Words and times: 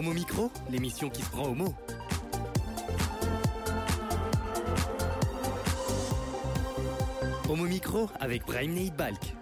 Homo 0.00 0.14
Micro, 0.14 0.50
l'émission 0.70 1.10
qui 1.10 1.20
se 1.20 1.30
prend 1.30 1.50
au. 1.50 1.74
Homo 7.50 7.64
Micro 7.66 8.08
avec 8.18 8.46
Brahim 8.46 8.90
Balk. 8.96 9.36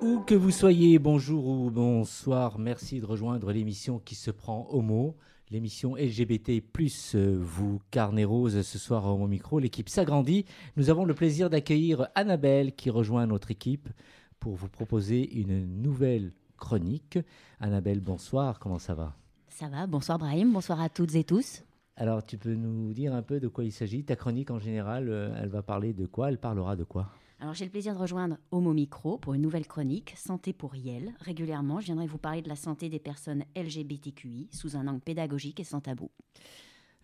Où 0.00 0.20
que 0.20 0.34
vous 0.34 0.50
soyez, 0.50 0.98
bonjour 0.98 1.46
ou 1.48 1.70
bonsoir, 1.70 2.58
merci 2.58 2.98
de 2.98 3.04
rejoindre 3.04 3.52
l'émission 3.52 3.98
qui 3.98 4.14
se 4.14 4.30
prend 4.30 4.66
au 4.70 4.80
mot. 4.80 5.16
L'émission 5.50 5.96
LGBT 5.96 6.62
plus 6.62 7.14
euh, 7.14 7.38
vous, 7.38 7.78
carnet 7.90 8.24
rose, 8.24 8.62
ce 8.62 8.78
soir 8.78 9.04
au 9.04 9.28
micro. 9.28 9.58
L'équipe 9.58 9.90
s'agrandit. 9.90 10.46
Nous 10.78 10.88
avons 10.88 11.04
le 11.04 11.12
plaisir 11.12 11.50
d'accueillir 11.50 12.08
Annabelle 12.14 12.74
qui 12.74 12.88
rejoint 12.88 13.26
notre 13.26 13.50
équipe 13.50 13.90
pour 14.40 14.54
vous 14.54 14.68
proposer 14.68 15.38
une 15.38 15.82
nouvelle 15.82 16.32
chronique. 16.56 17.18
Annabelle, 17.60 18.00
bonsoir, 18.00 18.58
comment 18.58 18.78
ça 18.78 18.94
va? 18.94 19.14
Ça 19.48 19.68
va, 19.68 19.86
bonsoir 19.86 20.18
Brahim, 20.18 20.52
bonsoir 20.52 20.80
à 20.80 20.88
toutes 20.88 21.14
et 21.14 21.24
tous. 21.24 21.62
Alors, 21.96 22.24
tu 22.24 22.36
peux 22.36 22.54
nous 22.54 22.92
dire 22.92 23.14
un 23.14 23.22
peu 23.22 23.40
de 23.40 23.48
quoi 23.48 23.64
il 23.64 23.72
s'agit? 23.72 24.04
Ta 24.04 24.16
chronique 24.16 24.50
en 24.50 24.58
général, 24.58 25.08
euh, 25.08 25.34
elle 25.40 25.48
va 25.48 25.62
parler 25.62 25.94
de 25.94 26.06
quoi? 26.06 26.28
Elle 26.28 26.38
parlera 26.38 26.76
de 26.76 26.84
quoi? 26.84 27.10
Alors, 27.38 27.52
j'ai 27.52 27.66
le 27.66 27.70
plaisir 27.70 27.94
de 27.94 27.98
rejoindre 27.98 28.38
Homo 28.50 28.72
Micro 28.72 29.18
pour 29.18 29.34
une 29.34 29.42
nouvelle 29.42 29.66
chronique, 29.66 30.14
Santé 30.16 30.54
pour 30.54 30.74
Yel. 30.74 31.12
Régulièrement, 31.20 31.80
je 31.80 31.86
viendrai 31.86 32.06
vous 32.06 32.18
parler 32.18 32.40
de 32.40 32.48
la 32.48 32.56
santé 32.56 32.88
des 32.88 32.98
personnes 32.98 33.44
LGBTQI 33.54 34.48
sous 34.52 34.76
un 34.76 34.86
angle 34.86 35.00
pédagogique 35.00 35.60
et 35.60 35.64
sans 35.64 35.80
tabou. 35.80 36.10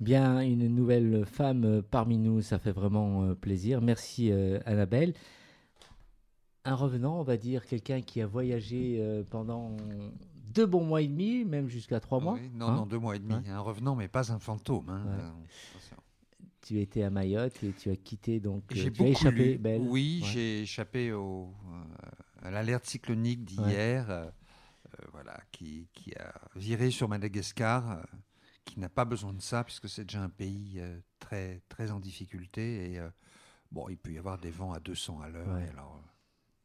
Bien, 0.00 0.40
une 0.40 0.66
nouvelle 0.68 1.24
femme 1.26 1.64
euh, 1.64 1.82
parmi 1.88 2.18
nous, 2.18 2.40
ça 2.40 2.58
fait 2.58 2.72
vraiment 2.72 3.22
euh, 3.22 3.34
plaisir. 3.34 3.80
Merci 3.80 4.32
euh, 4.32 4.58
Annabelle. 4.66 5.12
Un 6.64 6.74
revenant, 6.74 7.18
on 7.18 7.22
va 7.24 7.36
dire, 7.36 7.66
quelqu'un 7.66 8.00
qui 8.02 8.20
a 8.20 8.26
voyagé 8.26 8.98
euh, 9.00 9.24
pendant 9.28 9.76
deux 10.54 10.66
bons 10.66 10.84
mois 10.84 11.02
et 11.02 11.08
demi, 11.08 11.44
même 11.44 11.68
jusqu'à 11.68 11.98
trois 11.98 12.20
mois. 12.20 12.34
Oui, 12.34 12.50
non, 12.54 12.68
hein 12.68 12.76
non, 12.76 12.86
deux 12.86 12.98
mois 12.98 13.16
et 13.16 13.18
demi. 13.18 13.34
Un 13.48 13.60
revenant, 13.60 13.96
mais 13.96 14.06
pas 14.08 14.32
un 14.32 14.38
fantôme. 14.38 14.88
hein. 14.88 15.04
Ouais. 15.06 15.22
Euh. 15.22 15.96
Tu 16.64 16.80
étais 16.80 17.02
à 17.02 17.10
Mayotte 17.10 17.60
et 17.64 17.72
tu 17.72 17.90
as 17.90 17.96
quitté 17.96 18.38
donc. 18.38 18.62
euh, 18.70 18.74
J'ai 18.76 18.82
tu 18.92 19.02
as 19.02 19.04
beaucoup 19.04 19.10
échappé. 19.10 19.58
Belle. 19.58 19.80
Oui, 19.82 20.20
Ouais. 20.22 20.28
j'ai 20.28 20.62
échappé 20.62 21.12
au, 21.12 21.52
euh, 21.66 22.46
à 22.46 22.50
l'alerte 22.52 22.86
cyclonique 22.86 23.44
d'hier, 23.44 24.08
euh, 24.08 24.30
voilà, 25.10 25.40
qui, 25.50 25.88
qui 25.92 26.14
a 26.14 26.32
viré 26.54 26.92
sur 26.92 27.08
Madagascar, 27.08 28.06
qui 28.64 28.78
n'a 28.78 28.88
pas 28.88 29.04
besoin 29.04 29.32
de 29.32 29.42
ça 29.42 29.64
puisque 29.64 29.88
c'est 29.88 30.04
déjà 30.04 30.22
un 30.22 30.28
pays 30.28 30.80
très 31.18 31.60
très 31.68 31.90
en 31.90 31.98
difficulté 31.98 32.92
et 32.92 33.00
bon, 33.72 33.88
il 33.88 33.96
peut 33.96 34.12
y 34.12 34.18
avoir 34.18 34.38
des 34.38 34.50
vents 34.50 34.72
à 34.72 34.78
200 34.78 35.20
à 35.20 35.28
l'heure. 35.30 35.48
Alors, 35.72 36.00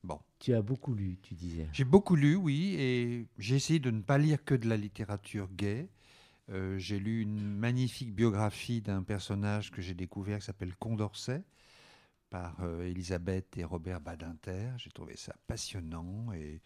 bon, 0.08 0.20
Tu 0.40 0.54
as 0.54 0.62
beaucoup 0.62 0.94
lu, 0.94 1.20
tu 1.22 1.36
disais. 1.36 1.68
j'ai 1.74 1.84
beaucoup 1.84 2.16
lu, 2.16 2.36
oui, 2.36 2.76
et 2.80 3.28
j'ai 3.38 3.56
essayé 3.56 3.80
de 3.80 3.92
ne 3.92 4.02
pas 4.02 4.18
lire 4.18 4.44
que 4.44 4.56
de 4.56 4.68
la 4.68 4.78
littérature 4.78 5.50
gay. 5.52 5.90
Euh, 6.50 6.78
j'ai 6.78 6.98
lu 6.98 7.22
une 7.22 7.42
magnifique 7.58 8.16
biographie 8.16 8.82
d'un 8.82 9.04
personnage 9.04 9.70
que 9.70 9.82
j'ai 9.82 9.94
découvert 9.94 10.40
qui 10.40 10.46
s'appelle 10.46 10.74
Condorcet 10.78 11.44
par 12.30 12.56
euh, 12.64 12.84
Elisabeth 12.88 13.58
et 13.58 13.66
Robert 13.66 14.00
Badinter. 14.00 14.70
J'ai 14.78 14.90
trouvé 14.92 15.18
ça 15.18 15.36
passionnant 15.48 16.32
et 16.34 16.62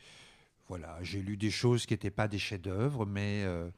voilà, 0.67 0.99
j'ai 1.01 1.21
lu 1.21 1.35
des 1.35 1.49
choses 1.49 1.87
qui 1.87 1.93
n'étaient 1.95 2.11
pas 2.11 2.27
des 2.27 2.37
chefs-d'œuvre, 2.39 3.05
mais 3.07 3.43
euh, 3.43 3.69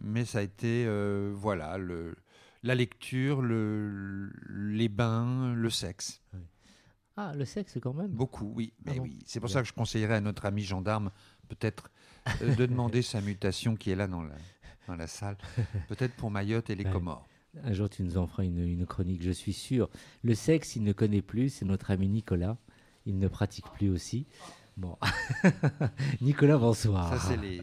mais 0.00 0.24
ça 0.24 0.38
a 0.38 0.42
été 0.42 0.86
voilà 1.34 1.76
le 1.76 2.14
la 2.62 2.74
lecture, 2.74 3.42
le, 3.42 4.32
les 4.48 4.88
bains, 4.88 5.52
le 5.54 5.68
sexe. 5.68 6.22
Ah, 7.16 7.32
le 7.36 7.44
sexe 7.44 7.78
quand 7.80 7.94
même. 7.94 8.10
Beaucoup, 8.10 8.52
oui. 8.56 8.72
Mais 8.84 8.92
Ah 8.94 8.98
bon 8.98 9.02
oui. 9.04 9.18
C'est 9.26 9.40
pour 9.40 9.48
ça 9.50 9.62
que 9.62 9.68
je 9.68 9.72
conseillerais 9.72 10.14
à 10.16 10.20
notre 10.20 10.46
ami 10.46 10.62
gendarme 10.62 11.10
peut-être 11.48 11.90
euh, 12.42 12.54
de 12.56 12.66
demander 12.66 13.02
sa 13.02 13.20
mutation 13.22 13.76
qui 13.76 13.90
est 13.90 13.96
là 13.96 14.06
dans 14.08 14.22
la, 14.22 14.34
dans 14.88 14.96
la 14.96 15.06
salle. 15.06 15.36
Peut-être 15.88 16.14
pour 16.16 16.30
Mayotte 16.30 16.70
et 16.70 16.74
les. 16.74 16.84
Comores. 16.84 17.26
Un 17.62 17.72
jour, 17.72 17.88
tu 17.88 18.02
nous 18.02 18.18
en 18.18 18.26
feras 18.26 18.42
une, 18.42 18.58
une 18.58 18.84
chronique, 18.84 19.22
je 19.22 19.30
suis 19.30 19.52
sûr. 19.52 19.88
Le 20.24 20.34
sexe, 20.34 20.74
il 20.74 20.82
ne 20.82 20.92
connaît 20.92 21.22
plus, 21.22 21.50
c'est 21.50 21.64
notre 21.64 21.92
ami 21.92 22.08
Nicolas. 22.08 22.56
Il 23.06 23.16
ne 23.18 23.28
pratique 23.28 23.66
plus 23.74 23.90
aussi. 23.90 24.26
Bon. 24.76 24.98
Nicolas, 26.20 26.58
bonsoir. 26.58 27.16
Ça, 27.16 27.28
c'est 27.28 27.36
les, 27.36 27.60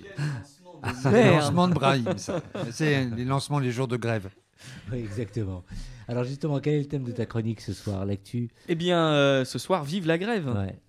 Ah, 0.82 0.94
c'est 0.94 1.12
les 1.12 1.30
lancements 1.32 1.68
de 1.68 1.74
Brahim, 1.74 2.18
ça. 2.18 2.42
C'est 2.72 3.06
les 3.06 3.26
lancements 3.26 3.60
les 3.60 3.72
jours 3.72 3.90
de 3.90 3.98
grève. 3.98 4.30
Oui, 4.92 5.00
exactement. 5.00 5.64
Alors 6.08 6.24
justement, 6.24 6.60
quel 6.60 6.76
est 6.76 6.80
le 6.80 6.86
thème 6.88 7.04
de 7.04 7.12
ta 7.12 7.26
chronique 7.26 7.62
ce 7.62 7.74
soir 7.74 8.06
L'actu? 8.06 8.50
Eh 8.68 8.76
bien, 8.76 9.00
euh, 9.14 9.46
ce 9.46 9.60
soir, 9.60 9.84
vive 9.84 10.08
la 10.08 10.18
grève. 10.18 10.48
Ouais. 10.48 10.80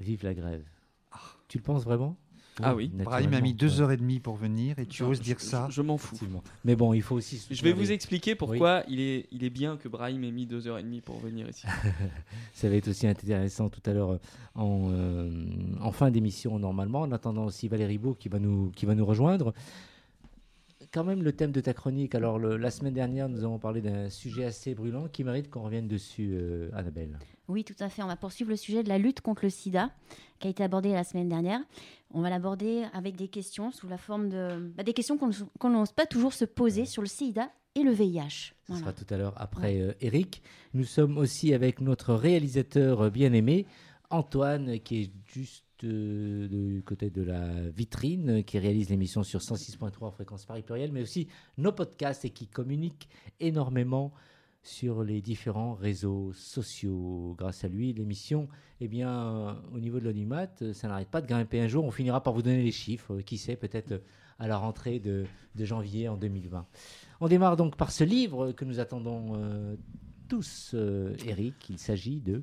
Vive 0.00 0.24
la 0.24 0.34
grève. 0.34 0.64
Tu 1.48 1.58
le 1.58 1.62
penses 1.62 1.84
vraiment? 1.84 2.16
Ah 2.62 2.74
oui. 2.74 2.90
Brahim 2.92 3.32
a 3.34 3.40
mis 3.40 3.54
deux 3.54 3.76
ouais, 3.76 3.80
heures 3.80 3.92
et 3.92 3.96
demie 3.96 4.20
pour 4.20 4.36
venir 4.36 4.78
et 4.78 4.84
tu 4.86 5.02
oses 5.02 5.20
dire 5.20 5.38
Je- 5.38 5.44
ça? 5.44 5.66
Je, 5.70 5.76
je 5.76 5.82
m'en 5.82 5.96
fous. 5.96 6.18
Mais 6.64 6.76
bon, 6.76 6.92
il 6.92 7.00
faut 7.00 7.14
aussi. 7.16 7.44
Je 7.50 7.62
vais 7.62 7.72
vous 7.72 7.90
expliquer 7.90 8.34
pourquoi 8.34 8.82
il, 8.88 9.00
est, 9.00 9.26
il 9.32 9.44
est 9.44 9.50
bien 9.50 9.76
que 9.76 9.88
Brahim 9.88 10.22
ait 10.24 10.30
mis 10.30 10.46
deux 10.46 10.66
heures 10.66 10.78
et 10.78 10.82
demie 10.82 11.00
pour 11.00 11.18
venir 11.18 11.48
ici. 11.48 11.66
Ça 12.52 12.68
va 12.68 12.74
être 12.76 12.88
aussi 12.88 13.06
intéressant 13.06 13.68
tout 13.68 13.80
à 13.86 13.92
l'heure 13.92 14.10
euh, 14.12 14.18
en, 14.54 14.90
euh, 14.92 15.30
en 15.80 15.92
fin 15.92 16.10
d'émission 16.10 16.58
normalement. 16.58 17.00
En 17.02 17.12
attendant 17.12 17.46
aussi 17.46 17.68
Valérie 17.68 17.98
Beau 17.98 18.14
qui 18.14 18.28
va 18.28 18.38
nous, 18.38 18.70
qui 18.76 18.84
va 18.84 18.94
nous 18.94 19.06
rejoindre. 19.06 19.54
Quand 20.92 21.04
même 21.04 21.22
le 21.22 21.32
thème 21.32 21.52
de 21.52 21.60
ta 21.60 21.72
chronique. 21.72 22.14
Alors 22.16 22.38
le- 22.38 22.56
la 22.56 22.70
semaine 22.70 22.94
dernière, 22.94 23.28
nous 23.28 23.44
avons 23.44 23.58
parlé 23.60 23.80
d'un 23.80 24.10
sujet 24.10 24.44
assez 24.44 24.74
brûlant 24.74 25.06
qui 25.06 25.22
mérite 25.22 25.48
qu'on 25.48 25.62
revienne 25.62 25.86
dessus, 25.86 26.30
euh, 26.32 26.68
Annabelle. 26.74 27.16
Oui, 27.46 27.62
tout 27.64 27.76
à 27.78 27.88
fait. 27.88 28.02
On 28.02 28.06
va 28.08 28.16
poursuivre 28.16 28.50
le 28.50 28.56
sujet 28.56 28.82
de 28.82 28.88
la 28.88 28.98
lutte 28.98 29.20
contre 29.20 29.44
le 29.44 29.50
sida 29.50 29.90
qui 30.40 30.48
a 30.48 30.50
été 30.50 30.64
abordé 30.64 30.90
la 30.92 31.04
semaine 31.04 31.28
dernière. 31.28 31.60
On 32.12 32.20
va 32.22 32.30
l'aborder 32.30 32.84
avec 32.92 33.14
des 33.14 33.28
questions 33.28 33.70
sous 33.70 33.86
la 33.88 33.98
forme 33.98 34.28
de. 34.30 34.72
bah, 34.76 34.82
des 34.82 34.92
questions 34.92 35.16
qu'on 35.16 35.70
n'ose 35.70 35.92
pas 35.92 36.06
toujours 36.06 36.32
se 36.32 36.44
poser 36.44 36.86
sur 36.86 37.02
le 37.02 37.08
sida 37.08 37.50
et 37.76 37.84
le 37.84 37.92
VIH. 37.92 38.28
Ce 38.28 38.52
Voilà. 38.72 38.80
sera 38.80 38.92
tout 38.92 39.06
à 39.14 39.16
l'heure 39.16 39.34
après 39.36 39.80
euh, 39.80 39.92
Eric. 40.00 40.42
Nous 40.74 40.82
sommes 40.84 41.18
aussi 41.18 41.54
avec 41.54 41.80
notre 41.80 42.14
réalisateur 42.14 43.02
euh, 43.02 43.10
bien-aimé, 43.10 43.64
Antoine, 44.10 44.80
qui 44.80 45.02
est 45.02 45.10
juste 45.32 45.64
euh, 45.84 46.48
du 46.48 46.82
côté 46.84 47.10
de 47.10 47.22
la 47.22 47.68
vitrine, 47.70 48.44
qui 48.44 48.58
réalise 48.58 48.90
l'émission 48.90 49.22
sur 49.22 49.40
106.3 49.40 50.04
en 50.04 50.10
fréquence 50.10 50.44
Paris 50.44 50.62
pluriel, 50.62 50.92
mais 50.92 51.02
aussi 51.02 51.28
nos 51.58 51.72
podcasts 51.72 52.24
et 52.24 52.30
qui 52.30 52.46
communique 52.46 53.08
énormément 53.40 54.12
sur 54.62 55.02
les 55.02 55.20
différents 55.20 55.74
réseaux 55.74 56.32
sociaux. 56.32 57.34
Grâce 57.38 57.64
à 57.64 57.68
lui, 57.68 57.92
l'émission, 57.92 58.48
eh 58.80 58.88
bien, 58.88 59.58
au 59.72 59.80
niveau 59.80 60.00
de 60.00 60.10
euh, 60.10 60.72
ça 60.74 60.88
n'arrête 60.88 61.08
pas 61.08 61.20
de 61.20 61.26
grimper 61.26 61.60
un 61.60 61.68
jour. 61.68 61.84
On 61.84 61.90
finira 61.90 62.22
par 62.22 62.32
vous 62.32 62.42
donner 62.42 62.62
les 62.62 62.72
chiffres, 62.72 63.14
euh, 63.14 63.22
qui 63.22 63.38
sait, 63.38 63.56
peut-être 63.56 63.92
euh, 63.92 63.98
à 64.38 64.48
la 64.48 64.56
rentrée 64.56 65.00
de, 65.00 65.24
janvier 65.58 66.08
en 66.08 66.16
2020. 66.16 66.66
On 67.20 67.28
démarre 67.28 67.56
donc 67.56 67.76
par 67.76 67.90
ce 67.90 68.04
livre 68.04 68.52
que 68.52 68.64
nous 68.64 68.80
attendons 68.80 69.76
tous, 70.28 70.74
Eric. 71.26 71.68
Il 71.68 71.78
s'agit 71.78 72.22
de. 72.22 72.42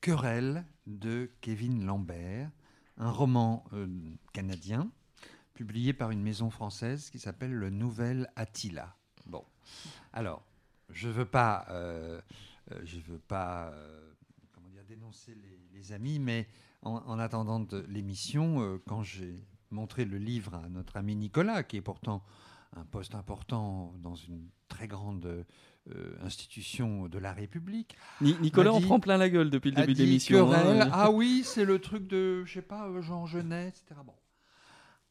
Querelle 0.00 0.64
de 0.86 1.30
Kevin 1.42 1.84
Lambert, 1.84 2.50
un 2.98 3.10
roman 3.10 3.64
euh, 3.72 3.86
canadien 4.32 4.90
publié 5.54 5.92
par 5.92 6.10
une 6.10 6.22
maison 6.22 6.50
française 6.50 7.10
qui 7.10 7.18
s'appelle 7.18 7.52
Le 7.52 7.70
Nouvel 7.70 8.30
Attila. 8.36 8.96
Bon, 9.26 9.44
alors, 10.12 10.44
je 10.90 11.08
veux 11.08 11.24
pas, 11.24 11.66
euh, 11.70 12.20
euh, 12.72 12.80
je 12.84 13.00
veux 13.00 13.18
pas, 13.18 13.70
euh, 13.70 14.12
dire, 14.70 14.84
dénoncer 14.84 15.34
les, 15.72 15.92
amis, 15.92 16.18
mais 16.18 16.46
en, 16.82 16.96
en 16.96 17.18
attendant 17.18 17.64
l'émission, 17.88 18.60
euh, 18.60 18.82
quand 18.86 19.02
j'ai 19.02 19.40
montré 19.70 20.04
le 20.04 20.18
livre 20.18 20.54
à 20.54 20.68
notre 20.68 20.96
ami 20.96 21.14
Nicolas, 21.14 21.62
qui 21.62 21.76
est 21.76 21.82
pourtant 21.82 22.22
un 22.76 22.84
poste 22.84 23.14
important 23.14 23.94
dans 23.98 24.14
une 24.16 24.48
très 24.68 24.86
grande 24.86 25.46
euh, 25.94 26.16
institution 26.22 27.08
de 27.08 27.18
la 27.18 27.32
République, 27.32 27.96
Ni- 28.20 28.36
Nicolas 28.40 28.72
en 28.72 28.80
prend 28.80 29.00
plein 29.00 29.16
la 29.16 29.28
gueule 29.30 29.50
depuis 29.50 29.70
le 29.70 29.76
début 29.76 29.94
de 29.94 29.98
l'émission. 30.04 30.52
hein. 30.52 30.88
Ah 30.92 31.10
oui, 31.10 31.42
c'est 31.44 31.64
le 31.64 31.78
truc 31.80 32.06
de, 32.06 32.44
je 32.44 32.52
sais 32.54 32.62
pas, 32.62 32.88
euh, 32.88 33.00
Jean 33.02 33.26
Genet, 33.26 33.68
etc. 33.68 34.00
Bon. 34.04 34.14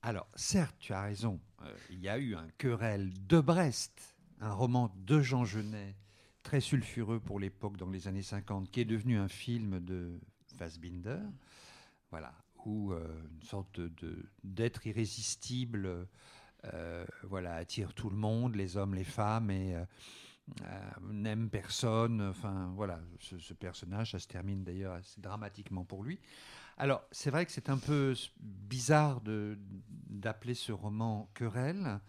Alors, 0.01 0.27
certes, 0.35 0.75
tu 0.79 0.93
as 0.93 1.01
raison. 1.01 1.39
euh, 1.63 1.73
il 1.89 1.99
y 1.99 2.07
a 2.09 2.17
eu 2.19 2.35
un 2.35 2.47
querelle 2.57 3.11
de 3.27 3.39
Brest, 3.39 4.15
un 4.41 4.51
roman 4.53 4.93
de 5.05 5.21
Jean 5.21 5.43
Genet, 5.45 5.95
très 6.43 6.59
sulfureux 6.61 7.19
pour 7.19 7.39
l'époque, 7.39 7.77
dans 7.77 7.89
les 7.89 8.07
années 8.07 8.21
50, 8.21 8.69
qui 8.71 8.79
est 8.81 8.85
devenu 8.85 9.17
un 9.17 9.27
film 9.27 9.79
de 9.79 10.19
Fassbinder. 10.57 11.19
Voilà, 12.11 12.33
où 12.65 12.93
euh, 12.93 13.05
une 13.33 13.43
sorte 13.43 13.81
d'être 14.43 14.85
irrésistible 14.87 16.07
voilà, 17.23 17.55
attire 17.55 17.93
tout 17.93 18.09
le 18.09 18.17
monde, 18.17 18.55
les 18.55 18.75
hommes, 18.75 18.93
les 18.93 19.05
femmes, 19.05 19.51
et 19.51 19.75
n'aime 21.11 21.49
personne. 21.49 22.21
Enfin, 22.21 22.71
voilà, 22.75 22.99
ce, 23.19 23.53
personnage, 23.53 24.11
ça 24.11 24.19
se 24.19 24.27
termine 24.27 24.63
d'ailleurs 24.63 24.93
assez 24.93 25.19
dramatiquement 25.19 25.83
pour 25.83 26.03
lui. 26.03 26.19
Alors, 26.77 27.03
c'est 27.11 27.31
vrai 27.31 27.45
que 27.45 27.51
c'est 27.51 27.69
un 27.69 27.77
peu 27.77 28.13
bizarre 28.39 29.21
d'appeler 29.21 30.53
ce 30.53 30.71
roman 30.71 31.29
Querelle. 31.33 31.99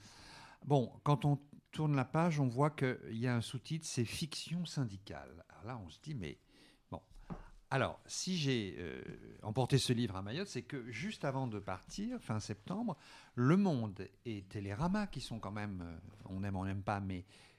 Bon, 0.65 0.93
quand 1.05 1.25
on 1.25 1.39
tourne 1.73 1.97
la 1.97 2.05
page, 2.05 2.41
on 2.41 2.49
voit 2.49 2.71
qu'il 2.71 2.99
y 3.13 3.27
a 3.27 3.35
un 3.35 3.41
sous-titre, 3.41 3.87
c'est 3.87 4.05
fiction 4.05 4.67
syndicale. 4.67 5.45
Alors 5.49 5.65
là, 5.65 5.81
on 5.85 5.89
se 5.89 5.99
dit, 6.01 6.15
mais 6.15 6.39
bon, 6.91 7.01
Alors, 7.71 8.01
si 8.07 8.37
j'ai 8.37 8.77
euh, 8.79 9.03
emporté 9.43 9.79
ce 9.79 9.93
livre 9.93 10.17
à 10.17 10.23
Mayotte, 10.23 10.49
c'est 10.49 10.63
que 10.63 10.91
juste 10.91 11.25
avant 11.25 11.47
de 11.47 11.59
partir, 11.59 12.21
fin 12.21 12.41
septembre, 12.41 12.97
Le 13.35 13.57
Monde 13.57 14.09
et 14.25 14.43
Télérama, 14.43 15.07
qui 15.07 15.21
sont 15.21 15.39
quand 15.39 15.53
même, 15.53 15.83
euh, 15.83 15.99
on 16.27 16.43
aime, 16.45 16.57
on 16.57 16.65
n'aime 16.65 16.83
pas, 16.83 17.01
mais 17.01 17.21
euh, 17.21 17.58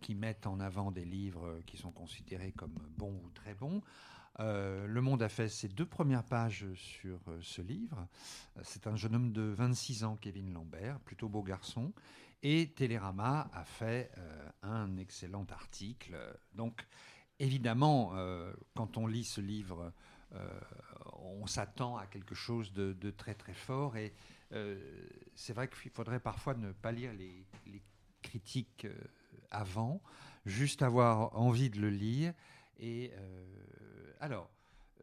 qui 0.00 0.14
mettent 0.14 0.46
en 0.46 0.58
avant 0.58 0.90
des 0.90 1.04
livres 1.04 1.60
qui 1.66 1.76
sont 1.76 1.92
considérés 1.92 2.52
comme 2.52 2.74
bons 2.96 3.20
ou 3.24 3.30
très 3.30 3.54
bons, 3.54 3.82
euh, 4.40 4.86
le 4.86 5.00
Monde 5.02 5.22
a 5.22 5.28
fait 5.28 5.48
ses 5.48 5.68
deux 5.68 5.86
premières 5.86 6.24
pages 6.24 6.66
sur 6.74 7.18
euh, 7.28 7.38
ce 7.42 7.60
livre. 7.60 8.06
Euh, 8.56 8.62
C'est 8.64 8.86
un 8.86 8.96
jeune 8.96 9.14
homme 9.14 9.32
de 9.32 9.42
26 9.42 10.04
ans, 10.04 10.16
Kevin 10.16 10.52
Lambert, 10.52 10.98
plutôt 11.00 11.28
beau 11.28 11.42
garçon. 11.42 11.92
Et 12.42 12.72
Télérama 12.74 13.50
a 13.52 13.64
fait 13.64 14.10
euh, 14.18 14.48
un 14.62 14.96
excellent 14.96 15.46
article. 15.50 16.16
Donc, 16.54 16.86
évidemment, 17.38 18.12
euh, 18.14 18.52
quand 18.74 18.96
on 18.96 19.06
lit 19.06 19.24
ce 19.24 19.40
livre, 19.40 19.92
euh, 20.34 20.60
on 21.18 21.46
s'attend 21.46 21.96
à 21.98 22.06
quelque 22.06 22.34
chose 22.34 22.72
de, 22.72 23.10
très 23.10 23.34
très 23.34 23.54
fort. 23.54 23.96
Et 23.96 24.14
euh, 24.52 24.80
c'est 25.34 25.52
vrai 25.52 25.68
qu'il 25.68 25.90
faudrait 25.90 26.20
parfois 26.20 26.54
ne 26.54 26.72
pas 26.72 26.90
lire 26.90 27.12
les 27.12 27.82
critiques 28.22 28.84
euh, 28.86 28.94
avant, 29.50 30.00
juste 30.46 30.82
avoir 30.82 31.36
envie 31.36 31.68
de 31.70 31.80
le 31.80 31.90
lire. 31.90 32.32
Et 32.78 33.12
euh, 33.14 34.12
alors, 34.20 34.50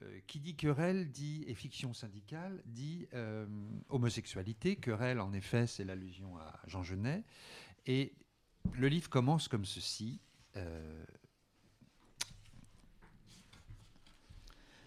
euh, 0.02 0.20
qui 0.28 0.40
dit 0.40 0.56
querelle 0.56 1.12
dit, 1.12 1.44
et 1.48 1.54
fiction 1.54 1.94
syndicale, 1.94 2.62
dit 2.66 3.08
euh, 3.14 3.46
homosexualité. 3.90 4.76
Querelle, 4.78 5.20
en 5.20 5.34
effet, 5.34 5.68
c'est 5.68 5.84
l'allusion 5.86 6.38
à 6.38 6.60
Jean 6.68 6.84
Genet. 6.84 7.24
Et 7.86 8.14
le 8.74 8.88
livre 8.88 9.10
commence 9.10 9.48
comme 9.48 9.66
ceci. 9.66 10.20
euh, 10.56 11.06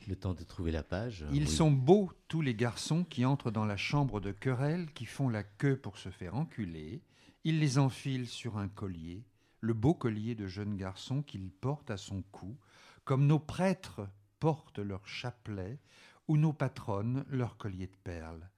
Le 0.09 0.17
temps 0.17 0.35
de 0.35 0.43
trouver 0.43 0.73
la 0.73 0.83
page. 0.83 1.25
Ils 1.33 1.45
Oui. 1.45 1.49
sont 1.49 1.71
beaux, 1.71 2.11
tous 2.27 2.41
les 2.41 2.55
garçons 2.57 3.05
qui 3.05 3.25
entrent 3.25 3.53
dans 3.53 3.65
la 3.65 3.77
chambre 3.77 4.21
de 4.21 4.33
querelle, 4.33 4.91
qui 4.95 5.07
font 5.07 5.29
la 5.29 5.45
queue 5.45 5.77
pour 5.77 5.97
se 5.97 6.09
faire 6.11 6.35
enculer. 6.35 7.01
Il 7.45 7.59
les 7.59 7.79
enfile 7.79 8.29
sur 8.29 8.57
un 8.57 8.69
collier, 8.69 9.25
le 9.61 9.75
beau 9.75 9.95
collier 9.95 10.37
de 10.37 10.47
jeune 10.47 10.77
garçon 10.77 11.23
qu'il 11.23 11.51
porte 11.51 11.91
à 11.91 11.97
son 11.97 12.23
cou, 12.31 12.57
comme 13.05 13.27
nos 13.27 13.41
prêtres 13.41 14.09
portent 14.39 14.79
leur 14.79 15.07
chapelet 15.09 15.81
ou 16.29 16.37
nos 16.37 16.53
patronnes 16.53 17.25
leur 17.29 17.57
collier 17.57 17.89
de 17.89 17.97
perles. 18.05 18.49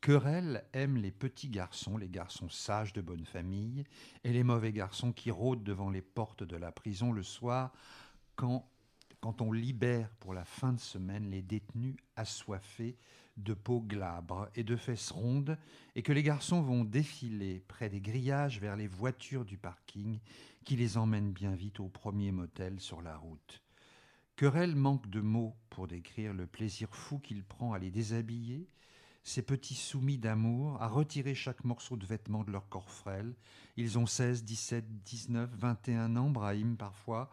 Querelle 0.00 0.64
aime 0.72 0.96
les 0.96 1.10
petits 1.10 1.48
garçons, 1.48 1.96
les 1.96 2.08
garçons 2.08 2.48
sages 2.48 2.92
de 2.92 3.00
bonne 3.00 3.26
famille, 3.26 3.82
et 4.22 4.32
les 4.32 4.44
mauvais 4.44 4.72
garçons 4.72 5.12
qui 5.12 5.32
rôdent 5.32 5.64
devant 5.64 5.90
les 5.90 6.02
portes 6.02 6.44
de 6.44 6.56
la 6.56 6.70
prison 6.70 7.12
le 7.12 7.24
soir 7.24 7.72
quand 8.36 8.70
quand 9.20 9.42
on 9.42 9.52
libère 9.52 10.10
pour 10.20 10.32
la 10.32 10.44
fin 10.44 10.72
de 10.72 10.80
semaine 10.80 11.30
les 11.30 11.42
détenus 11.42 11.96
assoiffés 12.16 12.96
de 13.38 13.54
peau 13.54 13.80
glabre 13.80 14.48
et 14.54 14.64
de 14.64 14.76
fesses 14.76 15.10
rondes, 15.10 15.56
et 15.94 16.02
que 16.02 16.12
les 16.12 16.22
garçons 16.22 16.60
vont 16.60 16.84
défiler 16.84 17.64
près 17.68 17.88
des 17.88 18.00
grillages 18.00 18.60
vers 18.60 18.76
les 18.76 18.86
voitures 18.86 19.44
du 19.44 19.56
parking 19.56 20.18
qui 20.64 20.76
les 20.76 20.98
emmènent 20.98 21.32
bien 21.32 21.54
vite 21.54 21.80
au 21.80 21.88
premier 21.88 22.30
motel 22.30 22.78
sur 22.80 23.00
la 23.00 23.16
route. 23.16 23.62
Querelle 24.36 24.76
manque 24.76 25.08
de 25.08 25.20
mots 25.20 25.56
pour 25.70 25.88
décrire 25.88 26.34
le 26.34 26.46
plaisir 26.46 26.94
fou 26.94 27.18
qu'il 27.18 27.42
prend 27.42 27.72
à 27.72 27.78
les 27.78 27.90
déshabiller, 27.90 28.68
ces 29.24 29.42
petits 29.42 29.74
soumis 29.74 30.18
d'amour, 30.18 30.80
à 30.80 30.88
retirer 30.88 31.34
chaque 31.34 31.64
morceau 31.64 31.96
de 31.96 32.06
vêtement 32.06 32.44
de 32.44 32.50
leur 32.50 32.68
corps 32.68 32.90
frêle. 32.90 33.34
Ils 33.76 33.98
ont 33.98 34.06
16, 34.06 34.44
17, 34.44 35.02
19, 35.04 35.50
21 35.54 36.16
ans, 36.16 36.30
Brahim 36.30 36.76
parfois. 36.76 37.30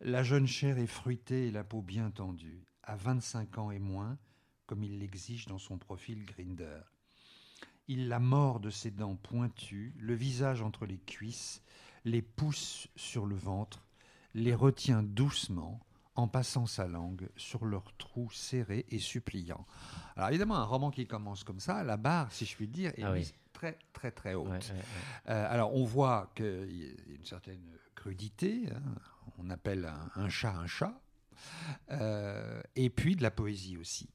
La 0.00 0.22
jeune 0.22 0.46
chair 0.46 0.78
est 0.78 0.86
fruitée 0.86 1.48
et 1.48 1.50
la 1.50 1.64
peau 1.64 1.82
bien 1.82 2.10
tendue. 2.10 2.64
À 2.82 2.96
25 2.96 3.58
ans 3.58 3.70
et 3.70 3.78
moins, 3.78 4.18
comme 4.72 4.84
il 4.84 5.00
l'exige 5.00 5.44
dans 5.48 5.58
son 5.58 5.76
profil 5.76 6.24
Grinder. 6.24 6.80
Il 7.88 8.08
la 8.08 8.18
mord 8.18 8.58
de 8.58 8.70
ses 8.70 8.90
dents 8.90 9.16
pointues, 9.16 9.94
le 9.98 10.14
visage 10.14 10.62
entre 10.62 10.86
les 10.86 10.96
cuisses, 10.96 11.60
les 12.06 12.22
pousse 12.22 12.88
sur 12.96 13.26
le 13.26 13.36
ventre, 13.36 13.84
les 14.32 14.54
retient 14.54 15.02
doucement 15.02 15.78
en 16.14 16.26
passant 16.26 16.64
sa 16.64 16.88
langue 16.88 17.28
sur 17.36 17.66
leurs 17.66 17.94
trous 17.98 18.30
serrés 18.30 18.86
et 18.88 18.98
suppliants. 18.98 19.66
Alors 20.16 20.30
évidemment, 20.30 20.56
un 20.56 20.64
roman 20.64 20.90
qui 20.90 21.06
commence 21.06 21.44
comme 21.44 21.60
ça, 21.60 21.84
la 21.84 21.98
barre, 21.98 22.32
si 22.32 22.46
je 22.46 22.56
puis 22.56 22.66
dire, 22.66 22.92
est 22.96 23.02
Ah 23.02 23.12
oui. 23.12 23.30
très 23.52 23.76
très 23.92 24.10
très 24.10 24.32
haute. 24.32 24.48
Ouais, 24.48 24.56
ouais, 24.56 24.72
ouais. 24.72 24.82
Euh, 25.28 25.52
alors, 25.52 25.74
on 25.74 25.84
voit 25.84 26.32
qu'il 26.34 26.46
y 26.74 26.86
a 26.86 27.14
une 27.14 27.26
certaine 27.26 27.76
crudité. 27.94 28.70
hein. 28.74 28.80
On 29.36 29.50
appelle 29.50 29.84
un, 29.84 30.10
un 30.22 30.30
chat 30.30 30.54
un 30.56 30.66
chat. 30.66 30.98
Euh, 31.90 32.62
et 32.76 32.88
puis 32.88 33.16
de 33.16 33.22
la 33.22 33.30
poésie 33.32 33.76
aussi. 33.76 34.08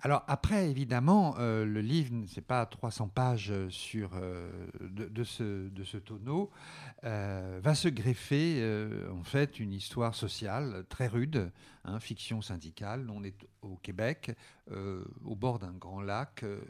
Alors 0.00 0.24
après, 0.26 0.70
évidemment, 0.70 1.36
euh, 1.38 1.64
le 1.64 1.80
livre, 1.80 2.14
c'est 2.26 2.44
pas 2.46 2.66
300 2.66 3.08
pages 3.08 3.52
sur, 3.68 4.10
euh, 4.14 4.50
de, 4.80 5.24
ce, 5.24 5.68
de 5.68 5.84
ce 5.84 5.96
tonneau, 5.96 6.50
euh, 7.04 7.60
va 7.62 7.74
se 7.74 7.88
greffer 7.88 8.56
euh, 8.60 9.10
en 9.12 9.22
fait 9.24 9.58
une 9.60 9.72
histoire 9.72 10.14
sociale 10.14 10.84
très 10.88 11.06
rude, 11.06 11.50
hein, 11.84 12.00
fiction 12.00 12.42
syndicale. 12.42 13.08
On 13.10 13.24
est 13.24 13.46
au 13.62 13.76
Québec, 13.76 14.36
euh, 14.70 15.04
au 15.24 15.36
bord 15.36 15.58
d'un 15.58 15.72
grand 15.72 16.00
lac, 16.02 16.42
euh, 16.42 16.60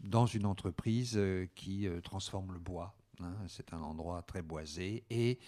dans 0.00 0.26
une 0.26 0.46
entreprise 0.46 1.14
euh, 1.16 1.46
qui 1.56 1.88
euh, 1.88 2.00
transforme 2.00 2.52
le 2.52 2.58
bois. 2.60 2.94
hein. 3.20 3.34
c'est 3.48 3.72
un 3.72 3.80
endroit 3.80 4.22
très 4.22 4.42
boisé 4.42 5.04
et 5.10 5.38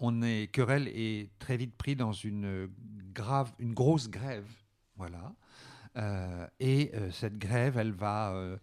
on 0.00 0.22
est 0.22 0.50
querelle 0.52 0.88
est 0.88 1.30
très 1.38 1.56
vite 1.56 1.76
pris 1.76 1.94
dans 1.94 2.12
une 2.12 2.68
grave, 3.14 3.52
une 3.58 3.74
grosse 3.74 4.08
grève, 4.08 4.48
voilà. 4.96 5.32
Euh, 5.98 6.46
et 6.60 6.90
euh, 6.94 7.10
cette 7.10 7.38
grève, 7.38 7.76
elle 7.76 7.92
va, 7.92 8.32
euh, 8.32 8.56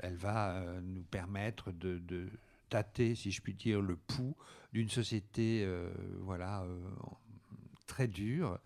elle 0.00 0.16
va 0.16 0.62
nous 0.82 1.02
permettre 1.02 1.72
de, 1.72 1.98
de 1.98 2.28
tâter, 2.68 3.14
si 3.14 3.30
je 3.30 3.42
puis 3.42 3.54
dire, 3.54 3.80
le 3.80 3.96
pouls 3.96 4.36
d'une 4.72 4.88
société, 4.88 5.68
voilà, 6.20 6.64
très 7.86 8.08
dure, 8.08 8.58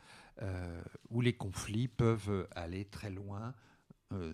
où 1.10 1.20
les 1.20 1.32
conflits 1.32 1.88
peuvent 1.88 2.46
aller 2.54 2.84
très 2.84 3.10
loin. 3.10 3.52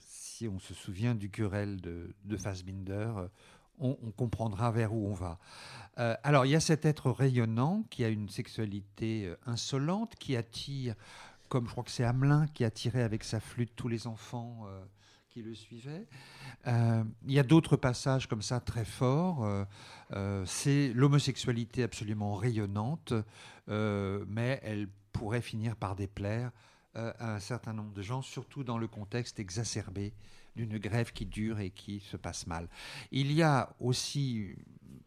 Si 0.01 0.47
on 0.47 0.59
se 0.59 0.75
souvient 0.75 1.15
du 1.15 1.31
querelle 1.31 1.81
de, 1.81 2.15
de 2.25 2.37
Fassbinder, 2.37 3.15
on, 3.79 3.95
comprendra 4.15 4.71
vers 4.71 4.93
où 4.93 5.07
on 5.09 5.15
va. 5.15 5.39
Alors, 5.97 6.45
il 6.45 6.51
y 6.51 6.55
a 6.55 6.61
cet 6.61 6.85
être 6.85 7.11
rayonnant 7.11 7.85
qui 7.89 8.05
a 8.05 8.09
une 8.09 8.29
sexualité 8.29 9.33
insolente, 9.47 10.15
qui 10.17 10.37
attire, 10.37 10.95
comme 11.53 11.67
je 11.67 11.73
crois 11.73 11.85
que 11.85 11.91
c'est 11.91 12.05
Hamelin 12.05 12.47
qui 12.47 12.65
attirait 12.65 13.03
avec 13.03 13.23
sa 13.25 13.39
flûte 13.39 13.73
tous 13.77 13.87
les 13.87 14.07
enfants 14.07 14.65
euh, 14.69 14.83
qui 15.29 15.43
le 15.43 15.55
suivaient. 15.55 16.09
Euh, 16.67 17.05
il 17.27 17.33
y 17.33 17.39
a 17.39 17.43
d'autres 17.43 17.77
passages 17.77 18.27
comme 18.27 18.41
ça 18.41 18.59
très 18.59 18.87
forts. 18.87 19.45
Euh, 20.15 20.47
c'est 20.47 20.95
l'homosexualité 20.95 21.83
absolument 21.83 22.37
rayonnante, 22.37 23.13
mais 23.69 24.61
elle 24.63 24.89
pourrait 25.13 25.43
finir 25.43 25.77
par 25.77 25.95
déplaire 25.95 26.53
à 26.95 27.35
un 27.35 27.39
certain 27.39 27.75
nombre 27.75 27.93
de 27.93 28.01
gens, 28.01 28.23
surtout 28.23 28.65
dans 28.65 28.79
le 28.79 28.89
contexte 28.89 29.39
exacerbé 29.39 30.15
d'une 30.57 30.79
grève 30.79 31.13
qui 31.13 31.27
dure 31.27 31.61
et 31.61 31.69
qui 31.69 32.01
se 32.01 32.17
passe 32.17 32.47
mal. 32.47 32.67
Il 33.11 33.31
y 33.31 33.43
a 33.43 33.77
aussi, 33.79 34.57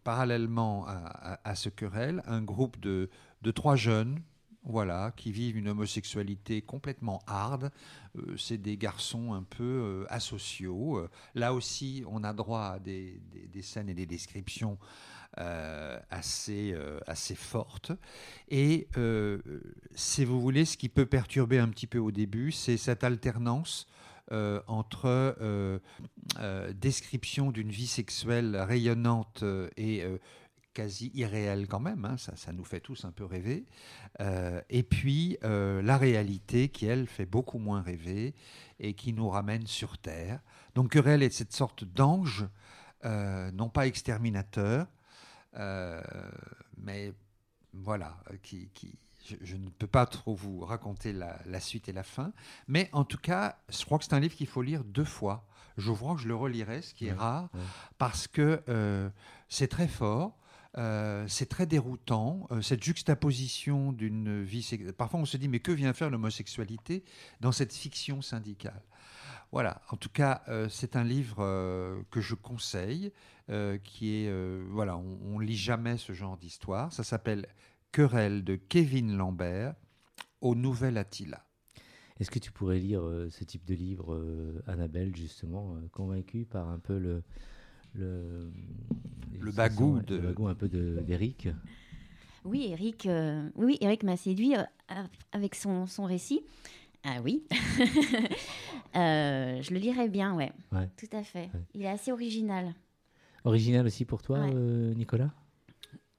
parallèlement 0.03 0.85
à, 0.87 1.55
ce 1.55 1.69
querelle, 1.69 2.21
un 2.27 2.43
groupe 2.43 2.79
de 2.79 3.09
trois 3.51 3.75
jeunes, 3.75 4.21
voilà, 4.65 5.13
qui 5.15 5.31
vivent 5.31 5.57
une 5.57 5.69
homosexualité 5.69 6.61
complètement 6.61 7.21
hard. 7.27 7.71
Euh, 8.17 8.35
c'est 8.37 8.57
des 8.57 8.77
garçons 8.77 9.33
un 9.33 9.43
peu 9.43 9.63
euh, 9.63 10.05
asociaux. 10.09 10.97
Euh, 10.97 11.09
là 11.35 11.53
aussi, 11.53 12.03
on 12.07 12.23
a 12.23 12.33
droit 12.33 12.73
à 12.75 12.79
des, 12.79 13.21
scènes 13.61 13.89
et 13.89 13.93
des 13.93 14.05
descriptions 14.05 14.77
assez, 16.11 16.73
assez 17.07 17.35
fortes. 17.35 17.91
Et 18.47 18.87
si 19.93 20.23
vous 20.23 20.39
voulez, 20.39 20.63
ce 20.63 20.77
qui 20.77 20.87
peut 20.87 21.05
perturber 21.05 21.59
un 21.59 21.67
petit 21.67 21.87
peu 21.87 21.97
au 21.97 22.11
début, 22.11 22.53
c'est 22.53 22.77
cette 22.77 23.03
alternance 23.03 23.85
entre 24.31 25.25
description 26.73 27.51
d'une 27.51 27.69
vie 27.69 27.87
sexuelle 27.87 28.55
rayonnante 28.55 29.43
et 29.75 30.05
quasi 30.75 31.09
irréelle 31.15 31.67
quand 31.67 31.79
même, 31.79 32.05
hein, 32.05 32.17
ça, 32.17 32.35
ça 32.35 32.51
nous 32.51 32.65
fait 32.65 32.81
tous 32.81 33.05
un 33.05 33.11
peu 33.11 33.25
rêver, 33.25 33.65
euh, 34.19 34.61
et 34.69 34.83
puis 34.83 35.37
euh, 35.43 35.81
la 35.81 35.97
réalité 35.97 36.69
qui, 36.69 36.85
elle, 36.85 37.07
fait 37.07 37.25
beaucoup 37.25 37.57
moins 37.57 37.81
rêver 37.81 38.35
et 38.79 38.93
qui 38.93 39.11
nous 39.13 39.29
ramène 39.29 39.65
sur 39.65 39.97
Terre. 39.97 40.39
Donc 40.75 40.91
Querelle 40.91 41.23
est 41.23 41.29
cette 41.31 41.53
sorte 41.53 41.83
d'ange, 41.85 42.45
euh, 43.05 43.49
non 43.51 43.69
pas 43.69 43.87
exterminateur, 43.87 44.85
mais 46.77 47.13
voilà, 47.73 48.17
qui, 48.43 48.69
qui- 48.73 48.97
je, 49.25 49.35
je 49.41 49.55
ne 49.55 49.69
peux 49.69 49.87
pas 49.87 50.05
trop 50.05 50.35
vous 50.35 50.59
raconter 50.59 51.11
la, 51.11 51.39
la 51.47 51.59
suite 51.59 51.89
et 51.89 51.93
la 51.93 52.03
fin, 52.03 52.31
mais 52.67 52.89
en 52.91 53.03
tout 53.03 53.17
cas, 53.17 53.57
je 53.69 53.83
crois 53.83 53.97
que 53.97 54.03
c'est 54.05 54.13
un 54.13 54.19
livre 54.19 54.35
qu'il 54.35 54.45
faut 54.47 54.61
lire 54.61 54.83
deux 54.83 55.03
fois. 55.05 55.47
Je 55.77 55.91
crois 55.91 56.15
que 56.15 56.21
je 56.21 56.27
le 56.27 56.35
relirai, 56.35 56.81
ce 56.83 56.93
qui 56.93 57.07
est 57.07 57.11
Ouais, 57.11 57.17
rare, 57.17 57.49
ouais. 57.53 57.59
parce 57.97 58.27
que 58.27 58.61
euh, 58.69 59.09
c'est 59.49 59.67
très 59.67 59.87
fort. 59.87 60.37
Euh, 60.77 61.25
c'est 61.27 61.45
très 61.45 61.65
déroutant, 61.65 62.47
euh, 62.51 62.61
cette 62.61 62.83
juxtaposition 62.83 63.93
d'une 63.93 64.43
vie. 64.43 64.67
Parfois, 64.97 65.21
on 65.21 65.25
se 65.25 65.37
dit, 65.37 65.47
mais 65.47 65.59
que 65.59 65.71
vient 65.71 65.93
faire 65.93 66.09
l'homosexualité 66.09 67.03
dans 67.39 67.51
cette 67.51 67.73
fiction 67.73 68.21
syndicale? 68.21 68.81
Voilà, 69.51 69.81
en 69.89 69.95
tout 69.95 70.09
cas, 70.09 70.41
euh, 70.49 70.67
c'est 70.67 70.97
un 70.97 71.03
livre 71.03 71.37
que 72.11 72.19
je 72.19 72.35
conseille, 72.35 73.13
qui 73.83 74.15
est. 74.15 74.63
voilà, 74.69 74.97
on, 74.97 75.19
on 75.23 75.39
lit 75.39 75.55
jamais 75.55 75.97
ce 75.97 76.13
genre 76.13 76.35
d'histoire. 76.35 76.91
Ça 76.91 77.03
s'appelle 77.03 77.47
Querelle 77.91 78.43
de 78.43 78.55
Kevin 78.55 79.15
Lambert 79.15 79.75
au 80.41 80.55
Nouvel 80.55 80.97
Attila. 80.97 81.45
Est-ce 82.19 82.31
que 82.31 82.39
tu 82.39 82.51
pourrais 82.51 82.79
lire 82.79 83.01
ce 83.29 83.43
type 83.43 83.65
de 83.65 83.75
livre, 83.75 84.61
Annabelle, 84.67 85.15
justement, 85.15 85.77
convaincue 85.91 86.45
par 86.45 86.67
un 86.67 86.79
peu 86.79 86.97
le. 86.97 87.23
Le, 87.97 88.51
Le 89.39 89.51
bagou 89.51 89.95
le 89.95 90.01
de- 90.03 90.17
bagou 90.17 90.47
un 90.47 90.55
peu 90.55 90.67
de- 90.67 90.99
d'Eric 91.05 91.47
Oui, 92.43 92.67
Eric, 92.71 93.05
euh, 93.05 93.49
oui, 93.55 93.65
oui, 93.65 93.77
Eric 93.81 94.03
m'a 94.03 94.17
séduit 94.17 94.55
euh, 94.55 94.63
avec 95.31 95.55
son, 95.55 95.85
son 95.87 96.03
récit. 96.05 96.41
Ah 97.03 97.21
oui. 97.23 97.43
Euh, 98.95 99.61
je 99.61 99.73
le 99.73 99.79
lirai 99.79 100.07
bien, 100.07 100.33
ouais. 100.35 100.53
Ouais. 100.71 100.89
Tout 100.95 101.09
à 101.17 101.21
fait. 101.21 101.49
Ouais. 101.53 101.61
Il 101.73 101.81
est 101.81 101.89
assez 101.89 102.13
original. 102.13 102.73
Original 103.43 103.85
aussi 103.85 104.05
pour 104.05 104.21
toi, 104.21 104.39
Ouais. 104.39 104.51
euh, 104.53 104.93
Nicolas? 104.93 105.31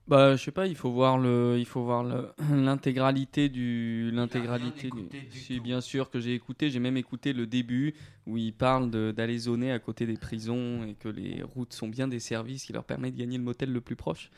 Bah, 0.08 0.36
je 0.36 0.42
sais 0.44 0.52
pas, 0.52 0.68
il 0.68 0.76
faut 0.76 0.92
voir 0.92 1.18
le, 1.18 1.56
il 1.58 1.66
faut 1.66 1.82
voir 1.82 2.04
l'intégralité 2.52 3.48
du, 3.48 4.10
l'intégralité. 4.12 4.94
Si, 5.28 5.58
bien 5.58 5.80
sûr 5.80 6.10
que 6.10 6.20
j'ai 6.20 6.32
écouté, 6.34 6.70
j'ai 6.70 6.78
même 6.78 6.96
écouté 6.96 7.32
le 7.32 7.46
début 7.46 7.94
où 8.24 8.36
il 8.36 8.52
parle 8.52 8.90
d'aller 9.12 9.38
zoner 9.38 9.72
à 9.72 9.80
côté 9.80 10.06
des 10.06 10.16
prisons 10.16 10.84
et 10.84 10.94
que 10.94 11.08
les 11.08 11.42
routes 11.42 11.72
sont 11.72 11.88
bien 11.88 12.06
desservies, 12.06 12.60
ce 12.60 12.66
qui 12.66 12.72
leur 12.72 12.84
permet 12.84 13.10
de 13.10 13.18
gagner 13.18 13.36
le 13.36 13.42
motel 13.42 13.72
le 13.72 13.80
plus 13.80 13.96
proche 13.96 14.30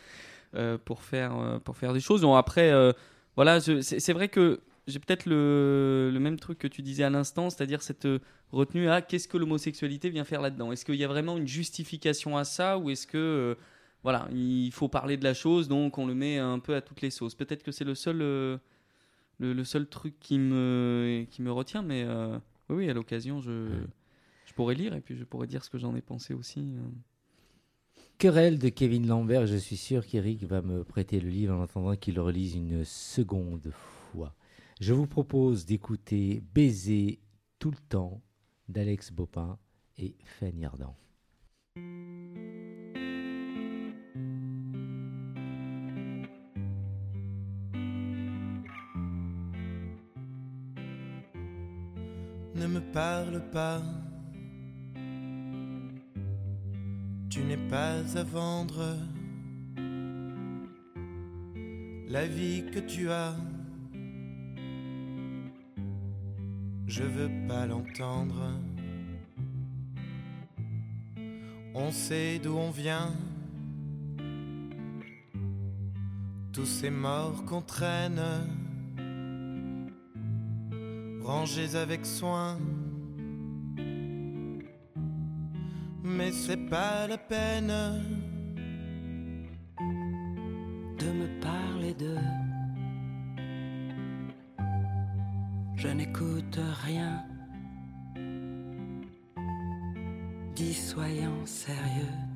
euh, 0.55 0.79
pour 0.83 1.03
faire, 1.03 1.37
euh, 1.39 1.59
pour 1.59 1.77
faire 1.77 1.93
des 1.93 2.01
choses. 2.01 2.23
Bon, 2.23 2.35
après, 2.35 2.71
euh, 2.73 2.93
voilà, 3.37 3.61
c'est 3.61 4.13
vrai 4.15 4.29
que 4.29 4.61
j'ai 4.87 4.99
peut-être 5.01 5.27
le, 5.27 6.11
le 6.13 6.21
même 6.21 6.39
truc 6.39 6.59
que 6.59 6.69
tu 6.69 6.81
disais 6.81 7.05
à 7.05 7.11
l'instant, 7.11 7.51
c'est-à-dire 7.51 7.83
cette 7.83 8.09
retenue 8.53 8.89
à 8.89 9.03
qu'est-ce 9.03 9.29
que 9.29 9.37
l'homosexualité 9.37 10.09
vient 10.09 10.25
faire 10.25 10.41
là-dedans? 10.41 10.73
Est-ce 10.73 10.87
qu'il 10.87 10.97
y 10.97 11.05
a 11.05 11.09
vraiment 11.09 11.37
une 11.37 11.47
justification 11.47 12.39
à 12.39 12.45
ça 12.45 12.79
ou 12.79 12.89
est-ce 12.89 13.07
que 13.07 13.57
voilà, 14.03 14.29
il 14.33 14.71
faut 14.73 14.89
parler 14.89 15.17
de 15.17 15.25
la 15.25 15.35
chose, 15.35 15.69
donc 15.69 15.99
on 15.99 16.07
le 16.07 16.15
met 16.15 16.39
un 16.39 16.59
peu 16.59 16.75
à 16.75 16.81
toutes 16.81 17.01
les 17.01 17.11
sauces. 17.11 17.35
Peut-être 17.35 17.63
que 17.63 17.73
c'est 17.73 17.85
le 17.85 17.95
seul, 17.95 18.23
euh, 18.23 18.59
le, 19.39 19.65
seul 19.65 19.87
truc 19.89 20.15
qui 20.21 20.39
me, 20.39 21.27
qui 21.31 21.43
me 21.43 21.51
retient, 21.53 21.83
mais 21.83 22.05
euh, 22.05 22.39
oui, 22.69 22.77
oui, 22.77 22.91
à 22.91 22.95
l'occasion, 22.95 23.41
je, 23.41 23.69
je 24.47 24.53
pourrais 24.55 24.75
lire 24.75 24.95
et 24.95 25.01
puis 25.01 25.17
je 25.17 25.25
pourrais 25.25 25.47
dire 25.47 25.65
ce 25.65 25.71
que 25.71 25.79
j'en 25.79 25.95
ai 25.97 26.01
pensé 26.03 26.33
aussi. 26.35 26.61
euh. 26.61 26.81
Querelle 28.19 28.59
de 28.59 28.69
Kevin 28.69 29.07
Lambert, 29.07 29.47
je 29.47 29.57
suis 29.57 29.77
sûr 29.77 30.05
qu'Eric 30.07 30.43
va 30.45 30.61
me 30.63 30.83
prêter 30.85 31.21
le 31.21 31.29
livre 31.29 31.55
en 31.55 31.63
attendant 31.63 31.95
qu'il 31.97 32.15
le 32.15 32.23
relise 32.23 32.55
une 32.57 32.85
seconde 32.85 33.71
fois. 33.73 34.35
Je 34.81 34.93
vous 34.93 35.07
propose 35.07 35.67
d'écouter 35.67 36.43
Baiser 36.55 37.21
tout 37.59 37.71
le 37.71 37.77
temps 37.89 38.21
d'Alex 38.69 39.13
Bopin 39.13 39.59
et 39.99 40.15
Fanny 40.25 40.65
Ardant. 40.65 40.97
Ne 52.59 52.67
me 52.67 52.81
parle 52.81 53.41
pas. 53.53 53.81
Tu 57.31 57.45
n'es 57.45 57.57
pas 57.57 57.99
à 58.17 58.23
vendre. 58.25 58.97
La 62.09 62.27
vie 62.27 62.65
que 62.73 62.81
tu 62.81 63.11
as, 63.11 63.37
je 66.89 67.05
veux 67.05 67.31
pas 67.47 67.67
l'entendre. 67.67 68.53
On 71.75 71.93
sait 71.93 72.41
d'où 72.41 72.57
on 72.57 72.71
vient. 72.71 73.13
Tous 76.53 76.67
ces 76.67 76.91
morts 76.91 77.45
qu'on 77.45 77.63
traîne 77.63 78.21
rangés 81.29 81.77
avec 81.77 82.07
soin. 82.07 82.59
Mais 86.03 86.33
c'est 86.33 86.65
pas 86.71 87.07
la 87.07 87.19
peine 87.19 87.75
de 90.99 91.09
me 91.21 91.29
parler 91.41 91.93
de. 91.93 92.17
Je 95.77 95.89
n'écoute 95.89 96.59
rien. 96.87 97.23
Dis 100.57 100.75
soyons 100.75 101.45
sérieux. 101.45 102.28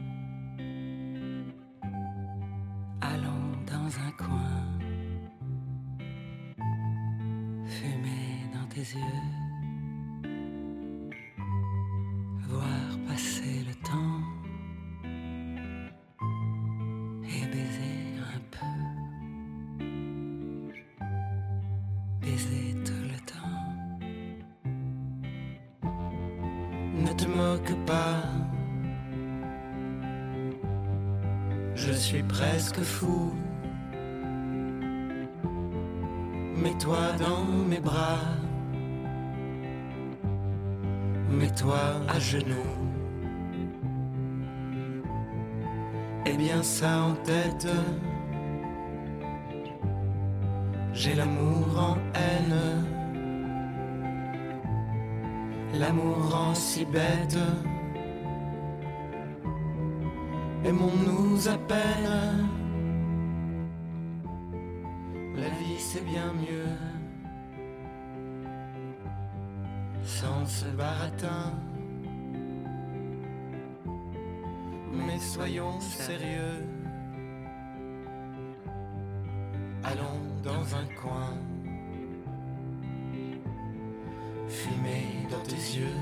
Mets-toi 41.30 41.78
à 42.08 42.18
genoux. 42.18 42.72
Et 46.26 46.36
bien 46.36 46.62
ça 46.62 47.02
en 47.02 47.14
tête. 47.14 47.68
J'ai 50.92 51.14
l'amour 51.14 51.66
en 51.78 51.96
haine. 52.14 52.60
L'amour 55.74 56.30
rend 56.30 56.54
si 56.54 56.84
bête. 56.84 57.38
Aimons-nous 60.64 61.48
à 61.48 61.58
peine. 61.58 62.48
La 65.34 65.48
vie 65.48 65.78
c'est 65.78 66.04
bien 66.04 66.32
mieux. 66.34 67.01
Ce 70.52 70.66
baratin. 70.66 71.52
Mais 74.92 75.18
soyons 75.18 75.80
sérieux. 75.80 76.60
Allons 79.82 80.22
dans 80.42 80.66
un 80.80 80.86
coin. 81.00 81.32
Fumer 84.48 85.06
dans 85.30 85.44
tes 85.50 85.64
yeux. 85.78 86.00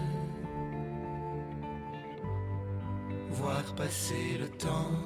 Voir 3.30 3.64
passer 3.76 4.36
le 4.40 4.48
temps. 4.48 4.98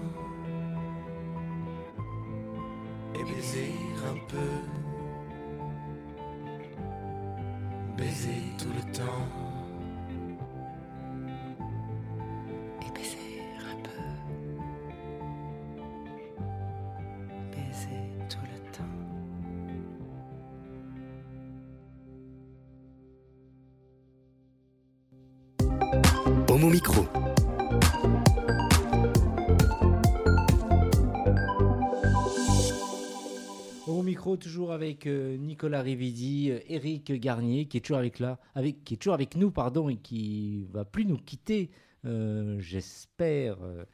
Toujours 34.37 34.73
avec 34.73 35.07
euh, 35.07 35.37
Nicolas 35.37 35.81
Rividi, 35.83 36.51
euh, 36.51 36.59
Eric 36.69 37.13
Garnier, 37.13 37.67
qui 37.67 37.77
est 37.79 37.81
toujours 37.81 37.99
avec, 37.99 38.19
là, 38.19 38.39
avec, 38.55 38.85
qui 38.85 38.95
est 38.95 38.97
toujours 38.97 39.15
avec 39.15 39.37
nous 39.37 39.51
pardon, 39.51 39.89
et 39.89 39.97
qui 39.97 40.65
va 40.73 40.85
plus 40.85 41.05
nous 41.07 41.17
quitter, 41.19 41.71
euh, 42.05 42.59
j'espère, 42.61 43.57
euh, 43.63 43.85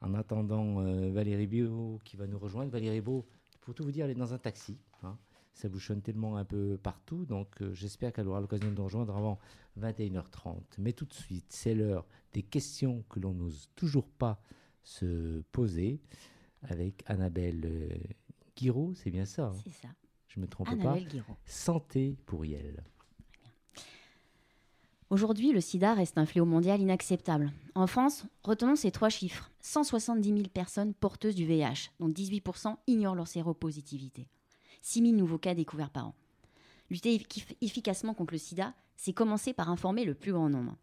En 0.00 0.14
attendant 0.14 0.80
euh, 0.80 1.10
Valérie 1.12 1.46
Beau 1.46 2.00
qui 2.04 2.16
va 2.16 2.26
nous 2.26 2.38
rejoindre. 2.38 2.70
Valérie 2.70 3.00
Beau, 3.00 3.26
pour 3.60 3.74
tout 3.74 3.84
vous 3.84 3.92
dire, 3.92 4.04
elle 4.04 4.10
est 4.12 4.14
dans 4.14 4.34
un 4.34 4.38
taxi. 4.38 4.76
hein. 5.02 5.16
Ça 5.54 5.68
bouchonne 5.70 6.02
tellement 6.02 6.36
un 6.36 6.44
peu 6.44 6.78
partout, 6.82 7.24
donc 7.24 7.48
euh, 7.62 7.72
j'espère 7.72 8.12
qu'elle 8.12 8.28
aura 8.28 8.40
l'occasion 8.40 8.70
de 8.70 8.74
nous 8.76 8.84
rejoindre 8.84 9.16
avant 9.16 9.38
21h30. 9.80 10.56
Mais 10.78 10.92
tout 10.92 11.06
de 11.06 11.14
suite, 11.14 11.46
c'est 11.48 11.74
l'heure 11.74 12.06
des 12.34 12.42
questions 12.42 13.04
que 13.08 13.20
l'on 13.20 13.32
n'ose 13.32 13.70
toujours 13.74 14.06
pas 14.08 14.38
se 14.82 15.40
poser 15.52 16.00
avec 16.62 17.02
Annabelle 17.06 17.62
euh, 17.64 17.88
Guiraud, 18.56 18.94
c'est 18.94 19.10
bien 19.10 19.24
ça, 19.26 19.46
hein 19.46 19.56
C'est 19.64 19.70
ça. 19.72 19.88
je 20.28 20.40
me 20.40 20.46
trompe 20.46 20.68
pas. 20.82 20.98
Guiraud. 20.98 21.36
Santé 21.44 22.16
pour 22.26 22.44
Yel. 22.44 22.82
Aujourd'hui, 25.08 25.52
le 25.52 25.60
sida 25.60 25.94
reste 25.94 26.18
un 26.18 26.26
fléau 26.26 26.44
mondial 26.44 26.80
inacceptable. 26.80 27.52
En 27.76 27.86
France, 27.86 28.24
retenons 28.42 28.74
ces 28.74 28.90
trois 28.90 29.08
chiffres. 29.08 29.50
170 29.60 30.28
000 30.28 30.42
personnes 30.52 30.94
porteuses 30.94 31.36
du 31.36 31.46
VIH, 31.46 31.90
dont 32.00 32.08
18% 32.08 32.76
ignorent 32.88 33.14
leur 33.14 33.28
séropositivité. 33.28 34.26
6 34.82 35.02
000 35.02 35.12
nouveaux 35.14 35.38
cas 35.38 35.54
découverts 35.54 35.90
par 35.90 36.08
an. 36.08 36.14
Lutter 36.90 37.16
effi- 37.16 37.56
efficacement 37.60 38.14
contre 38.14 38.34
le 38.34 38.38
sida, 38.38 38.74
c'est 38.96 39.12
commencer 39.12 39.52
par 39.52 39.70
informer 39.70 40.04
le 40.04 40.14
plus 40.14 40.32
grand 40.32 40.48
nombre. 40.48 40.76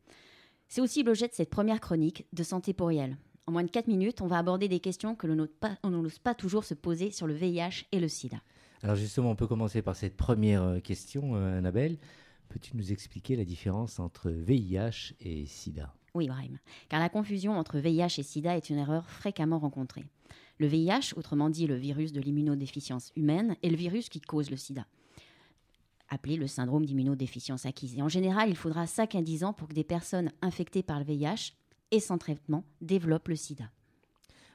C'est 0.69 0.81
aussi 0.81 1.03
l'objet 1.03 1.27
de 1.27 1.33
cette 1.33 1.49
première 1.49 1.81
chronique 1.81 2.25
de 2.31 2.43
Santé 2.43 2.73
pour 2.73 2.87
Riel. 2.87 3.17
En 3.45 3.51
moins 3.51 3.63
de 3.63 3.69
4 3.69 3.87
minutes, 3.87 4.21
on 4.21 4.27
va 4.27 4.37
aborder 4.37 4.69
des 4.69 4.79
questions 4.79 5.15
que 5.15 5.27
l'on 5.27 5.35
n'ose 5.35 6.19
pas, 6.19 6.33
toujours 6.33 6.63
se 6.63 6.73
poser 6.73 7.11
sur 7.11 7.27
le 7.27 7.33
VIH 7.33 7.85
et 7.91 7.99
le 7.99 8.07
sida. 8.07 8.37
Alors 8.83 8.95
justement, 8.95 9.31
on 9.31 9.35
peut 9.35 9.47
commencer 9.47 9.81
par 9.81 9.95
cette 9.95 10.15
première 10.15 10.63
euh, 10.63 10.79
question, 10.79 11.35
euh, 11.35 11.57
Annabelle. 11.57 11.97
Peux-tu 12.49 12.77
nous 12.77 12.91
expliquer 12.91 13.35
la 13.35 13.43
différence 13.43 13.99
entre 13.99 14.29
VIH 14.29 15.15
et 15.19 15.45
sida? 15.45 15.93
Oui, 16.13 16.27
Brahim. 16.27 16.57
Car 16.87 16.99
la 16.99 17.09
confusion 17.09 17.53
entre 17.57 17.79
VIH 17.79 18.19
et 18.19 18.23
sida 18.23 18.55
est 18.55 18.69
une 18.69 18.77
erreur 18.77 19.09
fréquemment 19.09 19.59
rencontrée. 19.59 20.05
Le 20.59 20.67
VIH, 20.67 21.15
autrement 21.17 21.49
dit 21.49 21.67
le 21.67 21.75
virus 21.75 22.13
de 22.13 22.21
l'immunodéficience 22.21 23.11
humaine, 23.15 23.57
est 23.63 23.69
le 23.69 23.75
virus 23.75 24.07
qui 24.09 24.21
cause 24.21 24.51
le 24.51 24.57
sida, 24.57 24.85
appelé 26.09 26.37
le 26.37 26.47
syndrome 26.47 26.85
d'immunodéficience 26.85 27.65
acquise. 27.65 27.97
Et 27.97 28.01
en 28.01 28.09
général, 28.09 28.49
il 28.49 28.55
faudra 28.55 28.85
5 28.85 29.15
à 29.15 29.21
10 29.21 29.43
ans 29.43 29.53
pour 29.53 29.67
que 29.67 29.73
des 29.73 29.83
personnes 29.83 30.31
infectées 30.41 30.83
par 30.83 30.99
le 30.99 31.05
VIH 31.05 31.53
et 31.93 31.99
sans 31.99 32.17
traitement 32.17 32.65
développent 32.81 33.29
le 33.29 33.35
sida. 33.35 33.65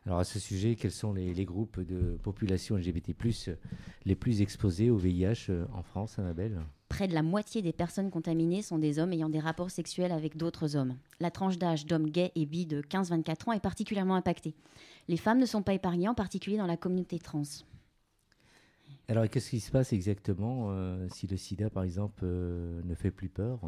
Alors 0.04 0.18
à 0.18 0.24
ce 0.24 0.38
sujet, 0.38 0.74
quels 0.74 0.90
sont 0.90 1.12
les, 1.12 1.32
les 1.32 1.44
groupes 1.44 1.80
de 1.80 2.18
population 2.22 2.76
LGBT+, 2.76 3.14
euh, 3.48 3.54
les 4.04 4.14
plus 4.16 4.42
exposés 4.42 4.90
au 4.90 4.96
VIH 4.96 5.50
euh, 5.50 5.66
en 5.72 5.82
France, 5.82 6.18
Annabelle? 6.18 6.60
Près 6.88 7.06
de 7.06 7.14
la 7.14 7.22
moitié 7.22 7.62
des 7.62 7.72
personnes 7.72 8.10
contaminées 8.10 8.62
sont 8.62 8.78
des 8.78 8.98
hommes 8.98 9.12
ayant 9.12 9.28
des 9.28 9.38
rapports 9.38 9.70
sexuels 9.70 10.10
avec 10.10 10.36
d'autres 10.36 10.74
hommes. 10.74 10.96
La 11.20 11.30
tranche 11.30 11.58
d'âge 11.58 11.86
d'hommes 11.86 12.10
gays 12.10 12.32
et 12.34 12.46
bi 12.46 12.66
de 12.66 12.80
15-24 12.80 13.50
ans 13.50 13.52
est 13.52 13.60
particulièrement 13.60 14.16
impactée. 14.16 14.54
Les 15.06 15.18
femmes 15.18 15.38
ne 15.38 15.46
sont 15.46 15.62
pas 15.62 15.74
épargnées, 15.74 16.08
en 16.08 16.14
particulier 16.14 16.56
dans 16.56 16.66
la 16.66 16.78
communauté 16.78 17.18
trans. 17.18 17.42
Alors 19.10 19.26
qu'est-ce 19.26 19.48
qui 19.48 19.60
se 19.60 19.70
passe 19.70 19.94
exactement 19.94 20.66
euh, 20.68 21.06
si 21.14 21.26
le 21.26 21.38
sida, 21.38 21.70
par 21.70 21.82
exemple, 21.82 22.24
euh, 22.24 22.82
ne 22.84 22.94
fait 22.94 23.10
plus 23.10 23.30
peur? 23.30 23.58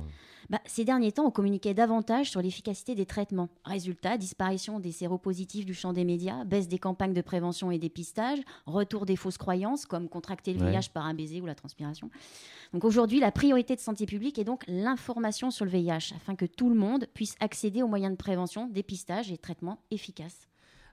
Bah, 0.50 0.60
ces 0.66 0.84
derniers 0.84 1.12
temps, 1.12 1.24
on 1.24 1.30
communiquait 1.30 1.72
davantage 1.72 2.30
sur 2.30 2.42
l'efficacité 2.42 2.94
des 2.94 3.06
traitements. 3.06 3.48
Résultat, 3.64 4.18
disparition 4.18 4.80
des 4.80 4.92
séropositifs 4.92 5.64
du 5.64 5.72
champ 5.72 5.94
des 5.94 6.04
médias, 6.04 6.44
baisse 6.44 6.68
des 6.68 6.78
campagnes 6.78 7.14
de 7.14 7.22
prévention 7.22 7.70
et 7.70 7.78
dépistage, 7.78 8.38
retour 8.66 9.06
des 9.06 9.16
fausses 9.16 9.38
croyances 9.38 9.86
comme 9.86 10.10
contracter 10.10 10.52
le 10.52 10.60
Ouais. 10.60 10.72
VIH 10.72 10.90
par 10.92 11.06
un 11.06 11.14
baiser 11.14 11.40
ou 11.40 11.46
la 11.46 11.54
transpiration. 11.54 12.10
Donc 12.74 12.84
aujourd'hui, 12.84 13.18
la 13.18 13.32
priorité 13.32 13.74
de 13.74 13.80
santé 13.80 14.04
publique 14.04 14.38
est 14.38 14.44
donc 14.44 14.62
l'information 14.68 15.50
sur 15.50 15.64
le 15.64 15.70
VIH 15.70 16.14
afin 16.16 16.34
que 16.36 16.44
tout 16.44 16.68
le 16.68 16.74
monde 16.74 17.06
puisse 17.14 17.36
accéder 17.40 17.82
aux 17.82 17.88
moyens 17.88 18.12
de 18.12 18.18
prévention, 18.18 18.66
dépistage 18.66 19.32
et 19.32 19.38
traitement 19.38 19.78
efficaces. 19.90 20.49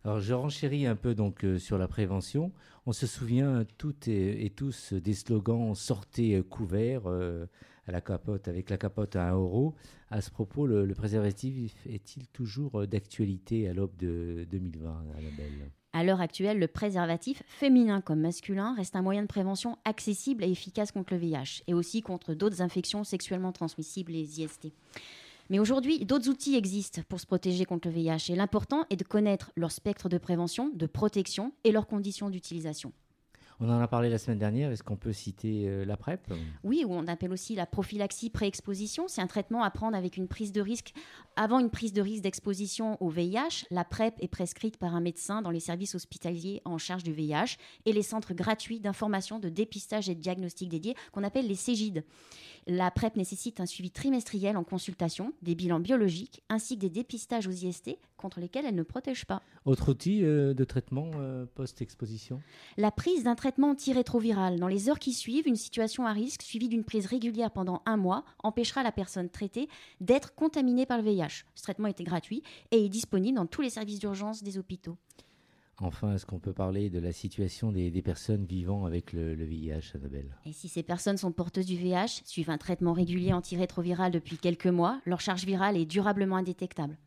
Alors 0.08 0.22
je 0.22 0.34
renchéris 0.34 0.86
un 0.86 0.96
peu 0.96 1.14
donc 1.14 1.44
euh, 1.44 1.60
sur 1.60 1.78
la 1.78 1.90
prévention. 1.90 2.54
On 2.86 2.94
se 2.94 3.06
souvient 3.06 3.66
toutes 3.78 4.08
et, 4.08 4.50
tous 4.56 4.94
des 4.94 5.14
slogans 5.14 5.76
sortez 5.76 6.36
euh, 6.36 6.44
couverts 6.44 7.08
euh, 7.08 7.46
à 7.88 7.91
la 7.91 8.00
capote 8.00 8.48
avec 8.48 8.70
la 8.70 8.78
capote 8.78 9.17
à 9.17 9.32
1 9.32 9.34
euro. 9.34 9.76
À 10.10 10.22
ce 10.22 10.32
propos, 10.32 10.65
le, 10.65 10.88
préservatif 10.93 11.74
est-il 11.86 12.26
toujours 12.30 12.88
d'actualité 12.88 13.67
à 13.67 13.74
l'aube 13.74 13.98
de 13.98 14.48
2020, 14.50 14.89
Annabelle? 15.17 15.72
À 15.91 16.06
l'heure 16.06 16.22
actuelle, 16.22 16.58
le 16.58 16.70
préservatif, 16.70 17.43
féminin 17.46 18.00
comme 18.00 18.22
masculin, 18.22 18.76
reste 18.76 18.96
un 18.96 19.02
moyen 19.02 19.24
de 19.24 19.28
prévention 19.28 19.78
accessible 19.84 20.46
et 20.46 20.50
efficace 20.50 20.93
contre 20.93 21.15
le 21.15 21.20
VIH 21.20 21.63
et 21.67 21.74
aussi 21.74 22.02
contre 22.02 22.34
d'autres 22.34 22.62
infections 22.62 23.04
sexuellement 23.04 23.52
transmissibles, 23.52 24.13
les 24.13 24.39
IST. 24.39 24.72
Mais 25.50 25.60
aujourd'hui, 25.60 26.06
d'autres 26.06 26.30
outils 26.30 26.56
existent 26.56 27.02
pour 27.08 27.20
se 27.20 27.26
protéger 27.26 27.66
contre 27.66 27.88
le 27.88 27.94
VIH 27.94 28.30
et 28.30 28.36
l'important 28.36 28.86
est 28.90 28.98
de 28.98 29.04
connaître 29.04 29.52
leur 29.56 29.72
spectre 29.72 30.10
de 30.10 30.18
prévention, 30.18 30.72
de 30.74 30.86
protection 30.86 31.54
et 31.64 31.72
leurs 31.72 31.88
conditions 31.88 32.30
d'utilisation. 32.30 32.92
On 33.60 33.70
en 33.72 33.80
a 33.80 33.88
parlé 33.88 34.10
la 34.10 34.20
semaine 34.20 34.38
dernière. 34.38 34.72
Est-ce 34.72 34.84
qu'on 34.84 34.98
peut 34.98 35.13
citer 35.13 35.67
euh, 35.67 35.84
la 35.84 35.98
PrEP? 35.98 36.32
Oui, 36.63 36.84
ou 36.86 36.93
on 36.93 37.08
appelle 37.08 37.32
aussi 37.32 37.56
la 37.56 37.65
prophylaxie 37.65 38.30
pré-exposition. 38.30 39.08
C'est 39.08 39.22
un 39.22 39.28
traitement 39.28 39.63
à 39.63 39.72
prendre 39.72 39.98
avec 39.98 40.15
une 40.15 40.28
prise 40.28 40.52
de 40.52 40.62
risque. 40.62 40.93
Avant 41.36 41.58
une 41.60 41.72
prise 41.72 41.91
de 41.91 42.02
risque 42.02 42.22
d'exposition 42.22 43.02
au 43.02 43.10
VIH, 43.10 43.65
la 43.72 43.84
PrEP 43.84 44.13
est 44.20 44.28
prescrite 44.28 44.78
par 44.78 44.93
un 44.93 45.02
médecin 45.02 45.41
dans 45.41 45.50
les 45.50 45.60
services 45.60 45.96
hospitaliers 45.96 46.62
en 46.65 46.78
charge 46.78 47.04
du 47.04 47.13
VIH 47.13 47.58
et 47.86 47.93
les 47.93 48.04
centres 48.04 48.36
gratuits 48.36 48.80
d'information, 48.80 49.39
de 49.39 49.50
dépistage 49.50 50.08
et 50.08 50.15
de 50.15 50.22
diagnostic 50.22 50.70
dédiés 50.70 50.96
qu'on 51.12 51.24
appelle 51.24 51.48
les 51.48 51.56
CEGID. 51.56 52.04
La 52.67 52.91
PrEP 52.91 53.15
nécessite 53.15 53.60
un 53.60 53.65
suivi 53.65 53.89
trimestriel 53.89 54.58
en 54.58 54.63
consultation, 54.63 55.34
des 55.41 55.56
bilans 55.56 55.80
biologiques 55.80 56.43
ainsi 56.50 56.76
que 56.76 56.82
des 56.82 56.89
dépistages 56.89 57.48
aux 57.48 57.52
IST 57.52 57.98
contre 58.17 58.39
lesquels 58.39 58.65
elle 58.65 58.75
ne 58.75 58.84
protège 58.84 59.25
pas. 59.25 59.41
Autre 59.65 59.89
outil 59.89 60.23
euh, 60.23 60.53
de 60.53 60.63
traitement 60.63 61.12
euh, 61.15 61.45
post-exposition? 61.56 62.41
La 62.77 62.91
prise 62.91 63.23
d'un 63.23 63.36
traitement 63.36 63.71
antirétroviral 63.71 64.60
dans 64.60 64.67
les 64.67 64.89
heures 64.89 64.99
qui 64.99 65.13
suivent 65.13 65.47
une 65.47 65.56
situation 65.56 66.06
à 66.06 66.12
risque 66.12 66.41
suivie 66.41 66.69
d'une 66.69 66.84
prise 66.84 67.06
régulière 67.06 67.51
pendant 67.51 67.82
un 67.86 67.97
mois 67.97 68.25
empêchera 68.43 68.84
la 68.84 68.91
personne 68.91 69.30
traitée 69.30 69.69
d'être 70.01 70.36
contaminée 70.36 70.86
par 70.86 70.97
le 70.97 71.03
VIH. 71.03 71.45
Ce 71.56 71.63
traitement 71.63 71.88
était 71.88 72.03
gratuit 72.03 72.43
et 72.71 72.86
est 72.86 72.89
disponible 72.89 73.38
dans 73.38 73.45
tous 73.45 73.62
les 73.62 73.69
services 73.69 73.99
d'urgence 73.99 74.43
des 74.43 74.58
hôpitaux. 74.58 74.97
Enfin, 75.80 76.15
est-ce 76.15 76.25
qu'on 76.25 76.39
peut 76.39 76.53
parler 76.53 76.89
de 76.89 76.97
la 76.97 77.12
situation 77.12 77.71
des, 77.71 77.91
des 77.91 78.01
personnes 78.01 78.45
vivant 78.45 78.86
avec 78.86 79.13
le, 79.13 79.36
le 79.36 79.45
VIH, 79.45 79.91
Annabelle? 79.93 80.36
Et 80.45 80.51
si 80.51 80.67
ces 80.67 80.82
personnes 80.82 81.17
sont 81.17 81.32
porteuses 81.32 81.67
du 81.67 81.75
VIH, 81.75 82.23
suivent 82.25 82.49
un 82.49 82.58
traitement 82.58 82.93
régulier 82.93 83.32
antirétroviral 83.32 84.12
depuis 84.12 84.38
quelques 84.38 84.65
mois, 84.65 84.99
leur 85.06 85.21
charge 85.21 85.45
virale 85.45 85.77
est 85.77 85.86
durablement 85.86 86.38
indétectable. 86.38 86.97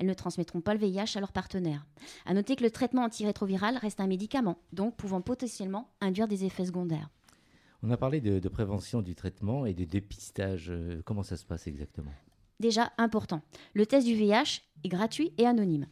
Elles 0.00 0.06
ne 0.06 0.14
transmettront 0.14 0.62
pas 0.62 0.72
le 0.72 0.80
VIH 0.80 1.16
à 1.16 1.20
leur 1.20 1.30
partenaire. 1.30 1.84
À 2.24 2.32
noter 2.32 2.56
que 2.56 2.64
le 2.64 2.70
traitement 2.70 3.04
antirétroviral 3.04 3.76
reste 3.76 4.00
un 4.00 4.06
médicament, 4.06 4.58
donc 4.72 4.96
pouvant 4.96 5.20
potentiellement 5.20 5.90
induire 6.00 6.26
des 6.26 6.46
effets 6.46 6.64
secondaires. 6.64 7.10
On 7.82 7.90
a 7.90 7.98
parlé 7.98 8.22
de, 8.22 8.38
de 8.38 8.48
prévention 8.48 9.02
du 9.02 9.14
traitement 9.14 9.66
et 9.66 9.74
de 9.74 9.84
dépistage. 9.84 10.70
Euh, 10.70 11.02
Comment 11.04 11.22
ça 11.22 11.36
se 11.36 11.44
passe 11.44 11.66
exactement? 11.66 12.12
Déjà 12.60 12.92
important, 12.96 13.42
le 13.74 13.84
test 13.84 14.06
du 14.06 14.14
VIH 14.14 14.62
est 14.84 14.88
gratuit 14.88 15.32
et 15.36 15.46
anonyme. 15.46 15.86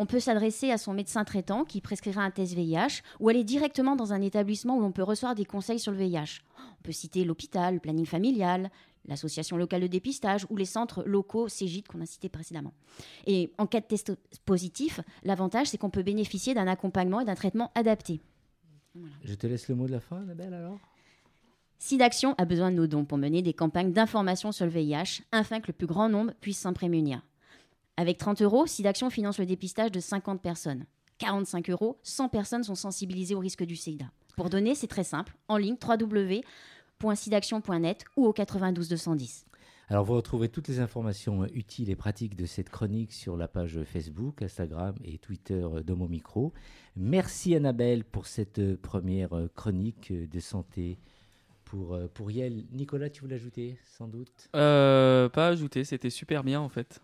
On 0.00 0.06
peut 0.06 0.20
s'adresser 0.20 0.70
à 0.70 0.78
son 0.78 0.94
médecin 0.94 1.24
traitant 1.24 1.64
qui 1.64 1.80
prescrira 1.80 2.22
un 2.22 2.30
test 2.30 2.54
VIH 2.54 3.02
ou 3.18 3.28
aller 3.28 3.42
directement 3.42 3.96
dans 3.96 4.12
un 4.12 4.22
établissement 4.22 4.76
où 4.76 4.80
l'on 4.80 4.92
peut 4.92 5.02
recevoir 5.02 5.34
des 5.34 5.44
conseils 5.44 5.80
sur 5.80 5.90
le 5.90 5.98
VIH. 5.98 6.40
On 6.56 6.82
peut 6.84 6.92
citer 6.92 7.24
l'hôpital, 7.24 7.74
le 7.74 7.80
planning 7.80 8.06
familial, 8.06 8.70
l'association 9.06 9.56
locale 9.56 9.82
de 9.82 9.86
dépistage 9.88 10.46
ou 10.50 10.56
les 10.56 10.66
centres 10.66 11.02
locaux 11.02 11.48
CEGID 11.48 11.88
qu'on 11.88 12.00
a 12.00 12.06
cités 12.06 12.28
précédemment. 12.28 12.72
Et 13.26 13.52
en 13.58 13.66
cas 13.66 13.80
de 13.80 13.86
test 13.86 14.12
positif, 14.44 15.00
l'avantage 15.24 15.66
c'est 15.66 15.78
qu'on 15.78 15.90
peut 15.90 16.04
bénéficier 16.04 16.54
d'un 16.54 16.68
accompagnement 16.68 17.20
et 17.20 17.24
d'un 17.24 17.34
traitement 17.34 17.72
adapté. 17.74 18.20
Je 19.24 19.34
te 19.34 19.48
laisse 19.48 19.68
le 19.68 19.74
mot 19.74 19.86
de 19.86 19.92
la 19.92 20.00
fin, 20.00 20.18
Annabelle, 20.18 20.54
alors 20.54 20.78
SIDAction 21.80 22.34
a 22.38 22.44
besoin 22.44 22.70
de 22.70 22.76
nos 22.76 22.86
dons 22.86 23.04
pour 23.04 23.18
mener 23.18 23.42
des 23.42 23.52
campagnes 23.52 23.92
d'information 23.92 24.52
sur 24.52 24.64
le 24.64 24.72
VIH 24.72 25.22
afin 25.32 25.60
que 25.60 25.68
le 25.68 25.72
plus 25.72 25.86
grand 25.86 26.08
nombre 26.08 26.32
puisse 26.40 26.58
s'en 26.58 26.72
prémunir. 26.72 27.22
Avec 27.98 28.16
30 28.16 28.40
euros, 28.42 28.66
SIDAction 28.68 29.10
finance 29.10 29.40
le 29.40 29.46
dépistage 29.46 29.90
de 29.90 29.98
50 29.98 30.40
personnes. 30.40 30.84
45 31.18 31.68
euros, 31.68 31.98
100 32.04 32.28
personnes 32.28 32.62
sont 32.62 32.76
sensibilisées 32.76 33.34
au 33.34 33.40
risque 33.40 33.64
du 33.64 33.74
sida. 33.74 34.04
Pour 34.36 34.50
donner, 34.50 34.76
c'est 34.76 34.86
très 34.86 35.02
simple, 35.02 35.36
en 35.48 35.56
ligne 35.56 35.74
www.sidaction.net 35.84 38.04
ou 38.16 38.26
au 38.26 38.32
92 38.32 38.88
210. 38.88 39.46
Alors, 39.88 40.04
vous 40.04 40.14
retrouvez 40.14 40.48
toutes 40.48 40.68
les 40.68 40.78
informations 40.78 41.44
utiles 41.46 41.90
et 41.90 41.96
pratiques 41.96 42.36
de 42.36 42.46
cette 42.46 42.70
chronique 42.70 43.12
sur 43.12 43.36
la 43.36 43.48
page 43.48 43.82
Facebook, 43.82 44.42
Instagram 44.42 44.94
et 45.02 45.18
Twitter 45.18 45.66
d'Homo 45.84 46.06
Micro. 46.06 46.52
Merci 46.94 47.56
Annabelle 47.56 48.04
pour 48.04 48.28
cette 48.28 48.76
première 48.76 49.30
chronique 49.56 50.12
de 50.12 50.38
santé 50.38 51.00
pour, 51.64 51.94
euh, 51.94 52.06
pour 52.06 52.30
Yel. 52.30 52.64
Nicolas, 52.70 53.10
tu 53.10 53.22
voulais 53.22 53.34
ajouter 53.34 53.76
sans 53.84 54.06
doute? 54.06 54.48
Euh, 54.54 55.28
pas 55.28 55.48
ajouté, 55.48 55.82
c'était 55.82 56.10
super 56.10 56.44
bien 56.44 56.60
en 56.60 56.68
fait. 56.68 57.02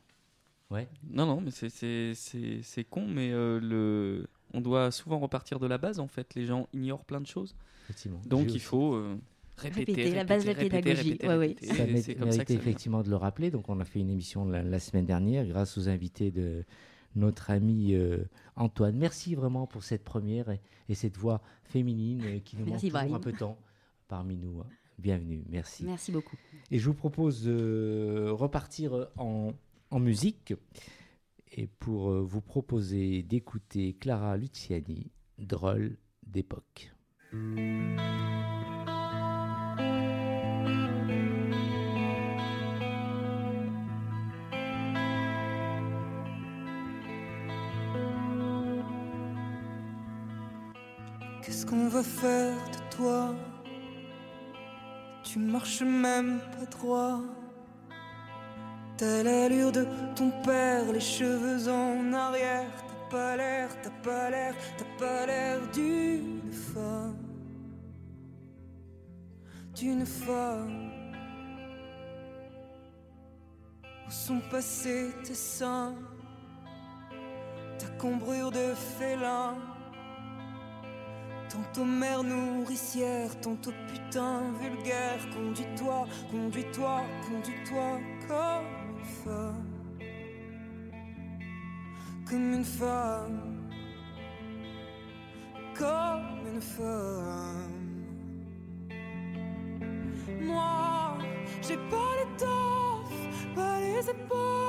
Ouais. 0.71 0.89
Non, 1.11 1.27
non, 1.27 1.41
mais 1.41 1.51
c'est- 1.51 1.69
c'est 1.69 2.15
c'est- 2.15 2.63
c'est 2.63 2.85
con, 2.85 3.07
mais 3.07 3.31
euh, 3.33 3.61
le... 3.61 4.27
on 4.55 4.61
doit 4.61 4.91
souvent 4.91 5.19
repartir 5.19 5.59
de 5.61 5.67
la 5.67 5.79
base 5.79 6.01
en 6.01 6.09
fait. 6.09 6.35
Les 6.35 6.47
gens 6.47 6.69
ignorent 6.73 7.05
plein 7.05 7.21
de 7.21 7.27
choses. 7.27 7.55
Effectivement. 7.85 8.21
Donc 8.27 8.53
il 8.53 8.61
faut 8.61 8.95
euh, 8.95 9.17
répéter, 9.57 9.93
Répéter, 9.93 10.15
la 10.17 10.25
base 10.25 10.43
de 10.45 10.49
la 10.51 10.55
répéter, 10.55 10.81
pédagogie. 10.83 11.09
répéter, 11.11 11.29
Ouais, 11.29 11.37
ouais. 11.37 11.47
répéter. 11.49 11.67
Ça 11.75 11.85
Et 11.85 11.93
mé- 11.93 12.01
c'est 12.03 12.15
comme 12.15 12.31
ça 12.33 12.45
que 12.45 12.53
méritait 12.53 12.55
ça 12.55 12.59
vient. 12.61 12.61
effectivement 12.71 13.03
de 13.03 13.11
le 13.11 13.17
rappeler. 13.17 13.51
Donc, 13.51 13.69
on 13.69 13.79
a 13.79 13.85
fait 13.85 14.01
une 14.01 14.11
émission 14.11 14.47
la, 14.47 14.63
la 14.63 14.79
semaine 14.81 15.05
dernière 15.07 15.47
grâce 15.47 15.77
aux 15.79 15.89
invités 15.89 16.31
de 16.31 16.65
notre 17.15 17.51
ami 17.51 17.95
euh, 17.95 18.25
Antoine. 18.57 18.97
Merci 18.97 19.35
vraiment 19.35 19.67
pour 19.67 19.85
cette 19.85 20.03
première 20.03 20.51
et, 20.51 20.61
et 20.89 20.95
cette 20.95 21.17
voix 21.19 21.41
féminine 21.65 22.23
euh, 22.25 22.39
qui 22.41 22.57
nous 22.57 22.65
Merci, 22.65 22.91
manque 22.91 23.03
toujours 23.03 23.17
un 23.17 23.21
peu 23.21 23.33
de 23.33 23.37
temps 23.39 23.59
parmi 24.09 24.37
nous. 24.37 24.61
hein. 24.61 24.67
Bienvenue, 24.99 25.43
merci. 25.51 25.85
Merci 25.85 26.11
beaucoup. 26.13 26.37
Et 26.71 26.79
je 26.79 26.87
vous 26.87 26.95
propose 26.95 27.43
de 27.45 28.29
repartir 28.31 29.09
en, 29.19 29.53
en 29.95 30.01
musique 30.01 30.55
et 31.53 31.69
pour 31.69 32.11
euh, 32.11 32.21
vous 32.21 32.41
proposer 32.41 33.23
d'écouter 33.23 33.95
Clara 33.95 34.37
Luciani, 34.37 35.13
Drôle 35.39 35.99
d'époque. 36.27 36.93
Qu'est-ce 51.43 51.67
qu'on 51.67 51.87
va 51.87 52.03
faire 52.03 52.57
de 52.57 52.97
toi? 52.97 53.33
Tu 55.23 55.39
marches 55.39 55.83
même 55.83 56.41
pas 56.51 56.67
droit. 56.67 57.23
T'as 59.05 59.23
l'allure 59.23 59.71
de 59.71 59.87
ton 60.17 60.31
père, 60.43 60.91
les 60.91 60.99
cheveux 60.99 61.69
en 61.69 62.11
arrière. 62.15 62.71
T'as 62.89 63.11
pas 63.11 63.37
l'air, 63.37 63.69
t'as 63.83 63.91
pas 64.03 64.31
l'air, 64.31 64.55
t'as 64.79 64.99
pas 64.99 65.27
l'air 65.27 65.61
d'une 65.75 66.51
femme. 66.51 67.19
D'une 69.75 70.07
femme. 70.07 70.91
Où 74.07 74.11
sont 74.11 74.41
passés 74.51 75.11
tes 75.23 75.35
seins? 75.35 75.95
Ta 77.79 77.89
cambrure 77.99 78.51
de 78.51 78.73
félin 78.99 79.55
Tantôt 81.51 81.85
mère 81.85 82.23
nourricière, 82.25 83.39
tantôt 83.43 83.75
putain 83.87 84.41
vulgaire. 84.63 85.21
Conduis-toi, 85.35 86.07
conduis-toi, 86.31 87.03
conduis-toi 87.29 88.01
comme 88.27 88.84
Comme 92.29 92.55
une 92.55 92.65
femme. 92.65 93.41
Comme 95.79 96.47
une 96.53 96.61
femme. 96.61 97.85
Moi, 100.43 101.19
j'ai 101.63 101.77
pas 101.77 102.11
l'étoffe, 102.19 103.55
pas 103.55 103.81
les 103.81 104.11
épaules, 104.11 104.64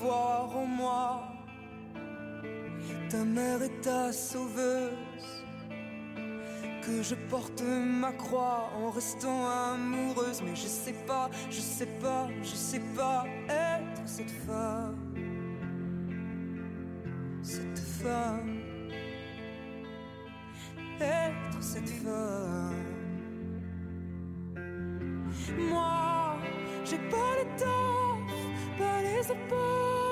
voir 0.00 0.56
en 0.56 0.66
moi 0.66 1.22
ta 3.10 3.24
mère 3.24 3.62
et 3.62 3.80
ta 3.80 4.12
sauveuse. 4.12 5.44
Que 6.82 7.02
je 7.02 7.14
porte 7.14 7.62
ma 7.62 8.12
croix 8.12 8.70
en 8.76 8.90
restant 8.90 9.46
amoureuse. 9.46 10.40
Mais 10.42 10.56
je 10.56 10.66
sais 10.66 10.94
pas, 11.06 11.28
je 11.50 11.60
sais 11.60 11.90
pas, 12.00 12.28
je 12.42 12.54
sais 12.54 12.82
pas 12.96 13.26
être 13.48 14.02
cette 14.06 14.30
femme. 14.30 14.96
Cette 17.42 17.78
femme. 17.78 18.58
Être 21.00 21.62
cette 21.62 21.90
femme. 21.90 22.98
Moi, 25.70 26.36
j'ai 26.84 26.98
pas 26.98 27.38
l'étoffe, 28.78 28.86
pas 28.86 29.00
les 29.02 29.32
épaules, 29.32 30.07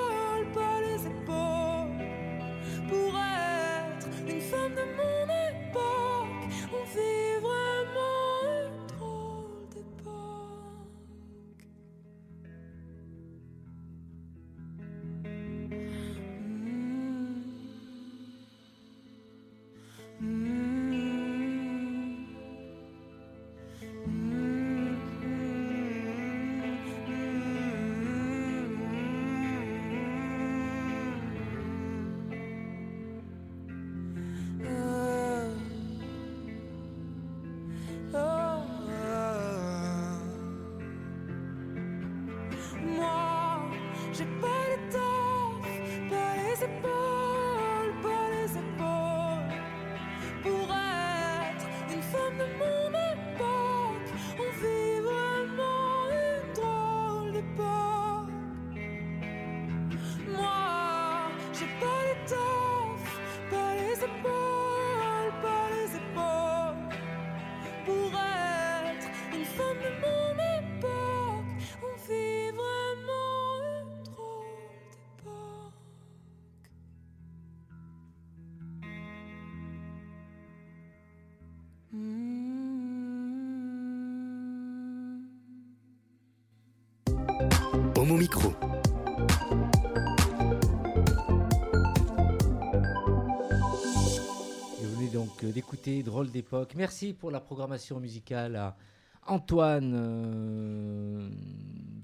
d'écouter 95.51 96.03
Drôle 96.03 96.31
d'époque. 96.31 96.73
Merci 96.75 97.13
pour 97.13 97.31
la 97.31 97.39
programmation 97.39 97.99
musicale 97.99 98.55
à 98.55 98.77
Antoine. 99.25 99.93
euh, 99.95 101.29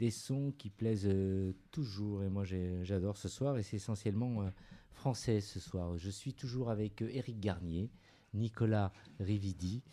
des 0.04 0.12
sons 0.12 0.54
qui 0.58 0.70
plaisent 0.70 1.08
euh, 1.08 1.54
toujours. 1.72 2.24
Et 2.24 2.30
moi, 2.30 2.44
j'adore 2.44 3.18
ce 3.18 3.30
soir. 3.30 3.58
Et 3.58 3.64
c'est 3.64 3.78
essentiellement 3.78 4.42
euh, 4.42 4.50
français 4.92 5.42
ce 5.42 5.60
soir. 5.60 5.98
Je 5.98 6.10
suis 6.10 6.34
toujours 6.34 6.70
avec 6.70 7.02
Éric 7.02 7.40
Garnier, 7.40 7.90
Nicolas 8.34 8.92
Rividi, 9.20 9.84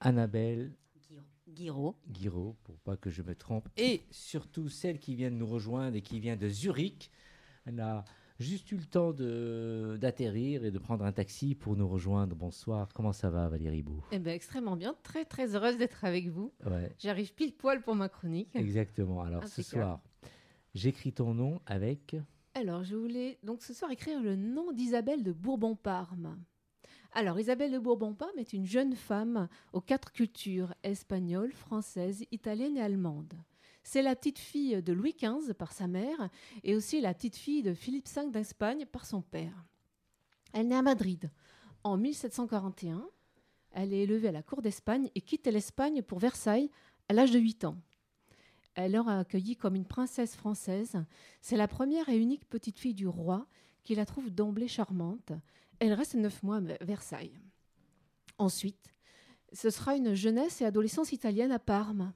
Annabelle 0.00 0.72
Guiraud. 1.48 1.96
Guiraud, 2.08 2.56
pour 2.64 2.78
pas 2.78 2.96
que 2.96 3.10
je 3.10 3.22
me 3.22 3.34
trompe, 3.34 3.68
et 3.76 4.02
surtout 4.10 4.68
celle 4.68 4.98
qui 4.98 5.14
vient 5.14 5.30
de 5.30 5.36
nous 5.36 5.46
rejoindre 5.46 5.96
et 5.96 6.02
qui 6.02 6.20
vient 6.20 6.36
de 6.36 6.48
Zurich. 6.48 7.10
Elle 7.64 7.80
a 7.80 8.04
juste 8.38 8.70
eu 8.72 8.76
le 8.76 8.84
temps 8.84 9.12
de- 9.12 9.96
d'atterrir 10.00 10.64
et 10.64 10.70
de 10.70 10.78
prendre 10.78 11.04
un 11.04 11.12
taxi 11.12 11.54
pour 11.54 11.76
nous 11.76 11.88
rejoindre. 11.88 12.36
Bonsoir, 12.36 12.88
comment 12.94 13.12
ça 13.12 13.30
va 13.30 13.48
Valérie 13.48 13.82
Beau 13.82 14.02
Eh 14.12 14.18
ben, 14.18 14.34
extrêmement 14.34 14.76
bien, 14.76 14.94
très 15.02 15.24
très 15.24 15.54
heureuse 15.54 15.76
d'être 15.78 16.04
avec 16.04 16.28
vous. 16.28 16.52
Ouais, 16.66 16.94
J'arrive 16.98 17.32
pile 17.34 17.54
poil 17.54 17.82
pour 17.82 17.94
ma 17.94 18.08
chronique. 18.08 18.54
exactement. 18.54 19.22
Alors 19.22 19.46
ce 19.46 19.62
soir, 19.62 20.00
j'écris 20.74 21.12
ton 21.12 21.34
nom 21.34 21.60
avec... 21.66 22.16
Alors, 22.54 22.84
je 22.84 22.96
voulais 22.96 23.38
donc 23.42 23.62
ce 23.62 23.74
soir 23.74 23.90
écrire 23.90 24.22
le 24.22 24.34
nom 24.34 24.72
d'Isabelle 24.72 25.22
de 25.22 25.32
Bourbon-Parme. 25.32 26.38
Alors, 27.12 27.38
Isabelle 27.38 27.70
de 27.72 27.78
Bourbon-Parme 27.78 28.38
est 28.38 28.54
une 28.54 28.64
jeune 28.64 28.94
femme 28.94 29.48
aux 29.74 29.82
quatre 29.82 30.10
cultures, 30.10 30.74
espagnole, 30.82 31.52
française, 31.52 32.24
italienne 32.32 32.76
et 32.78 32.80
allemande. 32.80 33.34
C'est 33.88 34.02
la 34.02 34.16
petite 34.16 34.40
fille 34.40 34.82
de 34.82 34.92
Louis 34.92 35.14
XV 35.16 35.54
par 35.54 35.70
sa 35.70 35.86
mère 35.86 36.28
et 36.64 36.74
aussi 36.74 37.00
la 37.00 37.14
petite 37.14 37.36
fille 37.36 37.62
de 37.62 37.72
Philippe 37.72 38.08
V 38.08 38.32
d'Espagne 38.32 38.84
par 38.84 39.06
son 39.06 39.22
père. 39.22 39.64
Elle 40.52 40.66
naît 40.66 40.74
à 40.74 40.82
Madrid 40.82 41.30
en 41.84 41.96
1741. 41.96 43.08
Elle 43.70 43.94
est 43.94 44.02
élevée 44.02 44.26
à 44.26 44.32
la 44.32 44.42
cour 44.42 44.60
d'Espagne 44.60 45.08
et 45.14 45.20
quitte 45.20 45.46
l'Espagne 45.46 46.02
pour 46.02 46.18
Versailles 46.18 46.68
à 47.08 47.12
l'âge 47.12 47.30
de 47.30 47.38
8 47.38 47.64
ans. 47.64 47.76
Elle 48.74 48.96
est 48.96 49.08
accueillie 49.08 49.54
comme 49.54 49.76
une 49.76 49.86
princesse 49.86 50.34
française. 50.34 50.96
C'est 51.40 51.56
la 51.56 51.68
première 51.68 52.08
et 52.08 52.18
unique 52.18 52.48
petite 52.48 52.80
fille 52.80 52.92
du 52.92 53.06
roi 53.06 53.46
qui 53.84 53.94
la 53.94 54.04
trouve 54.04 54.30
d'emblée 54.30 54.66
charmante. 54.66 55.30
Elle 55.78 55.92
reste 55.92 56.16
neuf 56.16 56.42
mois 56.42 56.56
à 56.56 56.84
Versailles. 56.84 57.38
Ensuite, 58.38 58.92
ce 59.52 59.70
sera 59.70 59.94
une 59.94 60.14
jeunesse 60.14 60.60
et 60.60 60.64
adolescence 60.64 61.12
italienne 61.12 61.52
à 61.52 61.60
Parme. 61.60 62.12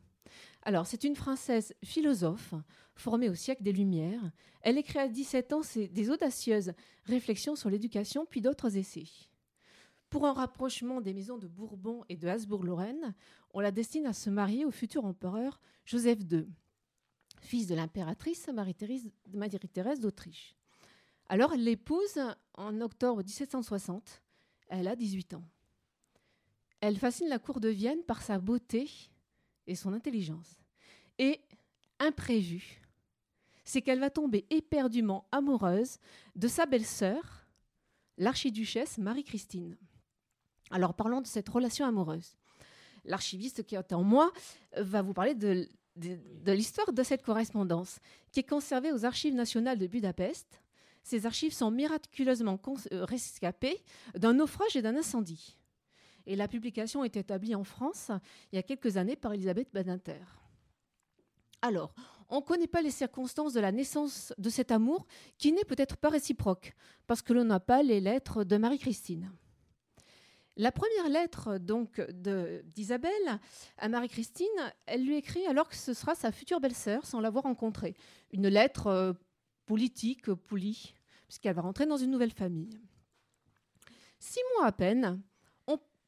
Alors, 0.62 0.86
c'est 0.86 1.04
une 1.04 1.16
française 1.16 1.74
philosophe, 1.84 2.54
formée 2.94 3.28
au 3.28 3.34
siècle 3.34 3.62
des 3.62 3.72
Lumières. 3.72 4.30
Elle 4.62 4.78
écrit 4.78 4.98
à 4.98 5.08
17 5.08 5.52
ans 5.52 5.62
des 5.74 6.10
audacieuses 6.10 6.72
réflexions 7.04 7.56
sur 7.56 7.70
l'éducation, 7.70 8.26
puis 8.26 8.40
d'autres 8.40 8.76
essais. 8.76 9.06
Pour 10.10 10.26
un 10.26 10.32
rapprochement 10.32 11.00
des 11.00 11.14
maisons 11.14 11.38
de 11.38 11.46
Bourbon 11.46 12.04
et 12.08 12.16
de 12.16 12.28
Habsbourg-Lorraine, 12.28 13.14
on 13.54 13.60
la 13.60 13.70
destine 13.70 14.06
à 14.06 14.12
se 14.12 14.28
marier 14.28 14.64
au 14.64 14.70
futur 14.70 15.04
empereur 15.04 15.60
Joseph 15.84 16.18
II, 16.30 16.46
fils 17.40 17.66
de 17.68 17.74
l'impératrice 17.74 18.48
Marie-Thérèse 18.52 20.00
d'Autriche. 20.00 20.56
Alors, 21.28 21.52
elle 21.52 21.62
l'épouse 21.62 22.18
en 22.54 22.80
octobre 22.80 23.22
1760. 23.22 24.20
Elle 24.68 24.88
a 24.88 24.96
18 24.96 25.34
ans. 25.34 25.44
Elle 26.80 26.98
fascine 26.98 27.28
la 27.28 27.38
cour 27.38 27.60
de 27.60 27.68
Vienne 27.68 28.02
par 28.02 28.22
sa 28.22 28.38
beauté 28.38 28.90
et 29.70 29.76
son 29.76 29.92
intelligence. 29.92 30.56
Et, 31.18 31.40
imprévu, 31.98 32.80
c'est 33.64 33.82
qu'elle 33.82 34.00
va 34.00 34.10
tomber 34.10 34.46
éperdument 34.50 35.26
amoureuse 35.32 35.98
de 36.34 36.48
sa 36.48 36.66
belle-sœur, 36.66 37.46
l'archiduchesse 38.18 38.98
Marie-Christine. 38.98 39.76
Alors 40.70 40.94
parlons 40.94 41.20
de 41.20 41.26
cette 41.26 41.48
relation 41.48 41.86
amoureuse. 41.86 42.36
L'archiviste 43.04 43.64
qui 43.64 43.74
est 43.76 43.92
en 43.92 44.02
moi 44.02 44.32
va 44.76 45.02
vous 45.02 45.12
parler 45.12 45.34
de, 45.34 45.68
de- 45.96 46.52
l'histoire 46.52 46.92
de 46.92 47.02
cette 47.02 47.22
correspondance, 47.22 47.98
qui 48.32 48.40
est 48.40 48.48
conservée 48.48 48.92
aux 48.92 49.04
archives 49.04 49.34
nationales 49.34 49.78
de 49.78 49.86
Budapest. 49.86 50.60
Ces 51.02 51.26
archives 51.26 51.52
sont 51.52 51.70
miraculeusement 51.70 52.58
euh, 52.92 53.04
rescapées 53.04 53.82
d'un 54.14 54.34
naufrage 54.34 54.76
et 54.76 54.82
d'un 54.82 54.96
incendie. 54.96 55.56
Et 56.30 56.36
la 56.36 56.46
publication 56.46 57.02
est 57.02 57.16
établie 57.16 57.56
en 57.56 57.64
France 57.64 58.12
il 58.52 58.56
y 58.56 58.58
a 58.60 58.62
quelques 58.62 58.96
années 58.96 59.16
par 59.16 59.32
Elisabeth 59.32 59.68
Badinter. 59.74 60.22
Alors, 61.60 61.92
on 62.28 62.36
ne 62.36 62.44
connaît 62.44 62.68
pas 62.68 62.82
les 62.82 62.92
circonstances 62.92 63.52
de 63.52 63.58
la 63.58 63.72
naissance 63.72 64.32
de 64.38 64.48
cet 64.48 64.70
amour 64.70 65.08
qui 65.38 65.50
n'est 65.50 65.64
peut-être 65.64 65.96
pas 65.96 66.08
réciproque, 66.08 66.76
parce 67.08 67.20
que 67.20 67.32
l'on 67.32 67.42
n'a 67.42 67.58
pas 67.58 67.82
les 67.82 67.98
lettres 67.98 68.44
de 68.44 68.56
Marie-Christine. 68.58 69.32
La 70.56 70.70
première 70.70 71.08
lettre 71.08 71.58
donc 71.58 72.00
d'Isabelle 72.00 73.40
à 73.78 73.88
Marie-Christine, 73.88 74.46
elle 74.86 75.04
lui 75.04 75.16
écrit 75.16 75.44
alors 75.46 75.68
que 75.68 75.74
ce 75.74 75.94
sera 75.94 76.14
sa 76.14 76.30
future 76.30 76.60
belle-sœur 76.60 77.06
sans 77.06 77.18
l'avoir 77.18 77.42
rencontrée. 77.42 77.96
Une 78.30 78.46
lettre 78.46 78.86
euh, 78.86 79.12
politique, 79.66 80.32
polie, 80.32 80.94
puisqu'elle 81.26 81.56
va 81.56 81.62
rentrer 81.62 81.86
dans 81.86 81.96
une 81.96 82.12
nouvelle 82.12 82.30
famille. 82.30 82.80
Six 84.20 84.40
mois 84.54 84.66
à 84.66 84.72
peine, 84.72 85.20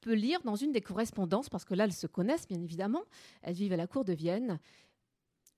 peut 0.03 0.13
lire 0.13 0.43
dans 0.43 0.57
une 0.57 0.73
des 0.73 0.81
correspondances, 0.81 1.49
parce 1.49 1.65
que 1.65 1.75
là 1.75 1.85
elles 1.85 1.93
se 1.93 2.07
connaissent 2.07 2.47
bien 2.47 2.61
évidemment, 2.61 3.05
elles 3.41 3.55
vivent 3.55 3.73
à 3.73 3.77
la 3.77 3.87
cour 3.87 4.05
de 4.05 4.13
Vienne, 4.13 4.59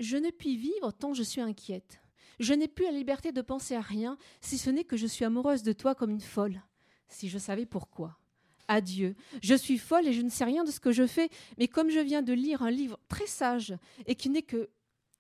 Je 0.00 0.16
ne 0.16 0.30
puis 0.30 0.56
vivre 0.56 0.92
tant 0.92 1.14
je 1.14 1.22
suis 1.22 1.40
inquiète. 1.40 2.00
Je 2.40 2.52
n'ai 2.52 2.68
plus 2.68 2.84
la 2.84 2.92
liberté 2.92 3.32
de 3.32 3.42
penser 3.42 3.74
à 3.74 3.80
rien, 3.80 4.16
si 4.40 4.58
ce 4.58 4.70
n'est 4.70 4.84
que 4.84 4.96
je 4.96 5.06
suis 5.06 5.24
amoureuse 5.24 5.62
de 5.62 5.72
toi 5.72 5.94
comme 5.94 6.10
une 6.10 6.20
folle. 6.20 6.62
Si 7.08 7.28
je 7.28 7.38
savais 7.38 7.66
pourquoi. 7.66 8.18
Adieu. 8.66 9.14
Je 9.42 9.54
suis 9.54 9.78
folle 9.78 10.08
et 10.08 10.12
je 10.12 10.22
ne 10.22 10.30
sais 10.30 10.44
rien 10.44 10.64
de 10.64 10.70
ce 10.70 10.80
que 10.80 10.92
je 10.92 11.06
fais, 11.06 11.28
mais 11.58 11.68
comme 11.68 11.90
je 11.90 12.00
viens 12.00 12.22
de 12.22 12.32
lire 12.32 12.62
un 12.62 12.70
livre 12.70 12.98
très 13.08 13.26
sage 13.26 13.74
et 14.06 14.14
qui, 14.14 14.30
n'est 14.30 14.42
que, 14.42 14.68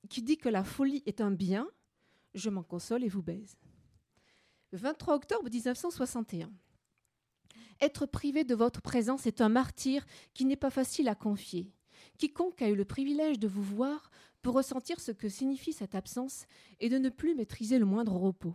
qui 0.08 0.22
dit 0.22 0.36
que 0.36 0.48
la 0.48 0.64
folie 0.64 1.02
est 1.06 1.20
un 1.20 1.30
bien, 1.30 1.68
je 2.34 2.50
m'en 2.50 2.62
console 2.62 3.04
et 3.04 3.08
vous 3.08 3.22
baise. 3.22 3.56
23 4.72 5.14
octobre 5.14 5.48
1961. 5.48 6.50
Être 7.80 8.06
privé 8.06 8.44
de 8.44 8.54
votre 8.54 8.82
présence 8.82 9.26
est 9.26 9.40
un 9.40 9.48
martyr 9.48 10.06
qui 10.32 10.44
n'est 10.44 10.56
pas 10.56 10.70
facile 10.70 11.08
à 11.08 11.14
confier. 11.14 11.72
Quiconque 12.18 12.62
a 12.62 12.68
eu 12.68 12.74
le 12.74 12.84
privilège 12.84 13.38
de 13.38 13.48
vous 13.48 13.62
voir 13.62 14.10
peut 14.42 14.50
ressentir 14.50 15.00
ce 15.00 15.10
que 15.10 15.28
signifie 15.28 15.72
cette 15.72 15.94
absence 15.94 16.46
et 16.80 16.88
de 16.88 16.98
ne 16.98 17.08
plus 17.08 17.34
maîtriser 17.34 17.78
le 17.78 17.86
moindre 17.86 18.16
repos. 18.16 18.54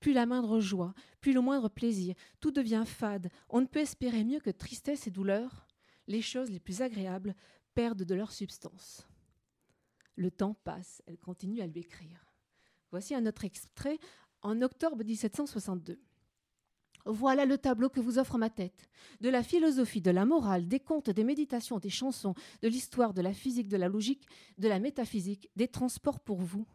Plus 0.00 0.12
la 0.12 0.26
moindre 0.26 0.58
joie, 0.58 0.94
plus 1.20 1.32
le 1.32 1.40
moindre 1.40 1.68
plaisir, 1.68 2.14
tout 2.40 2.50
devient 2.50 2.84
fade. 2.86 3.30
On 3.48 3.60
ne 3.60 3.66
peut 3.66 3.80
espérer 3.80 4.24
mieux 4.24 4.40
que 4.40 4.50
tristesse 4.50 5.06
et 5.06 5.10
douleur. 5.10 5.68
Les 6.08 6.22
choses 6.22 6.50
les 6.50 6.60
plus 6.60 6.82
agréables 6.82 7.34
perdent 7.74 8.02
de 8.02 8.14
leur 8.14 8.32
substance. 8.32 9.06
Le 10.16 10.30
temps 10.30 10.54
passe, 10.64 11.02
elle 11.06 11.18
continue 11.18 11.60
à 11.60 11.66
lui 11.66 11.80
écrire. 11.80 12.32
Voici 12.90 13.14
un 13.14 13.26
autre 13.26 13.44
extrait 13.44 13.98
en 14.42 14.60
octobre 14.60 15.02
1762. 15.04 16.00
Voilà 17.04 17.46
le 17.46 17.58
tableau 17.58 17.88
que 17.88 18.00
vous 18.00 18.18
offre 18.18 18.38
ma 18.38 18.50
tête. 18.50 18.88
De 19.20 19.28
la 19.28 19.42
philosophie, 19.42 20.00
de 20.00 20.10
la 20.10 20.24
morale, 20.24 20.68
des 20.68 20.80
contes, 20.80 21.10
des 21.10 21.24
méditations, 21.24 21.78
des 21.78 21.90
chansons, 21.90 22.34
de 22.62 22.68
l'histoire, 22.68 23.12
de 23.12 23.22
la 23.22 23.32
physique, 23.32 23.68
de 23.68 23.76
la 23.76 23.88
logique, 23.88 24.26
de 24.58 24.68
la 24.68 24.78
métaphysique, 24.78 25.50
des 25.56 25.68
transports 25.68 26.20
pour 26.20 26.40
vous. 26.40 26.66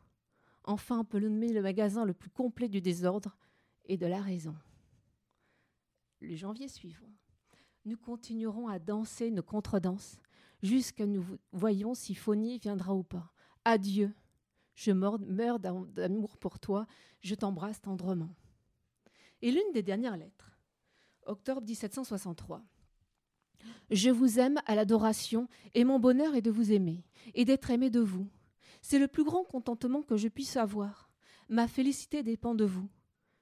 Enfin, 0.66 1.00
on 1.00 1.06
peut 1.06 1.20
nommer 1.20 1.54
le 1.54 1.62
magasin 1.62 2.04
le 2.04 2.14
plus 2.14 2.30
complet 2.30 2.68
du 2.68 2.82
désordre 2.82 3.38
et 3.86 3.96
de 3.96 4.06
la 4.06 4.22
raison. 4.22 4.56
Le 6.20 6.36
janvier 6.36 6.68
suivant, 6.68 7.12
nous 7.86 7.98
continuerons 7.98 8.68
à 8.68 8.80
danser 8.80 9.32
nos 9.32 9.44
contredanses 9.44 10.18
jusqu'à 10.62 11.06
nous 11.06 11.24
voyons 11.54 11.94
si 11.94 12.16
Phonie 12.16 12.60
viendra 12.60 12.94
ou 12.94 13.04
pas. 13.04 13.32
Adieu. 13.64 14.14
Je 14.76 14.92
meurs 14.92 15.60
d'amour 15.60 16.38
pour 16.38 16.60
toi, 16.60 16.86
je 17.22 17.34
t'embrasse 17.34 17.82
tendrement. 17.82 18.30
Et 19.42 19.52
l'une 19.52 19.72
des 19.74 19.84
dernières 19.84 20.18
lettres, 20.18 20.58
octobre 21.26 21.62
1763. 21.62 22.64
Je 23.92 24.10
vous 24.10 24.40
aime 24.40 24.60
à 24.66 24.76
l'adoration, 24.76 25.48
et 25.74 25.84
mon 25.84 26.00
bonheur 26.00 26.36
est 26.36 26.42
de 26.42 26.52
vous 26.52 26.72
aimer, 26.72 27.04
et 27.34 27.46
d'être 27.46 27.72
aimé 27.72 27.90
de 27.90 28.00
vous. 28.00 28.28
C'est 28.82 29.00
le 29.00 29.08
plus 29.08 29.24
grand 29.24 29.44
contentement 29.44 30.02
que 30.02 30.18
je 30.18 30.28
puisse 30.28 30.58
avoir. 30.58 31.10
Ma 31.50 31.68
félicité 31.68 32.24
dépend 32.24 32.56
de 32.56 32.66
vous. 32.66 32.90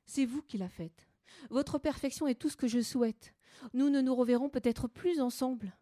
C'est 0.05 0.25
vous 0.25 0.41
qui 0.41 0.57
la 0.57 0.69
faites. 0.69 1.07
Votre 1.49 1.79
perfection 1.79 2.27
est 2.27 2.35
tout 2.35 2.49
ce 2.49 2.57
que 2.57 2.67
je 2.67 2.81
souhaite. 2.81 3.33
Nous 3.73 3.89
ne 3.89 4.01
nous 4.01 4.15
reverrons 4.15 4.49
peut-être 4.49 4.87
plus 4.87 5.21
ensemble. 5.21 5.73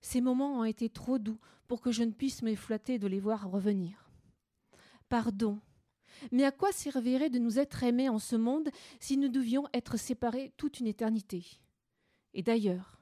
Ces 0.00 0.20
moments 0.20 0.58
ont 0.58 0.64
été 0.64 0.88
trop 0.88 1.18
doux 1.18 1.38
pour 1.68 1.80
que 1.80 1.92
je 1.92 2.02
ne 2.02 2.10
puisse 2.10 2.42
me 2.42 2.54
flatter 2.54 2.98
de 2.98 3.06
les 3.06 3.20
voir 3.20 3.50
revenir. 3.50 4.10
Pardon, 5.08 5.60
mais 6.30 6.44
à 6.44 6.52
quoi 6.52 6.72
servirait 6.72 7.30
de 7.30 7.38
nous 7.38 7.58
être 7.58 7.82
aimés 7.82 8.08
en 8.08 8.18
ce 8.18 8.36
monde 8.36 8.70
si 9.00 9.16
nous 9.16 9.28
devions 9.28 9.64
être 9.72 9.96
séparés 9.98 10.52
toute 10.56 10.80
une 10.80 10.86
éternité? 10.86 11.44
Et 12.34 12.42
d'ailleurs, 12.42 13.00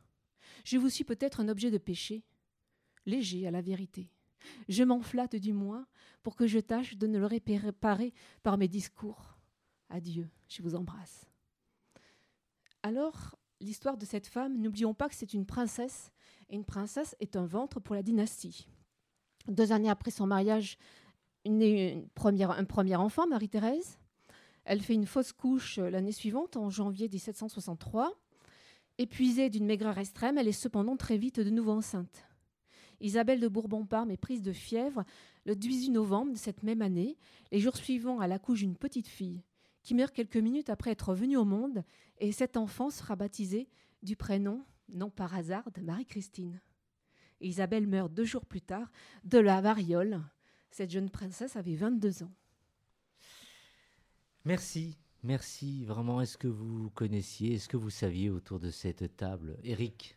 je 0.65 0.79
vous 0.79 0.89
suis 0.89 1.05
peut-être 1.05 1.41
un 1.41 1.49
objet 1.49 1.71
de 1.71 1.79
péché, 1.79 2.25
léger 3.07 3.47
à 3.47 3.51
la 3.51 3.61
vérité. 3.61 4.11
Je 4.69 4.85
m'en 4.85 5.01
flatte 5.01 5.37
du 5.37 5.53
moins 5.53 5.87
pour 6.23 6.37
que 6.37 6.47
je 6.47 6.59
tâche 6.59 6.97
de 6.97 7.07
ne 7.07 7.19
le 7.19 7.27
réparer 7.27 8.13
par 8.43 8.59
mes 8.59 8.69
discours. 8.69 9.39
Adieu, 9.89 10.29
je 10.49 10.63
vous 10.63 10.75
embrasse. 10.75 11.27
Alors, 12.83 13.37
l'histoire 13.61 13.97
de 13.97 14.07
cette 14.07 14.27
femme, 14.27 14.59
n'oublions 14.59 14.95
pas 14.95 15.09
que 15.09 15.15
c'est 15.15 15.35
une 15.35 15.47
princesse, 15.47 16.13
et 16.49 16.57
une 16.57 16.65
princesse 16.65 17.15
est 17.21 17.37
un 17.37 17.47
ventre 17.47 17.81
pour 17.81 17.95
la 17.95 18.03
dynastie. 18.03 18.67
Deux 19.49 19.73
années 19.73 19.91
après 19.91 20.11
son 20.11 20.27
mariage, 20.27 20.79
une 21.45 22.09
première, 22.15 22.51
un 22.51 22.65
premier 22.65 22.97
enfant, 22.97 23.27
Marie-Thérèse. 23.27 23.99
Elle 24.65 24.81
fait 24.81 24.95
une 24.95 25.07
fausse 25.07 25.33
couche 25.33 25.79
l'année 25.79 26.13
suivante, 26.13 26.57
en 26.57 26.71
janvier 26.71 27.09
1763. 27.09 28.13
Épuisée 28.99 29.49
d'une 29.49 29.65
maigreur 29.65 29.99
extrême, 29.99 30.39
elle 30.39 30.49
est 30.49 30.53
cependant 30.53 30.97
très 30.97 31.17
vite 31.17 31.41
de 31.41 31.51
nouveau 31.51 31.73
enceinte. 31.73 32.27
Isabelle 33.01 33.41
de 33.41 33.49
Bourbon-Parme 33.49 34.11
est 34.11 34.19
prise 34.19 34.43
de 34.43 34.53
fièvre 34.53 35.05
le 35.47 35.57
18 35.57 35.91
novembre 35.91 36.33
de 36.33 36.37
cette 36.37 36.63
même 36.63 36.83
année. 36.83 37.17
Les 37.51 37.59
jours 37.59 37.77
suivants, 37.77 38.21
elle 38.21 38.33
accouche 38.33 38.61
d'une 38.61 38.77
petite 38.77 39.09
fille 39.09 39.43
qui 39.83 39.95
meurt 39.95 40.15
quelques 40.15 40.37
minutes 40.37 40.71
après 40.71 40.91
être 40.91 41.15
venue 41.15 41.37
au 41.37 41.45
monde, 41.45 41.83
et 42.19 42.33
cet 42.33 42.57
enfant 42.57 42.91
sera 42.91 43.17
baptisé 43.17 43.69
du 44.03 44.17
prénom, 44.17 44.63
non 44.89 45.11
par 45.11 45.35
hasard, 45.35 45.71
de 45.73 45.81
Marie-Christine. 45.81 46.61
Isabelle 47.41 47.87
meurt 47.87 48.13
deux 48.13 48.25
jours 48.25 48.45
plus 48.45 48.61
tard 48.61 48.91
de 49.25 49.39
la 49.39 49.61
variole. 49.61 50.21
Cette 50.71 50.91
jeune 50.91 51.11
princesse 51.11 51.57
avait 51.57 51.75
22 51.75 52.23
ans. 52.23 52.33
Merci, 54.45 54.97
merci. 55.23 55.85
Vraiment, 55.85 56.21
est-ce 56.21 56.39
que 56.39 56.49
vous 56.49 56.91
connaissiez, 56.91 57.55
est-ce 57.55 57.69
que 57.69 57.77
vous 57.77 57.91
saviez 57.91 58.31
autour 58.31 58.61
de 58.61 58.71
cette 58.71 59.17
table 59.17 59.57
Eric? 59.65 60.17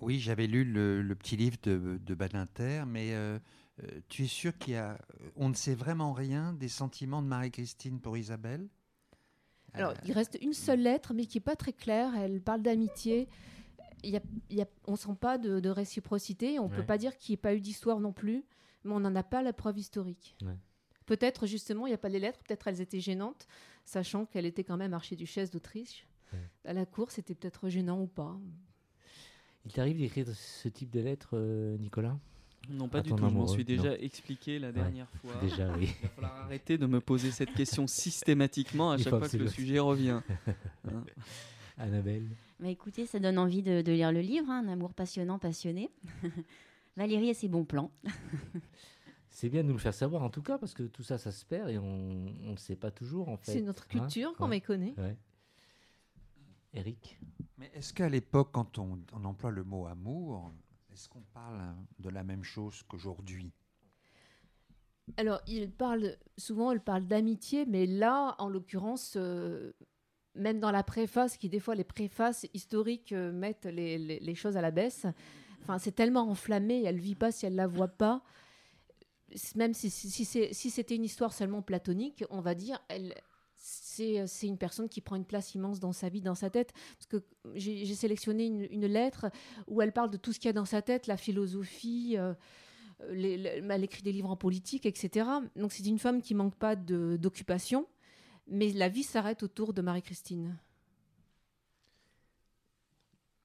Oui, 0.00 0.18
j'avais 0.18 0.46
lu 0.46 0.64
le, 0.64 1.00
le 1.02 1.14
petit 1.14 1.36
livre 1.36 1.56
de, 1.62 1.98
de 2.04 2.14
Badinter, 2.14 2.84
mais 2.86 3.14
euh, 3.14 3.38
euh, 3.82 4.00
tu 4.08 4.24
es 4.24 4.28
sûr 4.28 4.56
qu'il 4.58 4.74
y 4.74 4.76
a, 4.76 4.98
on 5.36 5.48
ne 5.48 5.54
sait 5.54 5.74
vraiment 5.74 6.12
rien 6.12 6.52
des 6.52 6.68
sentiments 6.68 7.22
de 7.22 7.28
Marie-Christine 7.28 8.00
pour 8.00 8.16
Isabelle? 8.18 8.68
Alors, 9.72 9.90
Euh, 9.92 9.94
il 10.04 10.12
reste 10.12 10.36
une 10.42 10.52
seule 10.52 10.80
lettre, 10.80 11.14
mais 11.14 11.24
qui 11.26 11.38
n'est 11.38 11.42
pas 11.44 11.56
très 11.56 11.72
claire. 11.72 12.14
Elle 12.16 12.40
parle 12.42 12.62
d'amitié. 12.62 13.28
Il 14.02 14.10
y 14.10 14.16
a- 14.16 14.22
il 14.50 14.56
y 14.56 14.62
a- 14.62 14.68
on 14.86 14.92
ne 14.92 14.96
sent 14.96 15.16
pas 15.18 15.38
de, 15.38 15.58
de 15.60 15.68
réciprocité. 15.70 16.58
On 16.60 16.68
ne 16.68 16.74
peut 16.74 16.84
pas 16.86 16.98
dire 16.98 17.16
qu'il 17.16 17.32
n'y 17.32 17.34
ait 17.34 17.38
pas 17.38 17.54
eu 17.54 17.60
d'histoire 17.60 17.98
non 18.00 18.12
plus. 18.12 18.44
Mais 18.84 18.92
on 18.92 19.00
n'en 19.00 19.14
a 19.14 19.22
pas 19.22 19.42
la 19.42 19.52
preuve 19.52 19.78
historique. 19.78 20.36
Ouais. 20.42 20.56
Peut-être 21.06 21.46
justement, 21.46 21.86
il 21.86 21.90
n'y 21.90 21.94
a 21.94 21.98
pas 21.98 22.08
les 22.08 22.18
lettres, 22.18 22.40
peut-être 22.46 22.66
elles 22.68 22.80
étaient 22.80 23.00
gênantes, 23.00 23.46
sachant 23.84 24.24
qu'elle 24.26 24.46
était 24.46 24.64
quand 24.64 24.76
même 24.76 24.94
archiduchesse 24.94 25.50
d'Autriche. 25.50 26.06
Ouais. 26.32 26.38
À 26.64 26.72
la 26.72 26.86
cour, 26.86 27.10
c'était 27.10 27.34
peut-être 27.34 27.68
gênant 27.68 28.00
ou 28.00 28.06
pas. 28.06 28.38
Il 29.66 29.72
t'arrive 29.72 29.98
d'écrire 29.98 30.26
ce 30.28 30.68
type 30.68 30.90
de 30.90 31.00
lettres, 31.00 31.30
euh, 31.34 31.76
Nicolas? 31.78 32.18
Non, 32.70 32.88
pas 32.88 33.02
du 33.02 33.10
tout. 33.10 33.18
Je 33.18 33.22
m'en 33.34 33.46
suis 33.46 33.64
déjà 33.64 33.90
non. 33.90 33.96
expliqué 34.00 34.58
la 34.58 34.68
Ouais, 34.68 34.72
dernière 34.72 35.08
fois. 35.22 35.34
Déjà, 35.40 35.70
oui. 35.76 35.90
Il 36.00 36.02
va 36.02 36.08
falloir 36.08 36.36
arrêter 36.44 36.78
de 36.78 36.86
me 36.86 37.00
poser 37.00 37.30
cette 37.30 37.52
question 37.52 37.86
systématiquement 37.86 38.92
à 38.92 38.96
Il 38.96 39.04
chaque 39.04 39.18
fois 39.18 39.28
que 39.28 39.36
le 39.36 39.48
sujet 39.48 39.78
revient. 39.78 40.20
Hein. 40.90 41.04
Annabelle? 41.78 42.26
Bah, 42.60 42.68
écoutez, 42.68 43.04
ça 43.04 43.18
donne 43.18 43.38
envie 43.38 43.62
de, 43.62 43.82
de 43.82 43.92
lire 43.92 44.12
le 44.12 44.20
livre, 44.20 44.48
hein, 44.50 44.62
Un 44.64 44.68
amour 44.72 44.94
passionnant, 44.94 45.38
passionné. 45.38 45.90
Valérie 46.96 47.28
et 47.30 47.34
ses 47.34 47.48
bons 47.48 47.64
plans. 47.64 47.90
C'est 49.30 49.48
bien 49.48 49.62
de 49.62 49.68
nous 49.68 49.74
le 49.74 49.80
faire 49.80 49.94
savoir 49.94 50.22
en 50.22 50.30
tout 50.30 50.42
cas, 50.42 50.58
parce 50.58 50.74
que 50.74 50.84
tout 50.84 51.02
ça, 51.02 51.18
ça 51.18 51.32
se 51.32 51.44
perd 51.44 51.68
et 51.68 51.76
on 51.78 52.30
ne 52.52 52.56
sait 52.56 52.76
pas 52.76 52.92
toujours 52.92 53.28
en 53.28 53.36
fait. 53.36 53.52
C'est 53.52 53.62
notre 53.62 53.82
hein. 53.84 53.88
culture 53.88 54.36
qu'on 54.36 54.44
Ouais. 54.44 54.50
méconnaît. 54.50 54.94
Ouais. 54.96 55.16
Eric 56.72 57.18
Mais 57.58 57.70
est-ce 57.74 57.92
qu'à 57.92 58.08
l'époque, 58.08 58.50
quand 58.52 58.78
on, 58.78 59.00
on 59.12 59.24
emploie 59.24 59.50
le 59.50 59.64
mot 59.64 59.86
amour, 59.86 60.52
est-ce 60.92 61.08
qu'on 61.08 61.22
parle 61.32 61.60
de 61.98 62.08
la 62.10 62.22
même 62.24 62.44
chose 62.44 62.82
qu'aujourd'hui? 62.84 63.52
Alors, 65.16 65.40
il 65.46 65.70
parle 65.70 66.16
souvent, 66.38 66.70
elle 66.72 66.80
parle 66.80 67.04
d'amitié, 67.06 67.66
mais 67.66 67.86
là, 67.86 68.34
en 68.38 68.48
l'occurrence, 68.48 69.14
euh, 69.16 69.72
même 70.34 70.60
dans 70.60 70.70
la 70.70 70.82
préface, 70.82 71.36
qui 71.36 71.48
des 71.48 71.60
fois 71.60 71.74
les 71.74 71.84
préfaces 71.84 72.46
historiques 72.54 73.12
euh, 73.12 73.30
mettent 73.32 73.66
les, 73.66 73.98
les- 73.98 74.18
les 74.20 74.34
choses 74.34 74.56
à 74.56 74.62
la 74.62 74.70
baisse. 74.70 75.06
Enfin, 75.64 75.78
c'est 75.78 75.92
tellement 75.92 76.28
enflammé, 76.28 76.82
elle 76.84 76.98
vit 76.98 77.14
pas 77.14 77.32
si 77.32 77.46
elle 77.46 77.54
la 77.54 77.66
voit 77.66 77.88
pas. 77.88 78.22
Même 79.56 79.72
si, 79.74 79.90
c'était 79.90 80.94
une 80.94 81.04
histoire 81.04 81.32
seulement 81.32 81.62
platonique, 81.62 82.24
on 82.30 82.40
va 82.40 82.54
dire, 82.54 82.78
c'est 83.56 84.46
une 84.46 84.58
personne 84.58 84.88
qui 84.88 85.00
prend 85.00 85.16
une 85.16 85.24
place 85.24 85.54
immense 85.54 85.80
dans 85.80 85.92
sa 85.92 86.10
vie, 86.10 86.20
dans 86.20 86.34
sa 86.34 86.50
tête. 86.50 86.72
Parce 86.98 87.06
que 87.06 87.24
j'ai 87.54 87.94
sélectionné 87.94 88.46
une, 88.46 88.86
lettre 88.86 89.26
où 89.66 89.80
elle 89.80 89.92
parle 89.92 90.10
de 90.10 90.18
tout 90.18 90.32
ce 90.32 90.38
qu'il 90.38 90.48
y 90.48 90.50
a 90.50 90.52
dans 90.52 90.66
sa 90.66 90.82
tête, 90.82 91.06
la 91.06 91.16
philosophie. 91.16 92.16
euh, 92.18 92.34
elle 93.08 93.84
écrit 93.84 94.02
des 94.02 94.12
livres 94.12 94.30
en 94.30 94.36
politique, 94.36 94.86
etc. 94.86 95.28
Donc 95.56 95.72
c'est 95.72 95.84
une 95.84 95.98
femme 95.98 96.20
qui 96.20 96.34
manque 96.34 96.54
pas 96.54 96.76
d'occupation, 96.76 97.86
mais 98.46 98.70
la 98.72 98.88
vie 98.88 99.02
s'arrête 99.02 99.42
autour 99.42 99.72
de 99.72 99.82
Marie-Christine. 99.82 100.56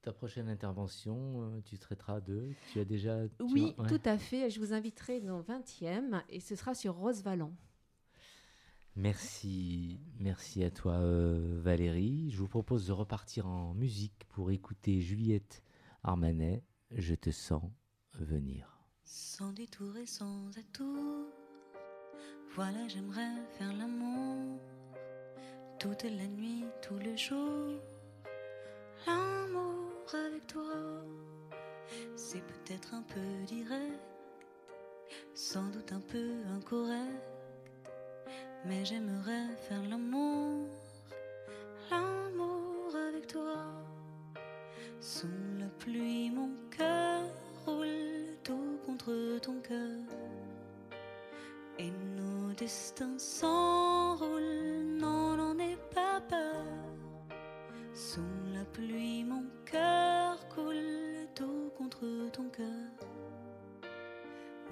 Ta 0.02 0.12
prochaine 0.12 0.48
intervention, 0.48 1.42
euh, 1.42 1.60
tu 1.64 1.78
traiteras 1.78 2.20
de. 2.20 2.48
Tu 2.72 2.80
as 2.80 2.84
déjà. 2.84 3.28
tu 3.28 3.42
Oui, 3.52 3.74
ouais. 3.76 3.86
tout 3.88 4.00
à 4.04 4.16
fait. 4.16 4.48
Je 4.48 4.58
vous 4.58 4.72
inviterai 4.72 5.20
dans 5.20 5.38
le 5.38 5.44
20e 5.44 6.22
et 6.30 6.40
ce 6.40 6.56
sera 6.56 6.74
sur 6.74 6.94
Rose 6.94 7.22
Valland. 7.22 7.52
Merci, 8.96 10.00
merci 10.18 10.64
à 10.64 10.70
toi 10.70 10.94
euh, 10.94 11.58
Valérie. 11.62 12.30
Je 12.30 12.38
vous 12.38 12.48
propose 12.48 12.86
de 12.86 12.92
repartir 12.92 13.46
en 13.46 13.72
musique 13.74 14.24
pour 14.30 14.50
écouter 14.50 15.00
Juliette 15.00 15.62
Armanet. 16.02 16.64
Je 16.90 17.14
te 17.14 17.30
sens 17.30 17.62
venir. 18.14 18.78
Sans 19.04 19.52
détour 19.52 19.96
et 19.96 20.06
sans 20.06 20.48
atout, 20.58 21.26
voilà 22.54 22.86
j'aimerais 22.88 23.46
faire 23.58 23.72
l'amour 23.72 24.58
toute 25.78 26.02
la 26.04 26.26
nuit, 26.26 26.64
tout 26.82 26.98
le 26.98 27.16
jour. 27.16 27.80
L'amour 29.06 29.89
avec 30.14 30.46
toi, 30.46 30.74
c'est 32.16 32.42
peut-être 32.42 32.94
un 32.94 33.02
peu 33.02 33.44
direct, 33.46 34.00
sans 35.34 35.68
doute 35.68 35.92
un 35.92 36.00
peu 36.00 36.32
incorrect, 36.56 37.22
mais 38.64 38.84
j'aimerais 38.84 39.48
faire 39.68 39.82
l'amour, 39.88 40.68
l'amour 41.90 42.94
avec 43.08 43.26
toi. 43.26 43.56
Sous 45.00 45.28
la 45.58 45.68
pluie, 45.78 46.30
mon 46.30 46.50
cœur 46.76 47.22
roule 47.64 48.36
tout 48.42 48.78
contre 48.84 49.38
ton 49.40 49.60
cœur. 49.60 49.98
Et 51.78 51.90
nos 52.16 52.52
destins 52.52 53.18
s'enroulent, 53.18 54.39
pluie, 58.80 59.24
mon 59.24 59.44
cœur 59.64 60.48
coule 60.48 61.26
tout 61.34 61.70
contre 61.76 62.04
ton 62.32 62.48
cœur. 62.48 62.90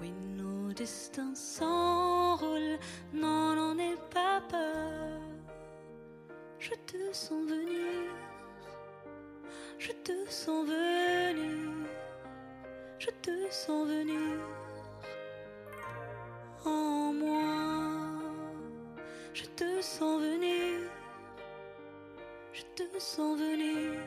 Oui, 0.01 0.11
nos 0.37 0.73
destins 0.73 1.35
s'enroulent, 1.35 2.79
non, 3.13 3.55
n'en 3.55 3.77
aie 3.77 3.97
pas 4.13 4.41
peur. 4.49 5.21
Je 6.59 6.73
te 6.87 7.13
sens 7.13 7.43
venir. 7.47 8.11
Je 9.77 9.91
te 9.91 10.11
sens 10.29 10.67
venir, 10.67 11.69
je 12.99 13.09
te 13.21 13.31
sens 13.49 13.87
venir 13.87 14.39
en 16.65 17.13
moi. 17.13 17.43
Je 19.33 19.45
te 19.55 19.81
sens 19.81 20.21
venir, 20.21 20.68
te 22.83 22.99
sens 22.99 23.37
venir, 23.37 23.99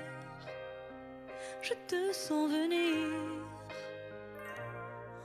je 1.60 1.74
te 1.86 2.12
sens 2.12 2.50
venir. 2.50 3.10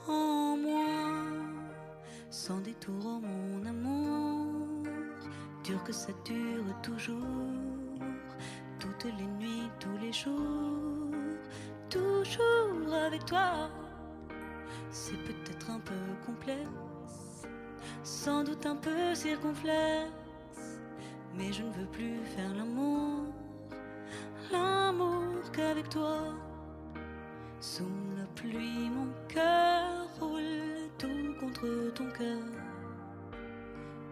En 0.08 0.58
moi. 0.58 1.24
Sans 2.30 2.60
détour, 2.60 3.22
mon 3.22 3.66
amour, 3.66 4.84
dur 5.64 5.82
que 5.86 5.94
ça 5.94 6.12
dure 6.26 6.82
toujours. 6.84 7.24
Toutes 8.80 9.06
les 9.06 9.26
nuits, 9.40 9.70
tous 9.80 9.98
les 10.02 10.12
jours, 10.12 11.12
toujours 11.90 12.94
avec 12.94 13.26
toi. 13.26 13.70
C'est 14.92 15.18
peut-être 15.24 15.70
un 15.70 15.80
peu 15.80 15.96
complexe, 16.26 17.48
sans 18.04 18.44
doute 18.44 18.66
un 18.66 18.76
peu 18.76 19.16
circonflexe, 19.16 20.12
mais 21.36 21.54
je 21.54 21.64
ne 21.64 21.72
veux 21.72 21.88
plus 21.88 22.18
faire 22.36 22.54
l'amour, 22.56 23.27
l'amour 24.52 25.52
qu'avec 25.52 25.90
toi. 25.90 26.20
Sous 27.60 27.84
la 28.18 28.26
pluie, 28.36 28.90
mon 28.90 29.08
cœur 29.28 30.08
roule 30.20 30.90
tout 30.98 31.34
contre 31.40 31.94
ton 31.94 32.10
cœur. 32.12 32.44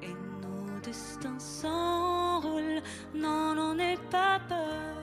Et 0.01 0.13
nos 0.41 0.79
destins 0.83 1.39
s'enroulent, 1.39 2.81
non, 3.13 3.53
n'en 3.55 3.77
aie 3.77 3.97
pas 4.09 4.39
peur. 4.49 4.95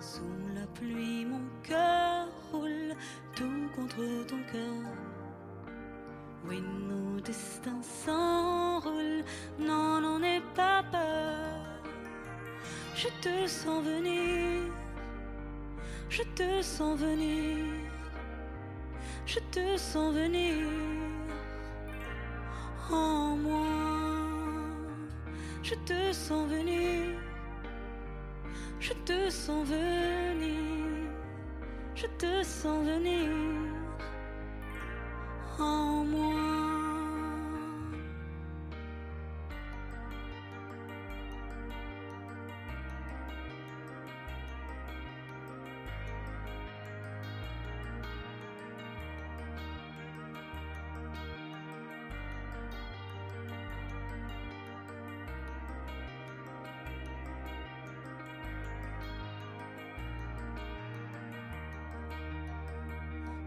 Sous 0.00 0.22
la 0.54 0.66
pluie, 0.78 1.24
mon 1.24 1.42
cœur 1.62 2.28
roule 2.52 2.94
tout 3.34 3.68
contre 3.74 4.26
ton 4.26 4.42
cœur. 4.52 4.84
Oui, 6.46 6.60
nos 6.60 7.20
destins 7.20 7.82
s'enroulent, 7.82 9.24
non, 9.58 10.00
n'en 10.00 10.22
aie 10.22 10.42
pas 10.54 10.82
peur. 10.90 11.63
Je 12.96 13.08
te 13.20 13.48
sens 13.48 13.82
venir, 13.84 14.72
je 16.08 16.22
te 16.36 16.62
sens 16.62 16.96
venir, 17.00 17.64
je 19.26 19.40
te 19.50 19.76
sens 19.76 20.14
venir. 20.14 20.68
En 22.90 23.36
moi. 23.36 23.84
Je 25.62 25.74
te 25.86 26.12
sens 26.12 26.46
venir, 26.48 27.18
je 28.80 28.94
te 29.04 29.30
sens 29.30 29.66
venir, 29.68 31.10
je 31.94 32.06
te 32.18 32.44
sens 32.44 32.84
venir. 32.84 33.30
En 35.58 36.04
moi. 36.04 36.73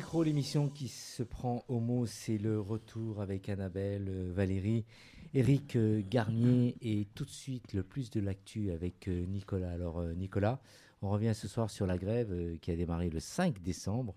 Micro, 0.00 0.22
l'émission 0.22 0.70
qui 0.70 0.88
se 0.88 1.22
prend 1.22 1.62
au 1.68 1.78
mot, 1.78 2.06
c'est 2.06 2.38
le 2.38 2.58
retour 2.58 3.20
avec 3.20 3.50
Annabelle, 3.50 4.06
euh, 4.08 4.32
Valérie, 4.32 4.86
Eric 5.34 5.76
euh, 5.76 6.00
Garnier 6.08 6.74
et 6.80 7.06
tout 7.14 7.26
de 7.26 7.30
suite 7.30 7.74
le 7.74 7.82
plus 7.82 8.08
de 8.08 8.18
l'actu 8.18 8.70
avec 8.70 9.08
euh, 9.08 9.26
Nicolas. 9.26 9.70
Alors 9.70 10.02
Nicolas, 10.16 10.58
on 11.02 11.10
revient 11.10 11.34
ce 11.34 11.48
soir 11.48 11.68
sur 11.68 11.86
la 11.86 11.98
grève 11.98 12.58
qui 12.60 12.70
a 12.70 12.76
démarré 12.76 13.10
le 13.10 13.20
5 13.20 13.60
décembre 13.60 14.14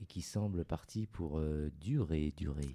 et 0.00 0.06
qui 0.06 0.22
semble 0.22 0.64
partie 0.64 1.08
pour 1.08 1.40
durer, 1.80 2.32
durer. 2.36 2.68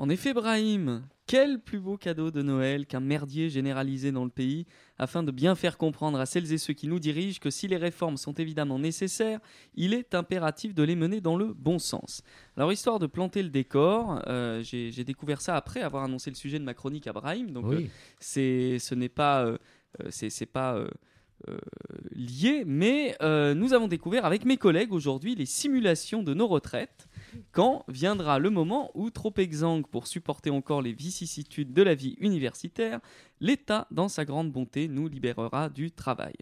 En 0.00 0.08
effet, 0.08 0.32
Brahim, 0.32 1.02
quel 1.26 1.60
plus 1.60 1.78
beau 1.78 1.98
cadeau 1.98 2.30
de 2.30 2.40
Noël 2.40 2.86
qu'un 2.86 3.00
merdier 3.00 3.50
généralisé 3.50 4.12
dans 4.12 4.24
le 4.24 4.30
pays, 4.30 4.64
afin 4.96 5.22
de 5.22 5.30
bien 5.30 5.54
faire 5.54 5.76
comprendre 5.76 6.18
à 6.18 6.24
celles 6.24 6.50
et 6.54 6.56
ceux 6.56 6.72
qui 6.72 6.88
nous 6.88 6.98
dirigent 6.98 7.38
que 7.38 7.50
si 7.50 7.68
les 7.68 7.76
réformes 7.76 8.16
sont 8.16 8.32
évidemment 8.32 8.78
nécessaires, 8.78 9.40
il 9.74 9.92
est 9.92 10.14
impératif 10.14 10.74
de 10.74 10.82
les 10.82 10.96
mener 10.96 11.20
dans 11.20 11.36
le 11.36 11.52
bon 11.52 11.78
sens. 11.78 12.22
Alors, 12.56 12.72
histoire 12.72 12.98
de 12.98 13.06
planter 13.06 13.42
le 13.42 13.50
décor, 13.50 14.22
euh, 14.26 14.62
j'ai 14.62 15.04
découvert 15.04 15.42
ça 15.42 15.54
après 15.54 15.82
avoir 15.82 16.04
annoncé 16.04 16.30
le 16.30 16.36
sujet 16.36 16.58
de 16.58 16.64
ma 16.64 16.72
chronique 16.72 17.06
à 17.06 17.12
Brahim, 17.12 17.50
donc 17.50 17.66
euh, 17.66 17.80
oui, 17.80 17.90
ce 18.20 18.94
n'est 18.94 19.10
pas 19.10 19.44
euh, 19.44 19.58
c'est 20.08 20.30
c'est 20.30 20.46
pas 20.46 20.82
euh, 21.48 21.52
euh, 21.52 21.98
lié 22.12 22.64
mais 22.66 23.16
euh, 23.22 23.54
nous 23.54 23.72
avons 23.72 23.88
découvert 23.88 24.24
avec 24.24 24.44
mes 24.44 24.56
collègues 24.56 24.92
aujourd'hui 24.92 25.34
les 25.34 25.46
simulations 25.46 26.22
de 26.22 26.34
nos 26.34 26.46
retraites. 26.46 27.08
Quand 27.52 27.84
viendra 27.88 28.38
le 28.38 28.50
moment 28.50 28.90
où 28.94 29.10
trop 29.10 29.32
exsangue 29.36 29.86
pour 29.86 30.06
supporter 30.06 30.50
encore 30.50 30.82
les 30.82 30.92
vicissitudes 30.92 31.72
de 31.72 31.82
la 31.82 31.94
vie 31.94 32.16
universitaire 32.20 33.00
l'État 33.40 33.86
dans 33.90 34.08
sa 34.08 34.24
grande 34.24 34.52
bonté 34.52 34.88
nous 34.88 35.08
libérera 35.08 35.68
du 35.68 35.90
travail. 35.90 36.34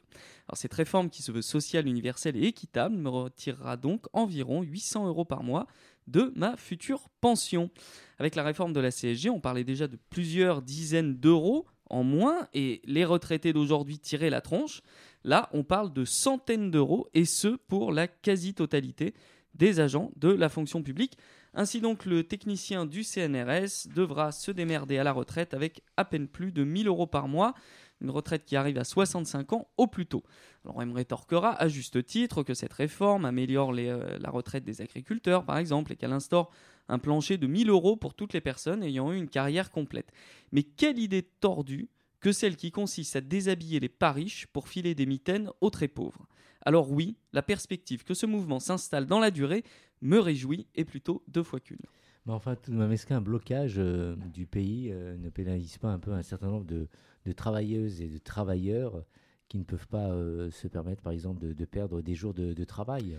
Alors 0.48 0.56
cette 0.56 0.74
réforme 0.74 1.10
qui 1.10 1.22
se 1.22 1.30
veut 1.30 1.42
sociale 1.42 1.86
universelle 1.86 2.36
et 2.36 2.46
équitable 2.46 2.96
me 2.96 3.08
retirera 3.08 3.76
donc 3.76 4.06
environ 4.12 4.62
800 4.62 5.06
euros 5.06 5.24
par 5.24 5.42
mois 5.42 5.66
de 6.06 6.32
ma 6.34 6.56
future 6.56 7.08
pension. 7.20 7.70
Avec 8.18 8.34
la 8.34 8.42
réforme 8.42 8.72
de 8.72 8.80
la 8.80 8.90
CSG 8.90 9.30
on 9.30 9.40
parlait 9.40 9.64
déjà 9.64 9.86
de 9.86 9.98
plusieurs 10.10 10.62
dizaines 10.62 11.16
d'euros 11.16 11.66
en 11.90 12.02
moins 12.02 12.48
et 12.54 12.80
les 12.84 13.04
retraités 13.04 13.52
d'aujourd'hui 13.52 13.98
tiraient 13.98 14.30
la 14.30 14.40
tronche. 14.40 14.82
Là, 15.24 15.48
on 15.52 15.64
parle 15.64 15.92
de 15.92 16.04
centaines 16.04 16.70
d'euros 16.70 17.08
et 17.14 17.24
ce 17.24 17.48
pour 17.48 17.92
la 17.92 18.06
quasi-totalité 18.08 19.14
des 19.54 19.80
agents 19.80 20.10
de 20.16 20.28
la 20.28 20.48
fonction 20.48 20.82
publique. 20.82 21.18
Ainsi 21.54 21.80
donc, 21.80 22.04
le 22.04 22.24
technicien 22.24 22.86
du 22.86 23.02
CNRS 23.02 23.88
devra 23.94 24.32
se 24.32 24.50
démerder 24.50 24.98
à 24.98 25.04
la 25.04 25.12
retraite 25.12 25.54
avec 25.54 25.82
à 25.96 26.04
peine 26.04 26.28
plus 26.28 26.52
de 26.52 26.62
1000 26.62 26.86
euros 26.86 27.06
par 27.06 27.26
mois, 27.26 27.54
une 28.00 28.10
retraite 28.10 28.44
qui 28.44 28.54
arrive 28.54 28.78
à 28.78 28.84
65 28.84 29.52
ans 29.54 29.68
au 29.76 29.86
plus 29.86 30.06
tôt. 30.06 30.22
Alors 30.64 30.76
on 30.76 30.86
me 30.86 30.94
rétorquera 30.94 31.60
à 31.60 31.68
juste 31.68 32.04
titre 32.04 32.42
que 32.42 32.54
cette 32.54 32.72
réforme 32.72 33.24
améliore 33.24 33.72
euh, 33.76 34.18
la 34.20 34.30
retraite 34.30 34.64
des 34.64 34.80
agriculteurs, 34.82 35.44
par 35.44 35.58
exemple, 35.58 35.92
et 35.92 35.96
qu'elle 35.96 36.12
instaure 36.12 36.50
un 36.88 36.98
plancher 36.98 37.38
de 37.38 37.46
1000 37.46 37.70
euros 37.70 37.96
pour 37.96 38.14
toutes 38.14 38.32
les 38.32 38.40
personnes 38.40 38.82
ayant 38.82 39.12
eu 39.12 39.16
une 39.16 39.28
carrière 39.28 39.70
complète. 39.70 40.12
Mais 40.52 40.62
quelle 40.62 40.98
idée 40.98 41.22
tordue 41.22 41.88
que 42.20 42.32
celle 42.32 42.56
qui 42.56 42.70
consiste 42.70 43.16
à 43.16 43.20
déshabiller 43.20 43.80
les 43.80 43.88
pas 43.88 44.12
riches 44.12 44.46
pour 44.48 44.68
filer 44.68 44.94
des 44.94 45.06
mitaines 45.06 45.50
aux 45.60 45.70
très 45.70 45.88
pauvres. 45.88 46.26
Alors 46.62 46.90
oui, 46.90 47.16
la 47.32 47.42
perspective 47.42 48.04
que 48.04 48.14
ce 48.14 48.26
mouvement 48.26 48.58
s'installe 48.58 49.06
dans 49.06 49.20
la 49.20 49.30
durée 49.30 49.62
me 50.02 50.18
réjouit 50.18 50.66
et 50.74 50.84
plutôt 50.84 51.22
deux 51.28 51.42
fois 51.42 51.60
qu'une. 51.60 51.78
mais 52.26 52.32
enfin, 52.32 52.56
tout 52.56 52.72
de 52.72 52.76
même, 52.76 52.90
est-ce 52.92 53.06
qu'un 53.06 53.20
blocage 53.20 53.78
euh, 53.78 54.16
du 54.32 54.46
pays 54.46 54.90
euh, 54.90 55.16
ne 55.16 55.30
pénalise 55.30 55.78
pas 55.78 55.88
un 55.88 55.98
peu 55.98 56.12
un 56.12 56.22
certain 56.22 56.48
nombre 56.48 56.66
de, 56.66 56.88
travailleuses 57.36 58.00
et 58.00 58.08
de 58.08 58.18
travailleurs 58.18 59.04
qui 59.48 59.58
ne 59.58 59.64
peuvent 59.64 59.88
pas 59.88 60.10
euh, 60.10 60.50
se 60.50 60.66
permettre, 60.66 61.02
par 61.02 61.12
exemple, 61.12 61.40
de, 61.40 61.64
perdre 61.64 62.00
des 62.02 62.14
jours 62.14 62.34
de 62.34 62.64
travail? 62.64 63.16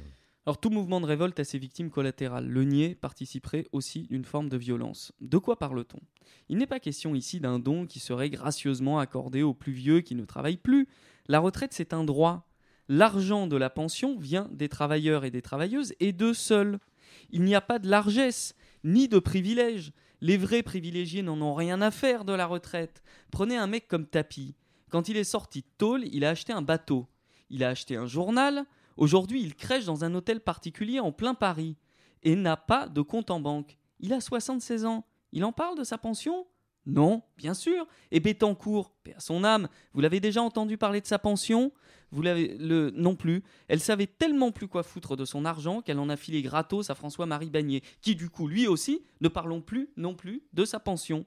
Alors 0.50 0.60
tout 0.60 0.72
mouvement 0.72 1.00
de 1.00 1.06
révolte 1.06 1.40
a 1.40 1.44
ses 1.44 1.60
victimes 1.60 1.92
collatérales. 1.92 2.48
Le 2.48 2.64
nier 2.64 2.96
participerait 2.96 3.68
aussi 3.72 4.08
d'une 4.10 4.26
forme 4.26 4.50
de 4.50 4.58
violence. 4.58 5.12
De 5.22 5.38
quoi 5.38 5.60
parle-t-on? 5.60 6.00
Il 6.50 6.58
n'est 6.58 6.66
pas 6.66 6.80
question 6.80 7.14
ici 7.14 7.40
d'un 7.40 7.60
don 7.60 7.86
qui 7.86 8.00
serait 8.00 8.32
gracieusement 8.32 8.98
accordé 8.98 9.44
aux 9.44 9.54
plus 9.54 9.74
vieux 9.74 10.02
qui 10.02 10.16
ne 10.16 10.26
travaillent 10.26 10.58
plus. 10.58 10.88
La 11.28 11.38
retraite, 11.38 11.72
c'est 11.72 11.94
un 11.94 12.04
droit. 12.04 12.50
L'argent 12.88 13.46
de 13.46 13.58
la 13.58 13.70
pension 13.70 14.18
vient 14.18 14.50
des 14.52 14.70
travailleurs 14.70 15.24
et 15.24 15.30
des 15.30 15.44
travailleuses 15.44 15.94
et 16.00 16.14
d'eux 16.14 16.34
seuls. 16.34 16.80
Il 17.30 17.44
n'y 17.44 17.54
a 17.54 17.62
pas 17.62 17.78
de 17.78 17.88
largesse, 17.88 18.56
ni 18.84 19.08
de 19.08 19.20
privilèges. 19.20 19.92
Les 20.20 20.38
vrais 20.38 20.64
privilégiés 20.64 21.22
n'en 21.22 21.40
ont 21.44 21.54
rien 21.54 21.80
à 21.80 21.92
faire 21.92 22.26
de 22.26 22.34
la 22.34 22.48
retraite. 22.48 23.04
Prenez 23.30 23.56
un 23.56 23.68
mec 23.68 23.88
comme 23.88 24.08
Tapi. 24.08 24.56
Quand 24.90 25.10
il 25.10 25.18
est 25.18 25.24
sorti 25.24 25.62
de 25.62 25.68
tôle, 25.78 26.06
il 26.12 26.26
a 26.26 26.32
acheté 26.32 26.54
un 26.54 26.64
bateau. 26.64 27.06
Il 27.52 27.64
a 27.64 27.70
acheté 27.70 27.98
un 27.98 28.08
journal. 28.08 28.66
Aujourd'hui, 29.00 29.42
il 29.42 29.56
crèche 29.56 29.86
dans 29.86 30.04
un 30.04 30.14
hôtel 30.14 30.42
particulier 30.42 31.00
en 31.00 31.14
plein 31.14 31.34
Paris. 31.34 31.78
Et 32.22 32.36
n'a 32.36 32.58
pas 32.58 32.90
de 32.90 33.00
compte 33.02 33.32
en 33.32 33.40
banque. 33.40 33.78
Il 34.02 34.12
a 34.12 34.20
76 34.20 34.84
ans. 34.84 35.06
Il 35.32 35.46
en 35.46 35.54
parle 35.54 35.78
de 35.78 35.86
sa 35.86 35.98
pension? 35.98 36.46
Non, 36.86 37.24
bien 37.38 37.54
sûr. 37.54 37.88
Et 38.12 38.20
Bettencourt, 38.20 38.92
paix 39.04 39.14
à 39.16 39.22
son 39.22 39.46
âme, 39.46 39.70
vous 39.94 40.02
l'avez 40.02 40.20
déjà 40.20 40.42
entendu 40.42 40.78
parler 40.78 41.00
de 41.00 41.08
sa 41.08 41.18
pension? 41.18 41.72
Vous 42.12 42.22
l'avez 42.22 42.58
le 42.58 42.92
non 42.94 43.16
plus. 43.16 43.44
Elle 43.70 43.80
savait 43.80 44.06
tellement 44.06 44.52
plus 44.52 44.68
quoi 44.68 44.84
foutre 44.84 45.16
de 45.16 45.24
son 45.24 45.46
argent 45.46 45.82
qu'elle 45.82 46.00
en 46.00 46.10
a 46.10 46.18
filé 46.18 46.42
gratos 46.42 46.90
à 46.90 46.96
François-Marie 46.96 47.50
Bagné, 47.50 47.84
qui 48.02 48.16
du 48.16 48.30
coup 48.30 48.50
lui 48.50 48.68
aussi 48.68 49.02
ne 49.22 49.30
parlons 49.30 49.62
plus 49.62 49.92
non 49.96 50.14
plus 50.14 50.44
de 50.52 50.66
sa 50.66 50.82
pension. 50.82 51.26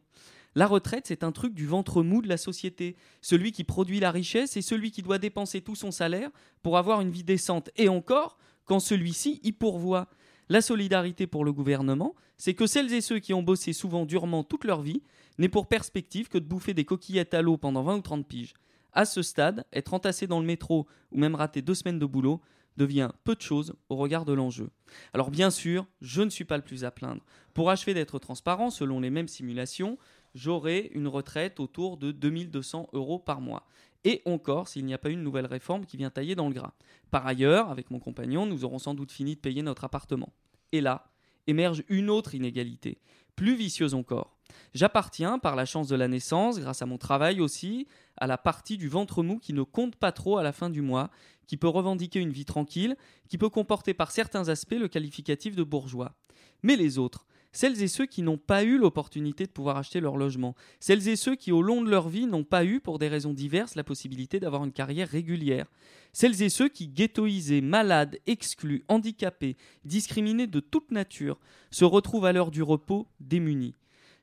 La 0.55 0.66
retraite, 0.66 1.07
c'est 1.07 1.24
un 1.24 1.32
truc 1.32 1.55
du 1.55 1.66
ventre 1.66 2.03
mou 2.03 2.20
de 2.20 2.28
la 2.28 2.36
société. 2.36 2.96
Celui 3.20 3.53
qui 3.53 3.64
produit 3.64 4.00
la 4.00 4.11
richesse 4.11 4.57
et 4.57 4.62
celui 4.62 4.90
qui 4.90 5.03
doit 5.03 5.18
dépenser 5.18 5.62
tout 5.62 5.74
son 5.74 5.90
salaire 5.90 6.30
pour 6.62 6.76
avoir 6.76 7.00
une 7.00 7.11
vie 7.11 7.24
décente. 7.24 7.70
Et 7.76 7.88
encore, 7.88 8.38
quand 8.64 8.80
celui-ci 8.80 9.40
y 9.42 9.53
pourvoit. 9.53 10.09
La 10.48 10.61
solidarité 10.61 11.26
pour 11.26 11.44
le 11.44 11.53
gouvernement, 11.53 12.14
c'est 12.36 12.55
que 12.55 12.66
celles 12.66 12.92
et 12.92 13.00
ceux 13.00 13.20
qui 13.20 13.32
ont 13.32 13.42
bossé 13.42 13.72
souvent 13.72 14.05
durement 14.05 14.44
toute 14.44 14.64
leur 14.64 14.82
vie 14.82 15.03
n'aient 15.38 15.48
pour 15.48 15.66
perspective 15.66 16.28
que 16.28 16.36
de 16.36 16.44
bouffer 16.44 16.74
des 16.74 16.84
coquillettes 16.84 17.32
à 17.32 17.40
l'eau 17.40 17.57
pendant 17.57 17.82
20 17.82 17.96
ou 17.96 18.03
30 18.03 18.28
piges. 18.28 18.55
À 18.92 19.07
ce 19.07 19.22
stade, 19.22 19.64
être 19.72 19.94
entassé 19.94 20.26
dans 20.26 20.40
le 20.40 20.46
métro 20.46 20.86
ou 21.11 21.18
même 21.18 21.34
rater 21.34 21.62
deux 21.62 21.74
semaines 21.74 21.98
de 21.98 22.05
boulot 22.07 22.42
devient 22.76 23.11
peu 23.24 23.34
de 23.34 23.40
choses 23.40 23.74
au 23.88 23.96
regard 23.96 24.24
de 24.24 24.32
l'enjeu. 24.32 24.70
Alors 25.12 25.30
bien 25.30 25.50
sûr, 25.50 25.86
je 26.00 26.22
ne 26.22 26.30
suis 26.30 26.44
pas 26.44 26.57
le 26.57 26.62
plus 26.62 26.84
à 26.84 26.90
plaindre. 26.90 27.22
Pour 27.55 27.70
achever 27.70 27.94
d'être 27.94 28.18
transparent, 28.18 28.70
selon 28.70 29.00
les 29.00 29.11
mêmes 29.11 29.28
simulations, 29.28 29.98
j'aurai 30.35 30.91
une 30.95 31.09
retraite 31.09 31.61
autour 31.61 31.97
de 31.97 32.12
2200 32.12 32.89
euros 32.93 33.18
par 33.18 33.41
mois. 33.41 33.66
Et 34.05 34.22
encore 34.24 34.68
s'il 34.68 34.85
n'y 34.85 34.95
a 34.95 34.99
pas 34.99 35.11
une 35.11 35.22
nouvelle 35.22 35.47
réforme 35.47 35.87
qui 35.87 35.97
vient 35.97 36.11
tailler 36.11 36.35
dans 36.35 36.49
le 36.49 36.55
gras. 36.55 36.74
Par 37.11 37.26
ailleurs, 37.26 37.70
avec 37.70 37.91
mon 37.91 38.01
compagnon, 38.01 38.47
nous 38.47 38.64
aurons 38.64 38.78
sans 38.78 38.95
doute 38.95 39.12
fini 39.12 39.37
de 39.37 39.41
payer 39.41 39.62
notre 39.62 39.85
appartement. 39.85 40.33
Et 40.72 40.80
là, 40.80 41.12
émerge 41.47 41.85
une 41.89 42.11
autre 42.11 42.35
inégalité, 42.35 42.99
plus 43.37 43.55
vicieuse 43.55 43.95
encore. 43.95 44.37
J'appartiens, 44.74 45.39
par 45.39 45.57
la 45.57 45.64
chance 45.64 45.89
de 45.89 45.97
la 45.97 46.09
naissance, 46.09 46.59
grâce 46.59 46.83
à 46.83 46.87
mon 46.87 46.99
travail 46.99 47.41
aussi, 47.41 47.87
à 48.16 48.26
la 48.26 48.39
partie 48.39 48.76
du 48.76 48.89
ventre 48.89 49.22
mou 49.22 49.39
qui 49.39 49.53
ne 49.53 49.62
compte 49.62 49.97
pas 49.97 50.12
trop 50.12 50.39
à 50.39 50.43
la 50.43 50.53
fin 50.53 50.70
du 50.70 50.83
mois, 50.83 51.11
qui 51.47 51.57
peut 51.57 51.68
revendiquer 51.68 52.20
une 52.20 52.33
vie 52.33 52.45
tranquille, 52.45 52.97
qui 53.28 53.39
peut 53.39 53.49
comporter 53.49 53.95
par 53.95 54.11
certains 54.11 54.49
aspects 54.49 54.74
le 54.78 54.89
qualificatif 54.89 55.57
de 55.57 55.62
bourgeois. 55.62 56.14
Mais 56.62 56.76
les 56.76 56.99
autres, 56.99 57.26
celles 57.53 57.82
et 57.82 57.88
ceux 57.88 58.07
qui 58.07 58.22
n'ont 58.22 58.38
pas 58.38 58.64
eu 58.64 58.78
l'opportunité 58.78 59.44
de 59.46 59.50
pouvoir 59.50 59.76
acheter 59.76 60.00
leur 60.00 60.16
logement, 60.16 60.55
celles 60.80 61.07
et 61.09 61.16
ceux 61.16 61.36
qui 61.36 61.53
au 61.53 61.61
long 61.62 61.82
de 61.82 61.90
leur 61.90 62.09
vie 62.09 62.26
n'ont 62.26 62.44
pas 62.44 62.64
eu, 62.64 62.80
pour 62.80 62.98
des 62.98 63.09
raisons 63.09 63.32
diverses, 63.34 63.74
la 63.74 63.84
possibilité 63.84 64.40
d'avoir 64.40 64.64
une 64.64 64.72
carrière 64.72 65.09
régulière, 65.09 65.66
celles 66.12 66.42
et 66.42 66.48
ceux 66.48 66.68
qui, 66.68 66.88
ghettoisés, 66.88 67.61
malades, 67.61 68.18
exclus, 68.26 68.84
handicapés, 68.88 69.57
discriminés 69.84 70.46
de 70.46 70.61
toute 70.61 70.90
nature, 70.90 71.38
se 71.70 71.84
retrouvent 71.84 72.24
à 72.26 72.32
l'heure 72.32 72.50
du 72.50 72.62
repos 72.62 73.07
démunis. 73.20 73.74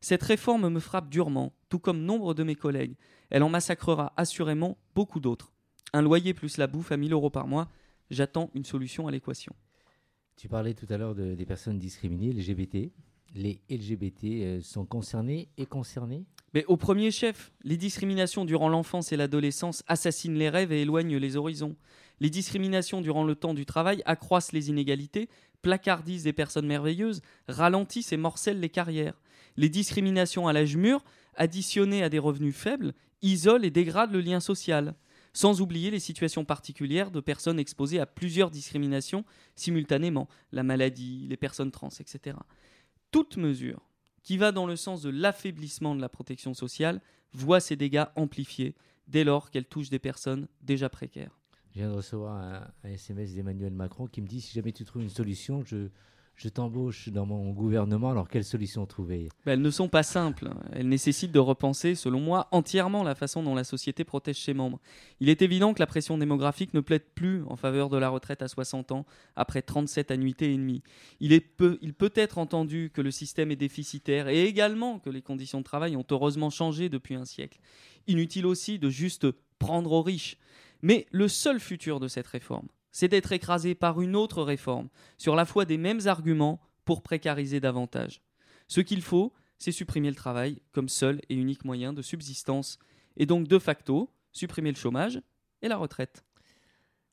Cette 0.01 0.23
réforme 0.23 0.69
me 0.69 0.79
frappe 0.79 1.09
durement, 1.09 1.53
tout 1.69 1.79
comme 1.79 2.03
nombre 2.03 2.33
de 2.33 2.43
mes 2.43 2.55
collègues. 2.55 2.95
Elle 3.29 3.43
en 3.43 3.49
massacrera 3.49 4.13
assurément 4.17 4.77
beaucoup 4.95 5.19
d'autres. 5.19 5.51
Un 5.93 6.01
loyer 6.01 6.33
plus 6.33 6.57
la 6.57 6.67
bouffe 6.67 6.91
à 6.91 6.97
1000 6.97 7.13
euros 7.13 7.29
par 7.29 7.47
mois, 7.47 7.69
j'attends 8.09 8.49
une 8.55 8.63
solution 8.65 9.07
à 9.07 9.11
l'équation. 9.11 9.53
Tu 10.37 10.47
parlais 10.47 10.73
tout 10.73 10.85
à 10.89 10.97
l'heure 10.97 11.15
de- 11.15 11.35
des 11.35 11.45
personnes 11.45 11.77
discriminées, 11.79 12.31
LGBT. 12.31 12.91
Les 13.35 13.61
LGBT 13.69 14.23
euh, 14.23 14.61
sont 14.61 14.85
concernés 14.85 15.49
et 15.57 15.65
concernés 15.65 16.25
Mais 16.53 16.65
au 16.65 16.77
premier 16.77 17.11
chef, 17.11 17.51
les 17.63 17.77
discriminations 17.77 18.45
durant 18.45 18.69
l'enfance 18.69 19.11
et 19.11 19.17
l'adolescence 19.17 19.83
assassinent 19.87 20.37
les 20.37 20.49
rêves 20.49 20.71
et 20.71 20.81
éloignent 20.81 21.17
les 21.17 21.35
horizons. 21.35 21.75
Les 22.19 22.29
discriminations 22.29 23.01
durant 23.01 23.23
le 23.23 23.35
temps 23.35 23.53
du 23.53 23.65
travail 23.65 24.01
accroissent 24.05 24.51
les 24.51 24.69
inégalités, 24.69 25.29
placardisent 25.61 26.23
des 26.23 26.33
personnes 26.33 26.67
merveilleuses, 26.67 27.21
ralentissent 27.47 28.11
et 28.11 28.17
morcellent 28.17 28.59
les 28.59 28.69
carrières. 28.69 29.21
Les 29.57 29.69
discriminations 29.69 30.47
à 30.47 30.53
l'âge 30.53 30.75
mûr, 30.75 31.03
additionnées 31.35 32.03
à 32.03 32.09
des 32.09 32.19
revenus 32.19 32.55
faibles, 32.55 32.93
isolent 33.21 33.63
et 33.63 33.71
dégradent 33.71 34.11
le 34.11 34.21
lien 34.21 34.39
social. 34.39 34.95
Sans 35.33 35.61
oublier 35.61 35.91
les 35.91 35.99
situations 35.99 36.43
particulières 36.43 37.11
de 37.11 37.19
personnes 37.19 37.59
exposées 37.59 37.99
à 37.99 38.05
plusieurs 38.05 38.49
discriminations 38.49 39.23
simultanément, 39.55 40.27
la 40.51 40.63
maladie, 40.63 41.27
les 41.29 41.37
personnes 41.37 41.71
trans, 41.71 41.89
etc. 41.99 42.35
Toute 43.11 43.37
mesure 43.37 43.81
qui 44.23 44.37
va 44.37 44.51
dans 44.51 44.67
le 44.67 44.75
sens 44.75 45.01
de 45.01 45.09
l'affaiblissement 45.09 45.95
de 45.95 46.01
la 46.01 46.09
protection 46.09 46.53
sociale 46.53 47.01
voit 47.33 47.59
ses 47.59 47.75
dégâts 47.75 48.05
amplifiés, 48.15 48.75
dès 49.07 49.23
lors 49.23 49.49
qu'elle 49.49 49.65
touche 49.65 49.89
des 49.89 49.99
personnes 49.99 50.47
déjà 50.61 50.89
précaires. 50.89 51.39
Je 51.71 51.79
viens 51.79 51.89
de 51.89 51.95
recevoir 51.95 52.35
un, 52.35 52.67
un 52.83 52.89
SMS 52.89 53.33
d'Emmanuel 53.33 53.73
Macron 53.73 54.07
qui 54.07 54.21
me 54.21 54.27
dit 54.27 54.41
si 54.41 54.53
jamais 54.53 54.71
tu 54.71 54.85
trouves 54.85 55.03
une 55.03 55.09
solution, 55.09 55.63
je, 55.63 55.89
je 56.39 56.47
t'embauche 56.47 57.09
dans 57.09 57.25
mon 57.25 57.51
gouvernement. 57.51 58.11
Alors, 58.11 58.29
quelle 58.29 58.45
solution 58.45 58.85
trouver? 58.85 59.27
Ben, 59.45 59.53
elles 59.53 59.61
ne 59.61 59.69
sont 59.69 59.89
pas 59.89 60.03
simples. 60.03 60.49
Elles 60.71 60.87
nécessitent 60.87 61.33
de 61.33 61.39
repenser, 61.39 61.95
selon 61.95 62.21
moi, 62.21 62.47
entièrement 62.51 63.03
la 63.03 63.13
façon 63.13 63.43
dont 63.43 63.55
la 63.55 63.65
société 63.65 64.05
protège 64.05 64.41
ses 64.41 64.53
membres. 64.53 64.79
Il 65.19 65.27
est 65.27 65.41
évident 65.41 65.73
que 65.73 65.81
la 65.81 65.85
pression 65.85 66.17
démographique 66.17 66.73
ne 66.73 66.79
plaide 66.79 67.03
plus 67.13 67.43
en 67.47 67.57
faveur 67.57 67.89
de 67.89 67.97
la 67.97 68.07
retraite 68.07 68.41
à 68.41 68.47
60 68.47 68.93
ans, 68.93 69.05
après 69.35 69.61
37 69.61 70.11
annuités 70.11 70.53
et 70.53 70.55
demie. 70.55 70.81
Il 71.19 71.41
peut 71.41 72.13
être 72.15 72.37
entendu 72.37 72.89
que 72.93 73.01
le 73.01 73.11
système 73.11 73.51
est 73.51 73.57
déficitaire 73.57 74.29
et 74.29 74.45
également 74.45 74.99
que 74.99 75.09
les 75.09 75.21
conditions 75.21 75.59
de 75.59 75.65
travail 75.65 75.97
ont 75.97 76.05
heureusement 76.09 76.49
changé 76.49 76.87
depuis 76.87 77.15
un 77.15 77.25
siècle. 77.25 77.59
Inutile 78.07 78.45
aussi 78.45 78.79
de 78.79 78.89
juste 78.89 79.27
prendre 79.59 79.91
aux 79.91 80.01
riches. 80.01 80.37
Mais 80.81 81.05
le 81.11 81.27
seul 81.27 81.59
futur 81.59 81.99
de 81.99 82.07
cette 82.07 82.27
réforme, 82.27 82.69
c'est 82.91 83.07
d'être 83.07 83.31
écrasé 83.31 83.75
par 83.75 84.01
une 84.01 84.15
autre 84.15 84.43
réforme, 84.43 84.89
sur 85.17 85.35
la 85.35 85.45
foi 85.45 85.65
des 85.65 85.77
mêmes 85.77 86.01
arguments 86.07 86.59
pour 86.85 87.01
précariser 87.01 87.59
davantage. 87.59 88.21
Ce 88.67 88.81
qu'il 88.81 89.01
faut, 89.01 89.33
c'est 89.57 89.71
supprimer 89.71 90.09
le 90.09 90.15
travail 90.15 90.61
comme 90.71 90.89
seul 90.89 91.21
et 91.29 91.35
unique 91.35 91.65
moyen 91.65 91.93
de 91.93 92.01
subsistance, 92.01 92.79
et 93.17 93.25
donc 93.25 93.47
de 93.47 93.59
facto, 93.59 94.09
supprimer 94.31 94.71
le 94.71 94.77
chômage 94.77 95.21
et 95.61 95.67
la 95.67 95.77
retraite. 95.77 96.23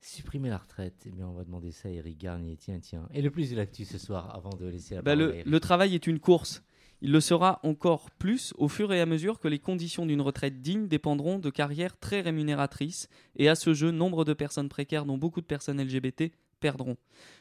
Supprimer 0.01 0.51
la 0.51 0.59
retraite. 0.59 1.03
Eh 1.07 1.11
bien, 1.11 1.27
on 1.27 1.33
va 1.33 1.43
demander 1.45 1.73
ça 1.73 1.89
à 1.89 1.91
Eric 1.93 2.19
Garnier. 2.19 2.57
Tiens, 2.57 2.79
tiens. 2.79 3.09
Et 3.13 3.23
le 3.23 3.31
plus 3.31 3.51
de 3.51 3.57
l'actu 3.57 3.85
ce 3.85 3.99
soir, 3.99 4.33
avant 4.37 4.51
de 4.51 4.67
laisser 4.67 4.95
la 4.95 5.03
Bah, 5.03 5.17
parole 5.17 5.33
à 5.33 5.35
Eric. 5.37 5.47
le 5.47 5.61
travail 5.61 5.95
est 5.95 6.07
une 6.07 6.21
course. 6.21 6.63
Il 7.03 7.13
le 7.13 7.21
sera 7.21 7.61
encore 7.63 8.11
plus 8.11 8.55
au 8.57 8.69
fur 8.69 8.93
et 8.93 9.01
à 9.01 9.07
mesure 9.07 9.39
que 9.39 9.49
les 9.49 9.59
conditions 9.59 10.07
d'une 10.07 10.23
retraite 10.23 10.63
digne 10.63 10.89
dépendront 10.89 11.39
de 11.39 11.51
carrières 11.51 11.99
très 11.99 12.21
rémunératrices, 12.21 13.09
et 13.37 13.49
à 13.49 13.55
ce 13.55 13.75
jeu, 13.75 13.91
nombre 13.91 14.25
de 14.25 14.33
personnes 14.33 14.69
précaires, 14.69 15.05
dont 15.05 15.19
beaucoup 15.19 15.41
de 15.41 15.47
personnes 15.47 15.83
LGBT, 15.83 16.33
perdront. 16.59 16.97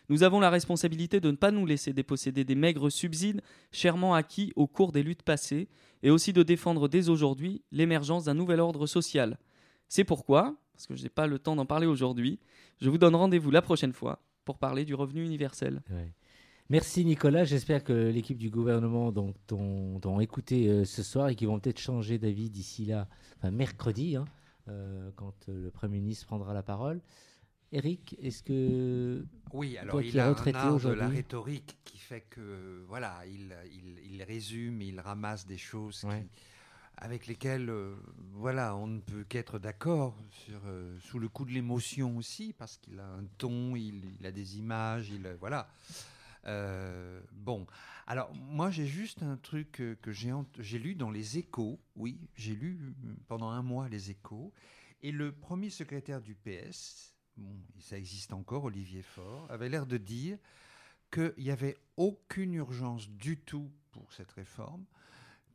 Nous 0.09 0.23
avons 0.23 0.41
la 0.41 0.49
responsabilité 0.49 1.21
de 1.21 1.31
ne 1.31 1.37
pas 1.37 1.51
nous 1.51 1.65
laisser 1.65 1.93
déposséder 1.93 2.43
des 2.43 2.55
maigres 2.55 2.91
subsides 2.91 3.41
chèrement 3.71 4.13
acquis 4.13 4.51
au 4.57 4.67
cours 4.67 4.91
des 4.91 5.03
luttes 5.03 5.23
passées, 5.23 5.69
et 6.03 6.09
aussi 6.11 6.33
de 6.33 6.43
défendre 6.43 6.87
dès 6.89 7.09
aujourd'hui 7.09 7.63
l'émergence 7.71 8.25
d'un 8.25 8.33
nouvel 8.33 8.59
ordre 8.59 8.87
social. 8.87 9.37
C'est 9.87 10.03
pourquoi, 10.03 10.55
parce 10.73 10.87
que 10.87 10.95
je 10.95 11.03
n'ai 11.03 11.09
pas 11.09 11.27
le 11.27 11.39
temps 11.39 11.55
d'en 11.55 11.65
parler 11.65 11.87
aujourd'hui, 11.87 12.39
je 12.81 12.89
vous 12.89 12.97
donne 12.97 13.15
rendez-vous 13.15 13.51
la 13.51 13.61
prochaine 13.61 13.93
fois 13.93 14.19
pour 14.43 14.57
parler 14.57 14.83
du 14.83 14.93
revenu 14.93 15.23
universel. 15.23 15.81
Merci 16.69 17.05
Nicolas. 17.05 17.43
J'espère 17.45 17.83
que 17.83 17.93
l'équipe 17.93 18.37
du 18.39 18.49
gouvernement 18.49 19.11
donc, 19.11 19.35
t'ont 19.45 19.99
t'ont 19.99 20.19
écouté 20.19 20.67
euh, 20.67 20.83
ce 20.85 21.03
soir 21.03 21.29
et 21.29 21.35
qu'ils 21.35 21.47
vont 21.47 21.59
peut-être 21.59 21.79
changer 21.79 22.17
d'avis 22.17 22.49
d'ici 22.49 22.85
là, 22.85 23.07
enfin 23.37 23.51
mercredi, 23.51 24.15
hein, 24.15 24.25
euh, 24.67 25.11
quand 25.15 25.35
euh, 25.49 25.65
le 25.65 25.69
Premier 25.71 25.99
ministre 25.99 26.25
prendra 26.25 26.53
la 26.53 26.63
parole. 26.63 27.01
Eric, 27.71 28.15
est-ce 28.21 28.41
que 28.41 29.25
Oui, 29.53 29.77
alors 29.77 29.91
Toi 29.93 30.03
il 30.03 30.11
qui 30.11 30.19
a 30.19 30.29
retraité 30.29 30.57
un 30.57 30.61
art 30.61 30.79
de 30.79 30.89
la 30.89 31.07
rhétorique 31.07 31.77
qui 31.83 31.97
fait 31.97 32.21
que 32.29 32.83
voilà, 32.87 33.21
il, 33.27 33.55
il, 33.71 34.13
il 34.15 34.23
résume, 34.23 34.81
il 34.81 34.99
ramasse 34.99 35.45
des 35.45 35.57
choses 35.57 35.99
qui- 36.01 36.07
avec 36.97 37.27
lesquelles 37.27 37.69
euh, 37.69 37.93
voilà, 38.33 38.75
on 38.75 38.87
ne 38.87 38.99
peut 39.01 39.25
qu'être 39.27 39.59
d'accord 39.59 40.15
sur 40.31 40.61
sous 41.01 41.19
le 41.19 41.27
coup 41.27 41.45
de 41.45 41.51
l'émotion 41.51 42.17
aussi 42.17 42.53
parce 42.57 42.77
qu'il 42.77 42.99
a 42.99 43.05
un 43.05 43.25
ton, 43.37 43.75
il, 43.75 44.01
il 44.19 44.25
a 44.25 44.31
des 44.31 44.57
images, 44.57 45.09
il 45.11 45.27
voilà. 45.39 45.67
Euh, 46.47 47.21
bon, 47.31 47.65
alors 48.05 48.33
moi 48.35 48.69
j'ai 48.69 48.85
juste 48.85 49.23
un 49.23 49.37
truc 49.37 49.71
que 49.71 50.11
j'ai 50.11 50.79
lu 50.79 50.95
dans 50.95 51.11
les 51.11 51.37
Échos. 51.37 51.79
Oui, 51.95 52.19
j'ai 52.35 52.55
lu 52.55 52.79
euh, 52.81 53.15
pendant 53.27 53.49
un 53.49 53.61
mois 53.61 53.89
les 53.89 54.11
Échos 54.11 54.53
et 55.05 55.11
le 55.11 55.31
premier 55.31 55.69
secrétaire 55.69 56.19
du 56.19 56.33
PS, 56.33 57.13
bon, 57.37 57.55
ça 57.79 57.95
existe 57.95 58.33
encore, 58.33 58.63
Olivier 58.63 59.03
Faure, 59.03 59.45
avait 59.51 59.69
l'air 59.69 59.85
de 59.85 59.97
dire 59.97 60.39
qu'il 61.11 61.33
n'y 61.37 61.51
avait 61.51 61.77
aucune 61.95 62.55
urgence 62.55 63.07
du 63.09 63.37
tout 63.37 63.71
pour 63.91 64.11
cette 64.13 64.31
réforme, 64.31 64.83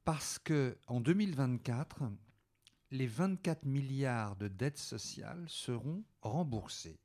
parce 0.05 0.39
que 0.39 0.79
en 0.87 1.01
2024, 1.01 2.05
les 2.93 3.09
24 3.09 3.65
milliards 3.65 4.37
de 4.37 4.49
dettes 4.49 4.79
sociales 4.79 5.45
seront 5.49 6.05
remboursés. 6.23 7.01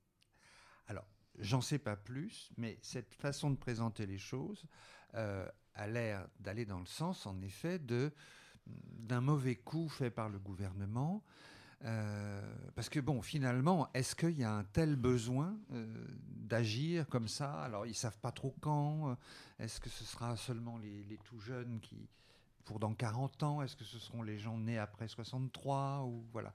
J'en 1.40 1.62
sais 1.62 1.80
pas 1.80 1.96
plus, 1.96 2.52
mais 2.58 2.78
cette 2.82 3.14
façon 3.14 3.50
de 3.50 3.58
présenter 3.58 4.06
les 4.06 4.18
choses 4.18 4.66
euh, 5.16 5.48
a 5.74 5.88
l'air 5.88 6.28
d'aller 6.40 6.66
dans 6.66 6.80
le 6.80 6.86
sens, 6.86 7.26
en 7.26 7.42
effet, 7.42 7.80
de 7.80 8.12
d'un 8.66 9.22
mauvais 9.22 9.56
coup 9.56 9.88
fait 9.90 10.10
par 10.10 10.28
le 10.28 10.40
gouvernement. 10.40 11.24
Euh, 11.84 12.42
parce 12.74 12.90
que 12.90 13.00
bon, 13.00 13.22
finalement, 13.22 13.90
est-ce 13.94 14.16
qu'il 14.16 14.40
y 14.40 14.44
a 14.44 14.52
un 14.52 14.64
tel 14.64 14.96
besoin 14.96 15.56
euh, 15.72 15.86
d'agir 16.26 17.08
comme 17.08 17.28
ça? 17.28 17.62
Alors, 17.62 17.86
ils 17.86 17.94
savent 17.94 18.18
pas 18.18 18.32
trop 18.32 18.56
quand. 18.62 19.16
Est-ce 19.60 19.80
que 19.80 19.90
ce 19.90 20.04
sera 20.04 20.36
seulement 20.36 20.78
les, 20.80 21.04
les 21.04 21.18
tout 21.18 21.40
jeunes 21.40 21.80
qui, 21.82 22.10
pour 22.66 22.80
dans 22.80 22.94
40 22.94 23.44
ans 23.44 23.62
Est-ce 23.62 23.76
que 23.76 23.84
ce 23.84 24.00
seront 24.00 24.24
les 24.24 24.40
gens 24.40 24.58
nés 24.58 24.80
après 24.80 25.08
63 25.08 26.04
ou 26.06 26.26
voilà 26.32 26.54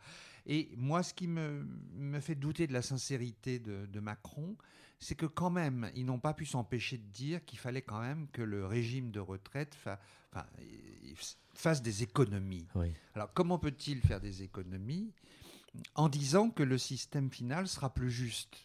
Et 0.53 0.68
moi, 0.76 1.03
ce 1.05 1.14
qui 1.14 1.28
me, 1.28 1.64
me 1.94 2.18
fait 2.18 2.34
douter 2.34 2.66
de 2.66 2.72
la 2.72 2.82
sincérité 2.82 3.61
de, 3.61 3.86
de 3.86 4.01
Macron, 4.01 4.57
c'est 4.98 5.14
que 5.14 5.24
quand 5.26 5.48
même, 5.51 5.88
ils 5.94 6.05
n'ont 6.05 6.18
pas 6.18 6.34
pu 6.34 6.44
s'empêcher 6.44 6.98
de 6.98 7.07
dire 7.12 7.44
qu'il 7.44 7.59
fallait 7.61 7.82
quand 7.82 8.01
même 8.01 8.26
que 8.32 8.42
le 8.42 8.66
régime 8.66 9.12
de 9.12 9.20
retraite 9.20 9.74
fa- 9.76 10.01
fasse 11.55 11.82
des 11.82 12.03
économies. 12.03 12.66
Oui. 12.74 12.92
Alors, 13.14 13.32
comment 13.32 13.59
peut-il 13.59 14.01
faire 14.01 14.20
des 14.20 14.42
économies 14.42 15.12
en 15.94 16.09
disant 16.09 16.51
que 16.51 16.62
le 16.64 16.78
système 16.78 17.30
final 17.30 17.68
sera 17.68 17.92
plus 17.94 18.11
juste, 18.11 18.57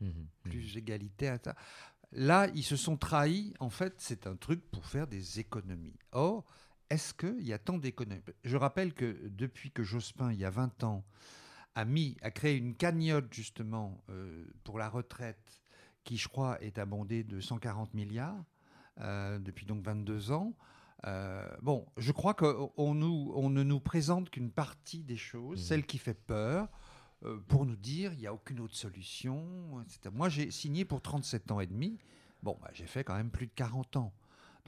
Mhm, 0.00 0.08
mhm. 0.08 0.26
plus 0.44 0.76
égalitaire 0.76 1.40
ta- 1.40 1.56
Là, 2.12 2.48
ils 2.54 2.62
se 2.64 2.76
sont 2.76 2.96
trahis. 2.96 3.52
En 3.60 3.68
fait, 3.68 3.94
c'est 3.98 4.26
un 4.26 4.36
truc 4.36 4.62
pour 4.70 4.86
faire 4.86 5.06
des 5.06 5.40
économies. 5.40 5.98
Or, 6.12 6.46
est-ce 6.90 7.12
qu'il 7.14 7.46
y 7.46 7.52
a 7.52 7.58
tant 7.58 7.78
d'économies? 7.78 8.22
Je 8.44 8.56
rappelle 8.56 8.94
que 8.94 9.28
depuis 9.28 9.70
que 9.70 9.82
Jospin, 9.82 10.32
il 10.32 10.38
y 10.38 10.44
a 10.44 10.50
20 10.50 10.84
ans, 10.84 11.04
a, 11.74 11.84
mis, 11.84 12.16
a 12.22 12.30
créé 12.30 12.56
une 12.56 12.74
cagnotte 12.74 13.32
justement 13.32 14.02
euh, 14.10 14.46
pour 14.64 14.78
la 14.78 14.88
retraite 14.88 15.62
qui, 16.04 16.16
je 16.16 16.28
crois, 16.28 16.60
est 16.62 16.78
abondée 16.78 17.24
de 17.24 17.40
140 17.40 17.94
milliards 17.94 18.44
euh, 19.00 19.38
depuis 19.38 19.66
donc 19.66 19.82
22 19.84 20.32
ans. 20.32 20.54
Euh, 21.06 21.46
bon, 21.62 21.86
je 21.96 22.10
crois 22.10 22.34
qu'on 22.34 22.72
on 22.76 22.94
nous, 22.94 23.32
on 23.36 23.50
ne 23.50 23.62
nous 23.62 23.78
présente 23.80 24.30
qu'une 24.30 24.50
partie 24.50 25.04
des 25.04 25.16
choses, 25.16 25.60
Mhm. 25.60 25.64
celle 25.64 25.86
qui 25.86 25.98
fait 25.98 26.14
peur, 26.14 26.68
pour 27.48 27.66
nous 27.66 27.74
dire 27.76 28.12
il 28.12 28.18
n'y 28.20 28.26
a 28.28 28.32
aucune 28.32 28.60
autre 28.60 28.76
solution. 28.76 29.80
etc. 29.82 30.10
Moi, 30.12 30.28
j'ai 30.28 30.50
signé 30.50 30.84
pour 30.84 31.02
37 31.02 31.50
ans 31.52 31.60
et 31.60 31.66
demi. 31.66 31.98
Bon, 32.42 32.56
bah, 32.62 32.70
j'ai 32.72 32.86
fait 32.86 33.02
quand 33.04 33.14
même 33.16 33.30
plus 33.30 33.46
de 33.48 33.52
40 33.54 33.96
ans. 33.96 34.12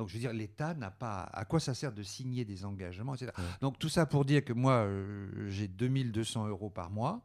Donc, 0.01 0.09
je 0.09 0.14
veux 0.14 0.20
dire, 0.20 0.32
l'État 0.32 0.72
n'a 0.72 0.90
pas. 0.90 1.24
À 1.34 1.44
quoi 1.44 1.61
ça 1.61 1.74
sert 1.74 1.92
de 1.92 2.03
signer 2.03 2.46
des 2.46 2.64
engagements, 2.64 3.14
etc. 3.14 3.32
Ouais. 3.36 3.44
Donc, 3.61 3.78
tout 3.78 3.90
ça 3.90 4.07
pour 4.07 4.24
dire 4.24 4.42
que 4.42 4.55
moi, 4.55 4.76
euh, 4.86 5.46
j'ai 5.51 5.68
2200 5.68 6.46
euros 6.48 6.70
par 6.70 6.88
mois. 6.90 7.20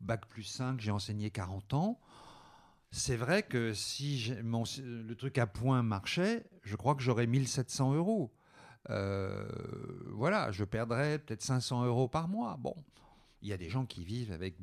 Bac 0.00 0.26
plus 0.26 0.42
5, 0.42 0.80
j'ai 0.80 0.90
enseigné 0.90 1.30
40 1.30 1.72
ans. 1.72 2.00
C'est 2.90 3.14
vrai 3.14 3.44
que 3.44 3.72
si 3.74 4.32
mon- 4.42 4.64
le 4.82 5.14
truc 5.14 5.38
à 5.38 5.46
point 5.46 5.84
marchait, 5.84 6.44
je 6.64 6.74
crois 6.74 6.96
que 6.96 7.02
j'aurais 7.04 7.28
1700 7.28 7.94
euros. 7.94 8.34
Euh, 8.90 9.48
voilà, 10.10 10.50
je 10.50 10.64
perdrais 10.64 11.20
peut-être 11.20 11.42
500 11.42 11.84
euros 11.84 12.08
par 12.08 12.26
mois. 12.26 12.56
Bon, 12.58 12.74
il 13.40 13.48
y 13.48 13.52
a 13.52 13.56
des 13.56 13.68
gens 13.70 13.86
qui 13.86 14.04
vivent 14.04 14.32
avec 14.32 14.56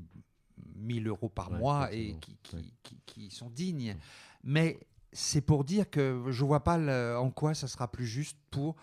1000 0.76 1.08
euros 1.08 1.30
par 1.30 1.50
Ouais, 1.54 1.58
mois 1.60 1.94
et 1.94 2.10
effectivement. 2.10 2.20
qui, 2.20 2.38
qui- 2.44 2.56
Ouais. 2.58 2.74
qui- 2.84 3.02
qui 3.06 3.30
sont 3.32 3.50
dignes. 3.50 3.96
Mais 4.44 4.80
c'est 5.14 5.42
pour 5.42 5.64
dire 5.64 5.90
que 5.90 6.26
je 6.30 6.44
vois 6.46 6.64
pas 6.64 6.78
le- 6.78 7.18
en 7.18 7.32
quoi 7.32 7.54
ça 7.54 7.68
sera 7.68 7.92
plus 7.92 8.06
juste 8.06 8.38
pour, 8.50 8.76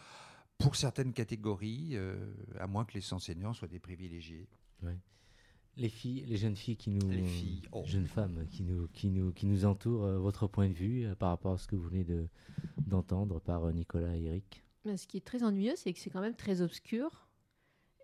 pour 0.58 0.76
certaines 0.76 1.12
catégories, 1.12 1.90
euh, 1.92 2.16
à 2.58 2.66
moins 2.66 2.84
que 2.84 2.94
les 2.94 3.12
enseignants 3.12 3.52
soient 3.54 3.68
des 3.68 3.78
privilégiés. 3.78 4.48
Les 5.76 5.88
filles, 5.88 6.24
les 6.26 6.36
jeunes 6.36 6.56
filles 6.56 6.76
qui 6.76 6.90
nous, 6.90 7.08
Les 7.08 7.22
filles, 7.22 7.62
oh. 7.70 7.84
jeunes 7.86 8.08
femmes 8.08 8.46
qui 8.50 8.64
nous, 8.64 8.88
qui 8.88 9.10
nous, 9.10 9.32
qui 9.32 9.46
nous 9.46 9.64
entourent, 9.64 10.04
euh, 10.04 10.18
votre 10.18 10.48
point 10.48 10.68
de 10.68 10.74
vue 10.74 11.06
euh, 11.06 11.14
par 11.14 11.28
rapport 11.28 11.52
à 11.52 11.58
ce 11.58 11.68
que 11.68 11.76
vous 11.76 11.88
venez 11.88 12.02
de 12.02 12.26
d'entendre 12.86 13.38
par 13.40 13.64
euh, 13.64 13.72
Nicolas 13.72 14.16
et 14.16 14.24
Eric? 14.24 14.64
Mais 14.84 14.96
ce 14.96 15.06
qui 15.06 15.18
est 15.18 15.24
très 15.24 15.44
ennuyeux, 15.44 15.74
c'est 15.76 15.92
que 15.92 16.00
c'est 16.00 16.10
quand 16.10 16.20
même 16.20 16.34
très 16.34 16.62
obscur. 16.62 17.28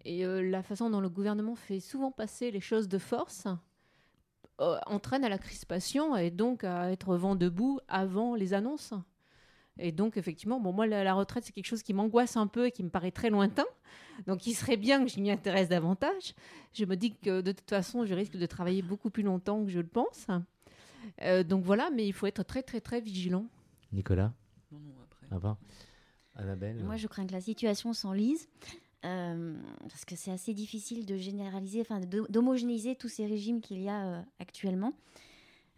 Et 0.05 0.25
euh, 0.25 0.49
la 0.49 0.63
façon 0.63 0.89
dont 0.89 1.01
le 1.01 1.09
gouvernement 1.09 1.57
fait 1.57 1.81
souvent 1.81 2.13
passer 2.13 2.53
les 2.53 2.61
choses 2.61 2.87
de 2.89 2.99
force 2.99 3.49
euh, 4.61 4.79
entraîne 4.87 5.25
à 5.25 5.29
la 5.29 5.39
crispation 5.39 6.17
et 6.17 6.31
donc 6.31 6.65
à 6.65 6.91
être 6.93 7.17
vent 7.17 7.35
debout 7.37 7.81
avant 7.89 8.35
les 8.35 8.55
annonces. 8.55 8.95
Et 9.79 9.91
donc, 9.91 10.17
effectivement, 10.17 10.61
bon, 10.61 10.73
moi, 10.73 10.87
la, 10.87 11.03
la 11.03 11.15
retraite, 11.15 11.45
c'est 11.45 11.51
quelque 11.53 11.67
chose 11.67 11.83
qui 11.83 11.95
m'angoisse 11.95 12.37
un 12.37 12.47
peu 12.47 12.67
et 12.67 12.71
qui 12.71 12.85
me 12.85 12.91
paraît 12.91 13.11
très 13.11 13.29
lointain. 13.29 13.65
Donc, 14.29 14.47
il 14.47 14.55
serait 14.55 14.77
bien 14.77 15.03
que 15.05 15.11
je 15.11 15.19
m'y 15.19 15.33
intéresse 15.33 15.69
davantage. 15.69 16.35
Je 16.73 16.85
me 16.85 16.95
dis 16.97 17.17
que 17.17 17.41
de 17.41 17.51
toute 17.51 17.69
façon, 17.69 18.05
je 18.05 18.15
risque 18.15 18.37
de 18.37 18.47
travailler 18.47 18.83
beaucoup 18.83 19.11
plus 19.11 19.25
longtemps 19.25 19.65
que 19.65 19.71
je 19.73 19.81
le 19.81 19.87
pense. 19.89 20.29
Euh, 21.23 21.43
donc 21.43 21.65
voilà, 21.65 21.91
mais 21.91 22.07
il 22.07 22.13
faut 22.13 22.27
être 22.27 22.45
très, 22.45 22.63
très, 22.63 22.81
très 22.81 23.01
vigilant. 23.01 23.47
Nicolas, 23.93 24.33
Non, 24.71 24.79
non, 24.79 24.95
après. 25.03 25.27
avant 25.35 25.59
Annabelle 26.37 26.83
Moi, 26.85 26.97
je 26.97 27.09
crains 27.09 27.27
que 27.27 27.33
la 27.33 27.41
situation 27.41 27.93
s'enlise. 27.93 28.49
Euh, 29.05 29.57
parce 29.83 30.05
que 30.05 30.17
c'est 30.17 30.31
assez 30.31 30.55
difficile 30.55 31.05
de 31.07 31.17
généraliser, 31.17 31.81
enfin 31.81 32.01
d'homogénéiser 32.01 32.97
tous 32.97 33.09
ces 33.09 33.27
régimes 33.27 33.61
qu'il 33.61 33.81
y 33.83 33.89
a 33.89 34.07
euh, 34.07 34.23
actuellement. 34.39 34.93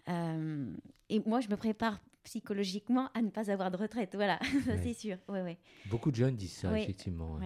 Euh, 0.08 0.72
et 1.08 1.20
moi, 1.20 1.40
je 1.40 1.48
me 1.48 1.56
prépare 1.56 2.00
psychologiquement 2.24 3.08
à 3.14 3.22
ne 3.22 3.30
pas 3.30 3.50
avoir 3.50 3.70
de 3.70 3.76
retraite, 3.76 4.14
voilà, 4.14 4.38
Ouais. 4.66 4.80
c'est 4.82 4.94
sûr. 4.94 5.16
Ouais, 5.28 5.42
ouais. 5.42 5.58
Beaucoup 5.90 6.10
de 6.10 6.16
jeunes 6.16 6.36
disent 6.36 6.52
ça, 6.54 6.78
effectivement. 6.78 7.38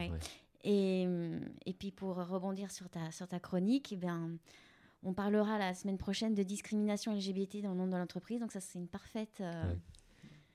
Et, 0.63 1.07
et 1.65 1.73
puis 1.73 1.91
pour 1.91 2.17
rebondir 2.17 2.71
sur 2.71 2.89
ta, 2.91 3.11
sur 3.11 3.27
ta 3.27 3.41
chronique, 3.41 3.93
eh 3.93 3.97
bien, 3.97 4.31
on 5.03 5.15
parlera 5.15 5.59
la 5.59 5.73
semaine 5.73 5.97
prochaine 5.97 6.35
de 6.35 6.43
discrimination 6.43 7.15
LGBT 7.15 7.63
dans 7.63 7.71
le 7.71 7.77
monde 7.77 7.91
de 7.91 7.97
l'entreprise. 7.97 8.41
Donc 8.41 8.53
ça, 8.53 8.61
c'est 8.61 8.79
une 8.79 8.89
parfaite. 8.89 9.43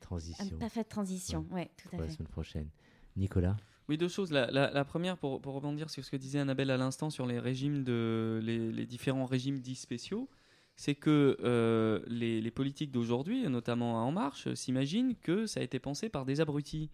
Transition 0.02 0.46
une 0.46 0.60
parfaite 0.60 0.88
transition. 0.90 1.46
Ouais, 1.50 1.72
tout 1.78 1.90
pour 1.90 1.98
à 2.00 2.02
la 2.04 2.08
fait. 2.08 2.14
semaine 2.14 2.28
prochaine. 2.28 2.70
Nicolas 3.16 3.58
Oui, 3.88 3.98
deux 3.98 4.08
choses. 4.08 4.32
La, 4.32 4.86
première, 4.86 5.18
pour, 5.18 5.42
rebondir 5.44 5.90
sur 5.90 6.04
ce 6.04 6.10
que 6.10 6.18
disait 6.18 6.40
Annabelle 6.40 6.72
à 6.72 6.78
l'instant 6.78 7.10
sur 7.10 7.28
les 7.28 7.40
régimes 7.40 7.84
de 7.84 8.42
différents 8.88 9.26
régimes 9.26 9.60
dits 9.60 9.76
spéciaux, 9.76 10.28
c'est 10.76 10.96
que 10.96 11.38
euh, 11.44 12.02
les, 12.08 12.52
politiques 12.52 12.92
d'aujourd'hui, 12.92 13.48
notamment 13.48 14.06
En 14.06 14.12
Marche, 14.12 14.54
s'imaginent 14.56 15.16
que 15.16 15.46
ça 15.46 15.60
a 15.60 15.64
été 15.64 15.80
pensé 15.80 16.10
par 16.10 16.26
des 16.26 16.42
abrutis. 16.42 16.90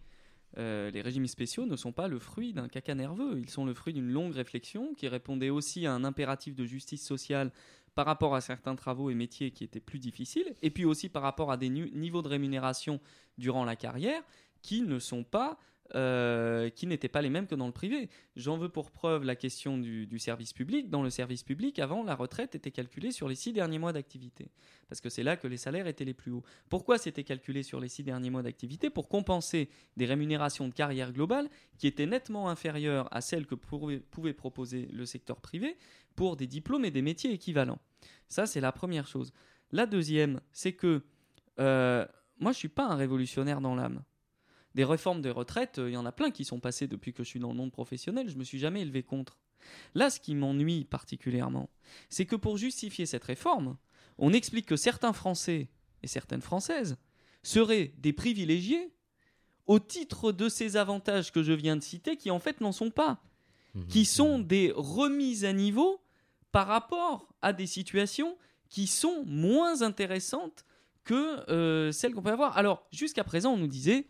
Euh, 0.58 0.90
les 0.90 1.00
régimes 1.00 1.26
spéciaux 1.26 1.64
ne 1.64 1.76
sont 1.76 1.92
pas 1.92 2.08
le 2.08 2.18
fruit 2.18 2.52
d'un 2.52 2.68
caca 2.68 2.94
nerveux, 2.94 3.38
ils 3.38 3.48
sont 3.48 3.64
le 3.64 3.72
fruit 3.72 3.94
d'une 3.94 4.10
longue 4.10 4.34
réflexion 4.34 4.92
qui 4.92 5.08
répondait 5.08 5.48
aussi 5.48 5.86
à 5.86 5.94
un 5.94 6.04
impératif 6.04 6.54
de 6.54 6.66
justice 6.66 7.02
sociale 7.06 7.50
par 7.94 8.04
rapport 8.04 8.34
à 8.34 8.42
certains 8.42 8.76
travaux 8.76 9.08
et 9.08 9.14
métiers 9.14 9.50
qui 9.50 9.64
étaient 9.64 9.80
plus 9.80 9.98
difficiles, 9.98 10.54
et 10.60 10.68
puis 10.68 10.84
aussi 10.84 11.08
par 11.08 11.22
rapport 11.22 11.50
à 11.50 11.56
des 11.56 11.70
niveaux 11.70 12.20
de 12.20 12.28
rémunération 12.28 13.00
durant 13.38 13.64
la 13.64 13.76
carrière 13.76 14.22
qui 14.60 14.82
ne 14.82 14.98
sont 14.98 15.24
pas 15.24 15.58
euh, 15.94 16.70
qui 16.70 16.86
n'étaient 16.86 17.08
pas 17.08 17.20
les 17.20 17.28
mêmes 17.28 17.46
que 17.46 17.54
dans 17.54 17.66
le 17.66 17.72
privé. 17.72 18.08
J'en 18.34 18.56
veux 18.56 18.70
pour 18.70 18.90
preuve 18.90 19.24
la 19.24 19.36
question 19.36 19.76
du, 19.76 20.18
service 20.18 20.54
public. 20.54 20.88
Dans 20.88 21.02
le 21.02 21.10
service 21.10 21.42
public, 21.42 21.78
avant, 21.78 22.02
la 22.02 22.14
retraite 22.14 22.54
était 22.54 22.70
calculée 22.70 23.12
sur 23.12 23.28
les 23.28 23.34
six 23.34 23.52
derniers 23.52 23.78
mois 23.78 23.92
d'activité, 23.92 24.50
parce 24.88 25.02
que 25.02 25.10
c'est 25.10 25.22
là 25.22 25.36
que 25.36 25.46
les 25.46 25.58
salaires 25.58 25.86
étaient 25.86 26.06
les 26.06 26.14
plus 26.14 26.32
hauts. 26.32 26.44
Pourquoi 26.70 26.96
c'était 26.96 27.24
calculé 27.24 27.62
sur 27.62 27.78
les 27.78 27.88
six 27.88 28.02
derniers 28.04 28.30
mois 28.30 28.42
d'activité? 28.42 28.88
Pour 28.88 29.08
compenser 29.08 29.68
des 29.98 30.06
rémunérations 30.06 30.66
de 30.66 30.72
carrière 30.72 31.12
globale 31.12 31.50
qui 31.76 31.86
étaient 31.86 32.06
nettement 32.06 32.48
inférieures 32.48 33.08
à 33.14 33.20
celles 33.20 33.46
que 33.46 33.54
pouvait, 33.54 34.32
proposer 34.32 34.88
le 34.92 35.04
secteur 35.04 35.42
privé 35.42 35.76
pour 36.16 36.36
des 36.36 36.46
diplômes 36.46 36.86
et 36.86 36.90
des 36.90 37.02
métiers 37.02 37.32
équivalents. 37.32 37.80
Ça, 38.28 38.46
c'est 38.46 38.60
la 38.60 38.72
première 38.72 39.06
chose. 39.06 39.32
La 39.72 39.84
deuxième, 39.84 40.40
c'est 40.52 40.72
que 40.72 41.02
euh, 41.58 42.06
moi, 42.38 42.52
je 42.52 42.56
suis 42.56 42.68
pas 42.68 42.86
un 42.86 42.96
révolutionnaire 42.96 43.60
dans 43.60 43.74
l'âme 43.74 44.02
des 44.74 44.84
réformes 44.84 45.20
de 45.22 45.30
retraite, 45.30 45.78
euh, 45.78 45.90
il 45.90 45.94
y 45.94 45.96
en 45.96 46.06
a 46.06 46.12
plein 46.12 46.30
qui 46.30 46.44
sont 46.44 46.60
passées 46.60 46.86
depuis 46.86 47.12
que 47.12 47.22
je 47.22 47.28
suis 47.28 47.40
dans 47.40 47.48
le 47.50 47.54
monde 47.56 47.72
professionnel, 47.72 48.28
je 48.28 48.36
me 48.36 48.44
suis 48.44 48.58
jamais 48.58 48.80
élevé 48.82 49.02
contre. 49.02 49.38
Là, 49.94 50.10
ce 50.10 50.18
qui 50.18 50.34
m'ennuie 50.34 50.84
particulièrement, 50.84 51.70
c'est 52.08 52.26
que 52.26 52.36
pour 52.36 52.56
justifier 52.56 53.06
cette 53.06 53.24
réforme, 53.24 53.76
on 54.18 54.32
explique 54.32 54.66
que 54.66 54.76
certains 54.76 55.12
Français 55.12 55.68
et 56.02 56.06
certaines 56.06 56.42
Françaises 56.42 56.96
seraient 57.42 57.92
des 57.98 58.12
privilégiés 58.12 58.92
au 59.66 59.78
titre 59.78 60.32
de 60.32 60.48
ces 60.48 60.76
avantages 60.76 61.30
que 61.32 61.42
je 61.42 61.52
viens 61.52 61.76
de 61.76 61.82
citer 61.82 62.16
qui 62.16 62.30
en 62.30 62.38
fait 62.40 62.60
n'en 62.60 62.72
sont 62.72 62.90
pas, 62.90 63.22
Mhm. 63.74 63.86
qui 63.86 64.04
sont 64.04 64.38
des 64.38 64.70
remises 64.76 65.44
à 65.46 65.52
niveau 65.54 66.02
par 66.50 66.66
rapport 66.66 67.32
à 67.40 67.52
des 67.54 67.66
situations 67.66 68.36
qui 68.68 68.86
sont 68.86 69.24
moins 69.24 69.80
intéressantes 69.82 70.64
que 71.04 71.48
euh, 71.50 71.90
celles 71.92 72.12
qu'on 72.14 72.22
peut 72.22 72.30
avoir. 72.30 72.56
Alors, 72.58 72.86
jusqu'à 72.92 73.24
présent, 73.24 73.54
on 73.54 73.56
nous 73.56 73.66
disait, 73.68 74.06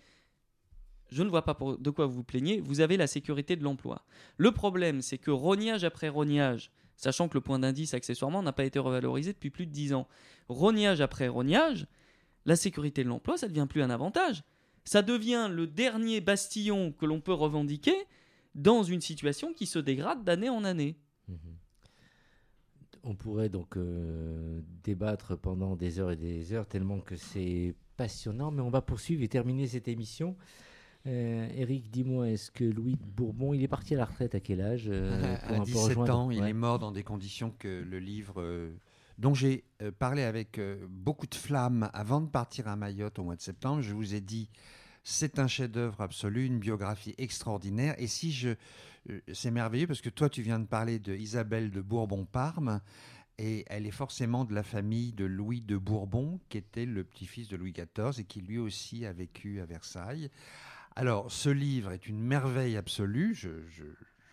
je 1.13 1.23
ne 1.23 1.29
vois 1.29 1.45
pas 1.45 1.57
de 1.79 1.91
quoi 1.91 2.07
vous 2.07 2.15
vous 2.15 2.25
plaignez, 2.25 2.61
vous 2.61 2.81
avez 2.81 2.97
la 2.97 3.07
sécurité 3.07 3.57
de 3.57 3.63
l'emploi. 3.63 4.05
Le 4.37 4.53
problème, 4.53 5.03
c'est 5.03 5.19
que 5.19 5.31
rognage 5.31 5.85
après 5.85 6.09
rognage, 6.09 6.71
sachant 6.97 7.29
que 7.29 7.35
le 7.35 7.41
point 7.41 7.59
d'indice, 7.59 7.95
accessoirement, 7.95 8.43
n'a 8.43 8.53
pas 8.53 8.65
été 8.65 8.79
revalorisé 8.79 9.33
depuis 9.33 9.51
plus 9.51 9.67
de 9.67 9.73
10 9.73 9.95
ans, 9.95 10.09
rognage 10.49 11.01
après 11.01 11.29
rognage, 11.29 11.87
la 12.47 12.57
sécurité 12.57 13.05
de 13.05 13.09
l'emploi, 13.09 13.37
ça 13.37 13.47
ne 13.47 13.53
devient 13.53 13.67
plus 13.69 13.83
un 13.83 13.91
avantage. 13.91 14.43
Ça 14.85 15.03
devient 15.03 15.49
le 15.51 15.67
dernier 15.67 16.21
bastillon 16.21 16.93
que 16.93 17.07
l'on 17.07 17.21
peut 17.21 17.33
revendiquer 17.33 17.95
dans 18.55 18.83
une 18.83 19.01
situation 19.01 19.53
qui 19.53 19.67
se 19.67 19.79
dégrade 19.79 20.25
d'année 20.25 20.49
en 20.49 20.65
année. 20.65 20.97
Mhm. 21.29 21.37
On 23.05 23.15
pourrait 23.15 23.49
donc 23.49 23.77
euh, 23.77 24.61
débattre 24.85 25.37
pendant 25.37 25.75
des 25.75 25.99
heures 25.99 26.13
et 26.13 26.17
des 26.17 26.53
heures, 26.53 26.67
tellement 26.67 27.01
que 27.01 27.17
c'est 27.17 27.75
passionnant, 27.97 28.51
mais 28.51 28.63
on 28.63 28.71
va 28.71 28.81
poursuivre 28.81 29.23
et 29.23 29.29
terminer 29.29 29.67
cette 29.67 29.89
émission. 29.89 30.37
Euh, 31.07 31.49
Eric, 31.57 31.91
dis-moi, 31.91 32.31
est-ce 32.31 32.51
que 32.51 32.65
Louis 32.65 32.95
de 32.95 33.05
Bourbon, 33.05 33.55
il 33.55 33.63
est 33.63 33.69
parti 33.69 33.95
à 33.95 33.99
la 33.99 34.05
retraite 34.05 34.35
à 34.35 34.41
quel 34.41 34.61
âge 34.61 34.85
euh, 34.89 35.37
pour 35.47 35.51
à 35.51 35.55
un 35.55 35.59
peu 35.61 35.65
17 35.65 35.89
rejoindre- 35.89 36.17
ans, 36.17 36.31
il 36.31 36.45
est 36.45 36.53
mort 36.53 36.79
dans 36.79 36.93
des 36.93 37.03
conditions 37.03 37.51
que 37.59 37.83
le 37.83 37.99
livre, 37.99 38.41
euh, 38.41 38.73
dont 39.19 39.35
j'ai 39.35 39.65
euh, 39.83 39.91
parlé 39.91 40.23
avec 40.23 40.61
beaucoup 40.89 41.27
de 41.27 41.35
flammes 41.35 41.91
avant 41.93 42.21
de 42.21 42.29
partir 42.29 42.69
à 42.69 42.77
Mayotte 42.77 43.19
au 43.19 43.25
mois 43.25 43.37
de 43.37 43.41
septembre, 43.41 43.83
je 43.83 43.93
vous 43.93 44.15
ai 44.15 44.21
dit, 44.21 44.49
c'est 45.03 45.41
un 45.41 45.49
chef-d'œuvre 45.49 46.01
absolu, 46.01 46.47
une 46.47 46.61
biographie 46.61 47.15
extraordinaire. 47.19 47.97
Et 47.99 48.07
si 48.07 48.31
je, 48.31 48.51
c'est 49.33 49.51
merveilleux 49.51 49.89
parce 49.89 50.01
que 50.01 50.11
toi, 50.11 50.29
tu 50.29 50.43
viens 50.43 50.61
de 50.61 50.67
parler 50.67 51.01
de 51.01 51.15
Isabelle 51.15 51.73
de 51.73 51.81
Bourbon-Parme. 51.81 52.81
Et 53.39 53.65
elle 53.69 53.87
est 53.87 53.91
forcément 53.91 54.45
de 54.45 54.55
la 54.55 54.63
famille 54.63 55.13
de 55.15 55.25
Louis 55.25 55.63
de 55.63 55.77
Bourbon, 55.77 56.39
qui 56.49 56.59
était 56.59 56.85
le 56.87 57.03
petit-fils 57.03 57.49
de 57.49 57.57
Louis 57.57 57.73
XIV 57.73 58.21
et 58.21 58.25
qui 58.25 58.41
lui 58.43 58.59
aussi 58.59 59.05
a 59.07 59.13
vécu 59.13 59.59
à 59.61 59.65
Versailles. 59.65 60.31
Alors, 60.97 61.31
ce 61.33 61.49
livre 61.49 61.93
est 61.93 62.07
une 62.07 62.21
merveille 62.21 62.77
absolue, 62.77 63.35
je, 63.35 63.67
je- 63.69 63.85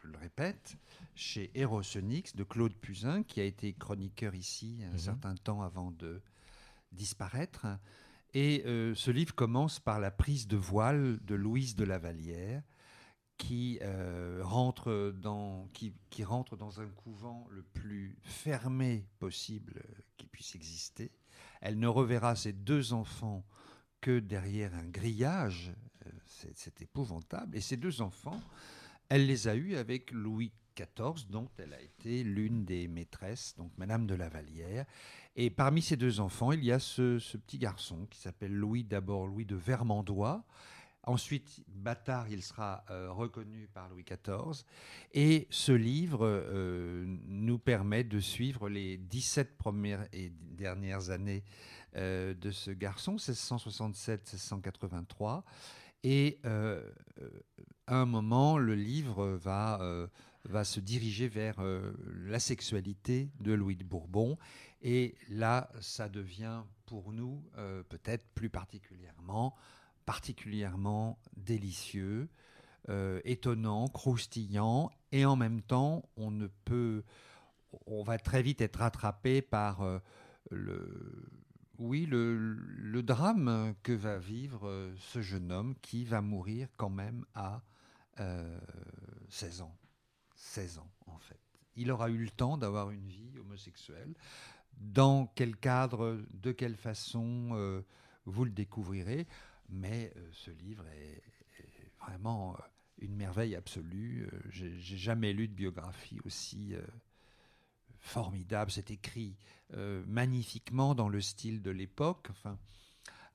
je 0.01 0.07
le 0.07 0.17
répète, 0.17 0.77
chez 1.15 1.51
Erosenix 1.55 2.35
de 2.35 2.43
Claude 2.43 2.73
Puzin, 2.73 3.23
qui 3.23 3.39
a 3.39 3.43
été 3.45 3.73
chroniqueur 3.73 4.35
ici 4.35 4.81
un 4.87 4.91
Mhm. 4.93 4.97
certain 4.99 5.35
temps 5.35 5.61
avant 5.61 5.91
de 5.91 6.21
disparaître. 6.91 7.65
Et 8.33 8.63
euh, 8.65 8.93
ce 8.95 9.11
livre 9.11 9.33
commence 9.35 9.79
par 9.79 9.99
la 9.99 10.11
prise 10.11 10.47
de 10.47 10.57
voile 10.57 11.19
de 11.23 11.35
Louise 11.35 11.75
de 11.75 11.83
la 11.85 11.97
Vallière, 11.97 12.61
qui, 13.37 13.79
euh, 13.81 14.41
rentre 14.43 15.13
dans, 15.17 15.67
qui, 15.73 15.93
qui 16.09 16.23
rentre 16.25 16.57
dans 16.57 16.81
un 16.81 16.87
couvent 16.89 17.47
le 17.51 17.63
plus 17.63 18.17
fermé 18.23 19.07
possible 19.19 19.81
qui 20.17 20.27
puisse 20.27 20.55
exister. 20.55 21.11
Elle 21.61 21.79
ne 21.79 21.87
reverra 21.87 22.35
ses 22.35 22.51
deux 22.51 22.91
enfants 22.91 23.45
que 24.01 24.19
derrière 24.19 24.73
un 24.75 24.87
grillage. 24.89 25.71
C'est, 26.55 26.81
épouvantable. 26.81 27.57
Et 27.57 27.61
ces 27.61 27.77
deux 27.77 28.01
enfants, 28.01 28.39
elle 29.09 29.25
les 29.25 29.47
a 29.47 29.55
eus 29.55 29.75
avec 29.75 30.11
Louis 30.11 30.51
XIV, 30.75 31.27
dont 31.29 31.49
elle 31.57 31.73
a 31.73 31.81
été 31.81 32.23
l'une 32.23 32.65
des 32.65 32.87
maîtresses, 32.87 33.55
donc 33.57 33.71
Madame 33.77 34.07
de 34.07 34.15
la 34.15 34.29
Vallière. 34.29 34.85
Et 35.35 35.49
parmi 35.49 35.81
ces 35.81 35.97
deux 35.97 36.19
enfants, 36.19 36.51
il 36.51 36.63
y 36.63 36.71
a 36.71 36.79
ce, 36.79 37.19
ce 37.19 37.37
petit 37.37 37.57
garçon 37.57 38.07
qui 38.09 38.19
s'appelle 38.19 38.53
Louis, 38.53 38.83
d'abord 38.83 39.27
Louis 39.27 39.45
de 39.45 39.55
Vermandois. 39.55 40.45
Ensuite, 41.03 41.63
bâtard, 41.67 42.27
il 42.29 42.43
sera 42.43 42.83
euh, 42.91 43.11
reconnu 43.11 43.67
par 43.73 43.89
Louis 43.89 44.03
XIV. 44.03 44.65
Et 45.13 45.47
ce 45.49 45.71
livre 45.71 46.19
euh, 46.23 47.05
nous 47.25 47.57
permet 47.57 48.03
de 48.03 48.19
suivre 48.19 48.69
les 48.69 48.97
17 48.97 49.57
premières 49.57 50.07
et 50.11 50.29
dernières 50.29 51.09
années 51.09 51.43
euh, 51.95 52.33
de 52.33 52.51
ce 52.51 52.71
garçon, 52.71 53.15
1667-1683. 53.15 55.43
Et 56.03 56.39
euh, 56.45 56.81
à 57.87 57.97
un 57.97 58.05
moment, 58.05 58.57
le 58.57 58.75
livre 58.75 59.27
va, 59.27 59.81
euh, 59.81 60.07
va 60.45 60.63
se 60.63 60.79
diriger 60.79 61.27
vers 61.27 61.59
euh, 61.59 61.91
la 62.25 62.39
sexualité 62.39 63.29
de 63.39 63.53
Louis 63.53 63.75
de 63.75 63.83
Bourbon. 63.83 64.37
Et 64.81 65.15
là, 65.29 65.69
ça 65.81 66.07
devient 66.07 66.63
pour 66.85 67.11
nous, 67.11 67.43
peut-être 67.89 68.25
plus 68.33 68.49
particulièrement, 68.49 69.55
particulièrement 70.05 71.19
délicieux, 71.35 72.29
étonnant, 73.25 73.89
croustillant, 73.89 74.89
et 75.11 75.25
en 75.25 75.35
même 75.35 75.61
temps, 75.61 76.09
on 76.15 76.31
ne 76.31 76.47
peut, 76.47 77.03
on 77.85 78.01
va 78.01 78.17
très 78.17 78.41
vite 78.41 78.61
être 78.61 78.77
rattrapé 78.77 79.41
par 79.43 80.01
le, 80.49 81.29
oui, 81.79 82.05
le, 82.05 83.01
drame 83.01 83.73
que 83.83 83.93
va 83.93 84.17
vivre 84.17 84.67
euh, 84.67 84.93
ce 84.97 85.21
jeune 85.21 85.51
homme 85.51 85.75
qui 85.81 86.03
va 86.03 86.21
mourir 86.21 86.67
quand 86.77 86.89
même 86.89 87.25
à 87.33 87.63
euh, 88.19 88.59
16 89.29 89.61
ans. 89.61 89.77
16 90.35 90.79
ans, 90.79 90.91
en 91.07 91.17
fait. 91.19 91.39
Il 91.75 91.91
aura 91.91 92.09
eu 92.09 92.17
le 92.17 92.29
temps 92.29 92.57
d'avoir 92.57 92.91
une 92.91 93.07
vie 93.07 93.37
homosexuelle. 93.39 94.13
Dans 94.77 95.27
quel 95.35 95.55
cadre, 95.55 96.21
de 96.33 96.51
quelle 96.51 96.75
façon, 96.75 97.49
euh, 97.53 97.81
vous 98.25 98.43
le 98.43 98.51
découvrirez. 98.51 99.25
Mais 99.69 100.11
euh, 100.17 100.29
ce 100.33 100.51
livre 100.51 100.85
est, 100.87 101.23
est 101.59 101.91
vraiment 101.99 102.57
une 102.97 103.15
merveille 103.15 103.55
absolue. 103.55 104.29
J'ai 104.49 104.97
jamais 104.97 105.31
lu 105.31 105.47
de 105.47 105.53
biographie 105.53 106.19
aussi 106.25 106.75
formidable. 107.99 108.71
C'est 108.71 108.91
écrit 108.91 109.35
euh, 109.73 110.03
magnifiquement 110.07 110.95
dans 110.95 111.09
le 111.09 111.21
style 111.21 111.61
de 111.61 111.71
l'époque. 111.71 112.29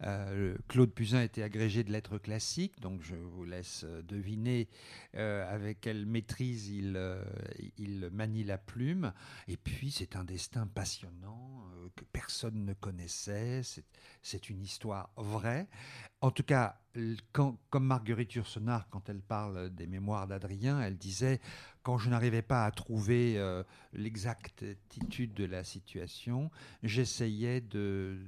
Euh, 0.07 0.57
Claude 0.69 0.93
Puzin 0.93 1.23
était 1.23 1.43
agrégé 1.43 1.83
de 1.83 1.91
lettres 1.91 2.19
classiques, 2.19 2.81
donc 2.81 3.01
je 3.03 3.15
vous 3.15 3.45
laisse 3.45 3.85
euh, 3.85 4.03
deviner 4.03 4.69
euh, 5.17 5.51
avec 5.53 5.81
quelle 5.81 6.05
maîtrise 6.05 6.69
il, 6.69 6.99
il 7.79 8.11
manie 8.13 8.45
la 8.45 8.59
plume. 8.59 9.13
Et 9.49 9.57
puis 9.57 9.91
c'est 9.91 10.17
un 10.17 10.25
destin 10.25 10.67
passionnant 10.67 11.65
que 11.97 12.05
personne 12.13 12.65
ne 12.65 12.75
connaissait. 12.75 13.63
C'est- 13.63 13.85
une 14.51 14.63
histoire 14.63 15.11
vraie. 15.17 15.69
En 16.21 16.31
tout 16.31 16.43
cas, 16.43 16.79
quand, 17.33 17.59
comme 17.71 17.87
Marguerite 17.87 18.35
Yourcenar, 18.35 18.89
quand 18.91 19.09
elle 19.09 19.23
parle 19.23 19.71
des 19.71 19.87
mémoires 19.87 20.27
d'Adrien, 20.27 20.81
elle 20.81 20.99
disait 20.99 21.41
quand 21.83 21.97
je 21.99 22.11
n'arrivais 22.11 22.43
pas 22.43 22.65
à 22.67 22.71
trouver 22.71 23.41
l'exactitude 23.93 25.35
de 25.35 25.45
la 25.45 25.65
situation, 25.65 26.51
j'essayais 26.83 27.61
de 27.61 28.19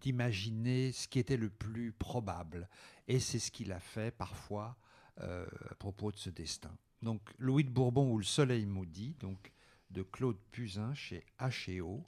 d'imaginer 0.00 0.92
ce 0.92 1.08
qui 1.08 1.18
était 1.18 1.36
le 1.36 1.50
plus 1.50 1.92
probable. 1.92 2.68
Et 3.06 3.20
c'est 3.20 3.38
ce 3.38 3.50
qu'il 3.50 3.72
a 3.72 3.80
fait 3.80 4.10
parfois 4.10 4.76
euh, 5.20 5.46
à 5.70 5.74
propos 5.74 6.12
de 6.12 6.16
ce 6.16 6.30
destin. 6.30 6.70
Donc 7.02 7.20
Louis 7.38 7.64
de 7.64 7.70
Bourbon 7.70 8.10
ou 8.12 8.18
le 8.18 8.24
Soleil 8.24 8.66
maudit, 8.66 9.14
donc 9.20 9.52
de 9.90 10.02
Claude 10.02 10.36
Puzin 10.52 10.92
chez 10.94 11.24
H&O, 11.40 12.04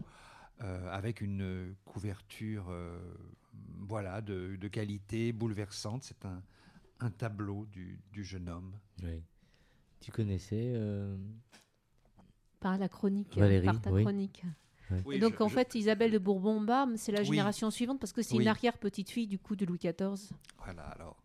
euh, 0.62 0.90
avec 0.92 1.20
une 1.20 1.74
couverture 1.84 2.66
euh, 2.68 2.98
voilà, 3.78 4.20
de, 4.20 4.56
de 4.56 4.68
qualité 4.68 5.32
bouleversante. 5.32 6.02
C'est 6.04 6.24
un, 6.26 6.42
un 7.00 7.10
tableau 7.10 7.66
du, 7.66 7.98
du 8.12 8.24
jeune 8.24 8.48
homme. 8.48 8.74
Oui. 9.02 9.22
Tu 10.00 10.10
connaissais 10.12 10.72
euh, 10.74 11.16
Par 12.58 12.78
la 12.78 12.88
chronique, 12.88 13.36
Valérie, 13.36 13.66
par 13.66 13.80
ta 13.80 13.92
oui. 13.92 14.02
chronique. 14.02 14.44
Oui, 15.04 15.16
Et 15.16 15.18
donc, 15.18 15.34
je- 15.38 15.42
en 15.44 15.48
je- 15.48 15.54
fait, 15.54 15.74
Isabelle 15.74 16.10
de 16.12 16.18
Bourbon-Barbe, 16.18 16.92
c'est 16.96 17.12
la 17.12 17.20
Oui. 17.20 17.26
génération 17.26 17.70
suivante 17.70 18.00
parce 18.00 18.12
que 18.12 18.22
c'est 18.22 18.36
Oui. 18.36 18.42
une 18.42 18.48
arrière-petite-fille 18.48 19.26
du 19.26 19.38
coup 19.38 19.56
de 19.56 19.64
Louis 19.66 19.78
XIV. 19.78 20.30
Voilà, 20.64 20.82
alors. 20.82 21.16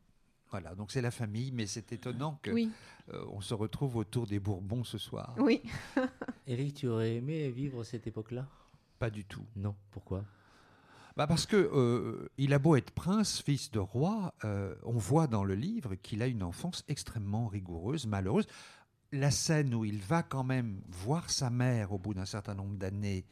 Voilà, 0.51 0.74
donc 0.76 0.91
c'est 0.91 1.01
la 1.01 1.11
famille, 1.11 1.51
mais 1.51 1.66
c'est 1.66 1.91
étonnant 1.91 2.39
que 2.41 2.51
Oui, 2.51 2.70
euh, 3.13 3.26
on 3.34 3.41
se 3.41 3.53
retrouve 3.53 3.97
autour 3.97 4.26
des 4.26 4.39
Bourbons 4.39 4.84
ce 4.86 4.97
soir. 4.97 5.36
oui. 5.38 5.61
Eric, 6.47 6.76
tu 6.76 6.88
aurais 6.88 7.16
aimé 7.16 7.49
vivre 7.49 7.84
cette 7.84 8.07
époque-là? 8.07 8.47
Pas 8.99 9.09
du 9.09 9.26
tout. 9.26 9.43
Non. 9.55 9.76
Pourquoi? 9.91 10.24
Bah 11.18 11.28
parce 11.28 11.45
que 11.45 11.55
euh, 11.55 12.30
il 12.38 12.53
a 12.53 12.59
beau 12.59 12.76
être 12.76 12.91
prince, 12.91 13.41
fils 13.41 13.72
de 13.72 13.80
roi, 13.80 14.34
euh, 14.43 14.76
on 14.84 14.97
voit 14.97 15.28
dans 15.28 15.43
le 15.45 15.55
livre 15.55 15.95
qu'il 15.95 16.22
a 16.22 16.28
une 16.28 16.43
enfance 16.43 16.84
extrêmement 16.89 17.47
rigoureuse, 17.47 18.05
malheureuse. 18.05 18.45
La 19.11 19.31
scène 19.31 19.73
où 19.73 19.85
il 19.85 19.99
va 19.99 20.23
quand 20.23 20.43
même 20.43 20.81
voir 20.89 21.29
sa 21.29 21.49
mère 21.49 21.91
au 21.93 21.97
bout 21.97 22.13
d'un 22.13 22.25
certain 22.25 22.55
nombre 22.55 22.75
d'années 22.75 23.25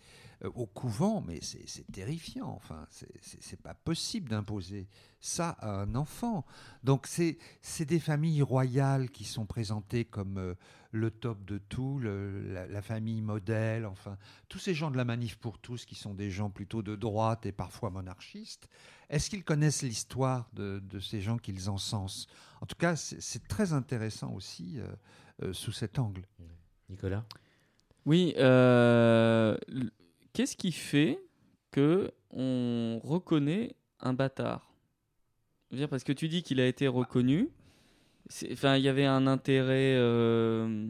euh, 0.44 0.52
au 0.56 0.66
couvent, 0.66 1.22
mais 1.26 1.40
c'est 1.42 1.90
terrifiant. 1.92 2.50
Enfin, 2.50 2.86
c'est- 2.90 3.62
pas 3.62 3.74
possible 3.74 4.30
d'imposer 4.30 4.88
ça 5.22 5.52
à 5.60 5.70
un 5.70 5.96
enfant. 5.96 6.46
Donc 6.84 7.08
c'est 7.08 7.86
des 7.86 8.00
familles 8.00 8.42
royales 8.42 9.10
qui 9.10 9.24
sont 9.24 9.46
présentées 9.46 10.04
comme 10.04 10.38
euh, 10.38 10.56
le 10.92 11.12
top 11.12 11.46
de 11.46 11.58
tout, 11.58 12.00
la, 12.00 12.82
famille 12.82 13.22
modèle, 13.22 13.86
enfin 13.86 14.18
tous 14.50 14.60
ces 14.60 14.74
gens 14.74 14.92
de 14.92 14.98
la 14.98 15.06
manif 15.06 15.38
pour 15.38 15.60
tous 15.60 15.86
qui 15.86 15.96
sont 15.96 16.14
des 16.14 16.30
gens 16.30 16.50
plutôt 16.50 16.84
de 16.84 16.96
droite 16.96 17.46
et 17.46 17.52
parfois 17.52 17.90
monarchistes, 17.90 18.68
est-ce 19.10 19.30
qu'ils 19.30 19.44
connaissent 19.44 19.82
l'histoire 19.82 20.50
de, 20.54 20.82
ces 21.00 21.22
gens 21.22 21.38
qu'ils 21.38 21.70
encensent? 21.70 22.28
En 22.62 22.66
tout 22.66 22.76
cas, 22.76 22.96
c'est 22.96 23.48
très 23.48 23.74
intéressant 23.74 24.34
aussi 24.34 24.80
euh, 24.80 24.88
sous 25.52 25.72
cet 25.72 26.00
angle. 26.00 26.24
Nicolas? 26.90 27.26
Oui, 28.06 28.34
euh, 28.38 29.58
qu'est-ce 30.34 30.56
qui 30.58 30.72
fait 30.72 31.20
que 31.72 32.12
on 32.32 33.00
reconnaît 33.04 33.76
un 34.00 34.14
bâtard? 34.14 34.74
Parce 35.90 36.04
que 36.04 36.12
tu 36.14 36.28
dis 36.28 36.44
qu'il 36.44 36.60
a 36.60 36.68
été 36.68 36.88
reconnu. 36.88 37.50
C'est- 38.28 38.52
Enfin, 38.54 38.76
il 38.78 38.84
y 38.84 38.90
avait 38.90 39.06
un 39.06 39.26
intérêt 39.26 39.96
euh, 39.98 40.88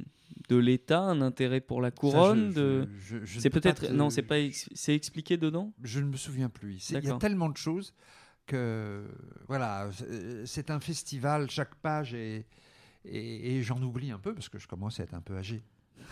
de 0.50 0.56
l'État, 0.58 1.02
un 1.02 1.22
intérêt 1.22 1.62
pour 1.62 1.82
la 1.82 1.89
couronne. 1.91 2.52
De... 2.54 2.88
C'est 3.26 3.50
peut-être 3.50 3.88
te- 3.88 3.91
non, 3.94 4.10
c'est 4.10 4.22
pas 4.24 4.39
ex- 4.39 4.70
c'est 4.74 4.94
expliqué 4.94 5.38
dedans? 5.38 5.72
Je 5.84 6.00
ne 6.00 6.08
me 6.08 6.18
souviens 6.18 6.50
plus. 6.50 6.80
C'est- 6.80 6.98
Il 7.00 7.06
y 7.06 7.10
a 7.10 7.18
tellement 7.18 7.50
de 7.50 7.58
choses 7.58 7.94
que 8.46 9.06
voilà, 9.48 9.89
c'est- 9.94 10.46
c'est 10.46 10.70
un 10.70 10.80
festival. 10.82 11.50
Chaque 11.50 11.76
page 11.76 12.14
est 12.14 12.46
et, 13.06 13.56
et 13.58 13.64
j'en 13.64 13.82
oublie 13.82 14.12
un 14.12 14.20
peu 14.20 14.34
parce 14.34 14.49
que 14.49 14.60
je 14.60 14.68
commence 14.68 14.99
à 14.99 15.04
être 15.04 15.14
un 15.14 15.22
peu 15.22 15.38
âgé. 15.38 15.64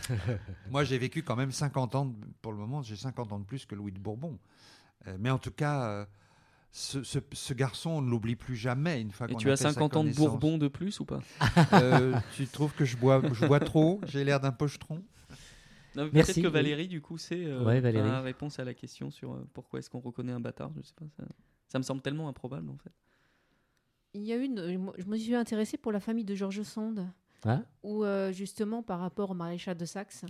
Moi, 0.69 0.83
j'ai 0.83 0.97
vécu 0.97 1.23
quand 1.23 1.35
même 1.35 1.51
50 1.51 1.95
ans. 1.95 2.05
de- 2.05 2.15
Pour 2.41 2.51
le 2.51 2.57
moment, 2.57 2.81
j'ai 2.81 2.95
50 2.95 3.31
ans 3.33 3.39
de 3.39 3.45
plus 3.45 3.65
que 3.65 3.75
Louis 3.75 3.91
de 3.91 3.99
Bourbon. 3.99 4.37
Euh, 5.07 5.17
mais 5.19 5.29
en 5.29 5.39
tout 5.39 5.51
cas, 5.51 5.83
euh, 5.89 6.05
ce, 6.71 7.03
ce- 7.03 7.19
ce 7.31 7.53
garçon, 7.53 7.89
on 7.91 8.01
ne 8.01 8.09
l'oublie 8.09 8.35
plus 8.35 8.55
jamais 8.55 9.01
une 9.01 9.11
fois 9.11 9.27
Et 9.27 9.33
qu'on 9.33 9.39
tu 9.39 9.49
a 9.49 9.53
as 9.53 9.57
fait 9.57 9.63
sa 9.63 9.73
50 9.73 9.97
ans 9.97 10.03
de. 10.03 10.13
Bourbon 10.13 10.57
de 10.57 10.67
plus 10.67 10.99
ou 10.99 11.05
pas? 11.05 11.21
Euh, 11.73 12.19
tu 12.35 12.47
trouves 12.47 12.73
que 12.73 12.85
je 12.85 12.97
bois, 12.97 13.21
je 13.33 13.45
bois 13.45 13.59
trop 13.59 13.99
J'ai 14.07 14.23
l'air 14.23 14.39
d'un 14.39 14.51
pochetron? 14.51 15.01
Peut-être 15.93 16.35
que 16.35 16.47
oui. 16.47 16.53
Valérie, 16.53 16.87
du 16.87 17.01
coup, 17.01 17.17
c'est 17.17 17.43
euh, 17.45 17.65
Ouais, 17.65 17.81
la 17.81 18.21
réponse 18.21 18.59
à 18.59 18.63
la 18.63 18.73
question 18.73 19.11
sur 19.11 19.33
euh, 19.33 19.45
pourquoi 19.53 19.79
est-ce 19.79 19.89
qu'on 19.89 19.99
reconnaît 19.99 20.31
un 20.31 20.39
bâtard? 20.39 20.71
Je 20.77 20.81
sais 20.81 20.93
pas. 20.95 21.05
Ça, 21.17 21.25
ça 21.67 21.79
me 21.79 21.83
semble 21.83 22.01
tellement 22.01 22.29
improbable 22.29 22.69
en 22.69 22.77
fait. 22.77 22.91
Il 24.13 24.23
y 24.23 24.33
a 24.33 24.35
une. 24.37 24.91
Je 24.97 25.05
me 25.05 25.17
suis 25.17 25.35
intéressée 25.35 25.77
pour 25.77 25.91
la 25.91 25.99
famille 25.99 26.25
de 26.25 26.35
George 26.35 26.61
Sand, 26.63 27.07
Ah 27.43 27.63
où 27.83 28.03
euh, 28.03 28.31
justement 28.31 28.83
par 28.83 28.99
rapport 28.99 29.31
au 29.31 29.33
maréchal 29.33 29.77
de 29.77 29.85
Saxe, 29.85 30.25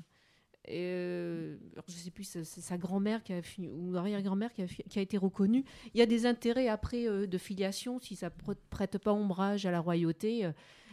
et, 0.65 0.77
euh, 0.93 1.57
je 1.87 1.93
sais 1.93 2.11
plus, 2.11 2.23
c'est 2.23 2.43
sa 2.45 2.77
grand-mère 2.77 3.23
qui 3.23 3.33
a 3.33 3.41
fini- 3.41 3.67
ou 3.67 3.95
arrière-grand-mère 3.97 4.53
qui 4.53 4.61
a, 4.61 4.67
fi- 4.67 4.83
qui 4.83 4.99
a 4.99 5.01
été 5.01 5.17
reconnue. 5.17 5.63
Il 5.95 5.99
y 5.99 6.03
a 6.03 6.05
des 6.05 6.27
intérêts 6.27 6.67
après 6.67 7.07
euh, 7.07 7.25
de 7.25 7.37
filiation, 7.39 7.99
si 7.99 8.15
ça 8.15 8.29
pr- 8.29 8.55
prête 8.69 8.99
pas 8.99 9.11
ombrage 9.11 9.65
à 9.65 9.71
la 9.71 9.79
royauté, 9.79 10.45
euh, 10.45 10.51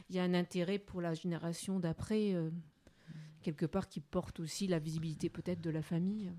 il 0.09 0.17
y 0.17 0.19
a 0.19 0.23
un 0.23 0.33
intérêt 0.33 0.79
pour 0.79 1.03
la 1.03 1.13
génération 1.13 1.79
d'après, 1.81 2.35
quelque 3.43 3.67
part 3.67 3.89
qui 3.91 4.01
porte 4.01 4.41
aussi 4.41 4.67
la 4.67 4.79
visibilité 4.79 5.29
peut-être 5.29 5.61
de 5.61 5.69
la 5.69 5.83
famille. 5.83 6.33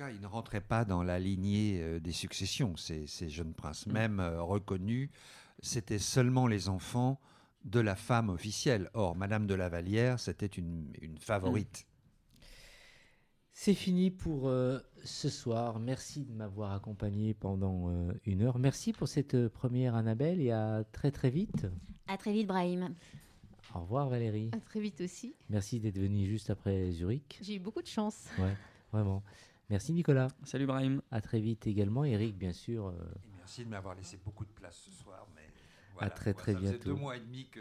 Cas, 0.00 0.10
il 0.12 0.20
ne 0.22 0.26
rentrait 0.26 0.62
pas 0.62 0.86
dans 0.86 1.02
la 1.02 1.18
lignée 1.18 1.78
euh, 1.82 2.00
des 2.00 2.12
successions, 2.12 2.74
ces, 2.74 3.06
ces 3.06 3.28
jeunes 3.28 3.52
princes. 3.52 3.86
Mm. 3.86 3.92
Même 3.92 4.20
euh, 4.20 4.42
reconnus, 4.42 5.10
c'était 5.58 5.98
seulement 5.98 6.46
les 6.46 6.70
enfants 6.70 7.20
de 7.66 7.80
la 7.80 7.94
femme 7.96 8.30
officielle. 8.30 8.88
Or, 8.94 9.14
Madame 9.14 9.46
de 9.46 9.52
la 9.52 9.68
Vallière, 9.68 10.18
c'était 10.18 10.46
une, 10.46 10.90
une 11.02 11.18
favorite. 11.18 11.86
C'est 13.52 13.74
fini 13.74 14.10
pour 14.10 14.48
euh, 14.48 14.78
ce 15.04 15.28
soir. 15.28 15.78
Merci 15.78 16.24
de 16.24 16.32
m'avoir 16.32 16.72
accompagné 16.72 17.34
pendant 17.34 17.90
euh, 17.90 18.14
une 18.24 18.40
heure. 18.40 18.58
Merci 18.58 18.94
pour 18.94 19.06
cette 19.06 19.34
euh, 19.34 19.50
première, 19.50 19.96
Annabelle, 19.96 20.40
et 20.40 20.50
à 20.50 20.82
très 20.92 21.10
très 21.10 21.28
vite. 21.28 21.66
À 22.06 22.16
très 22.16 22.32
vite, 22.32 22.46
Brahim. 22.46 22.94
Au 23.74 23.80
revoir, 23.80 24.08
Valérie. 24.08 24.48
À 24.52 24.60
très 24.60 24.80
vite 24.80 25.02
aussi. 25.02 25.34
Merci 25.50 25.78
d'être 25.78 25.98
venu 25.98 26.24
juste 26.24 26.48
après 26.48 26.90
Zurich. 26.90 27.38
J'ai 27.42 27.56
eu 27.56 27.58
beaucoup 27.58 27.82
de 27.82 27.86
chance. 27.86 28.30
Ouais, 28.38 28.56
vraiment. 28.92 29.22
Merci, 29.70 29.92
Nicolas. 29.92 30.28
Salut 30.44 30.66
Brahim. 30.66 31.00
À 31.10 31.20
très 31.20 31.40
vite 31.40 31.66
également. 31.66 32.04
Eric, 32.04 32.36
bien 32.36 32.52
sûr. 32.52 32.88
euh, 32.88 32.92
Et 33.24 33.28
merci 33.36 33.64
de 33.64 33.70
m'avoir 33.70 33.94
laissé 33.94 34.18
beaucoup 34.24 34.44
de 34.44 34.50
place 34.50 34.76
ce 34.84 34.90
soir. 34.90 35.26
Mais 35.34 35.42
voilà, 35.94 36.10
très, 36.10 36.32
moi, 36.32 36.40
très 36.42 36.52
ça 36.54 36.58
faisait 36.58 36.70
bientôt. 36.72 36.84
deux 36.90 36.94
mois 36.96 37.16
et 37.16 37.20
demi 37.20 37.48
que 37.48 37.60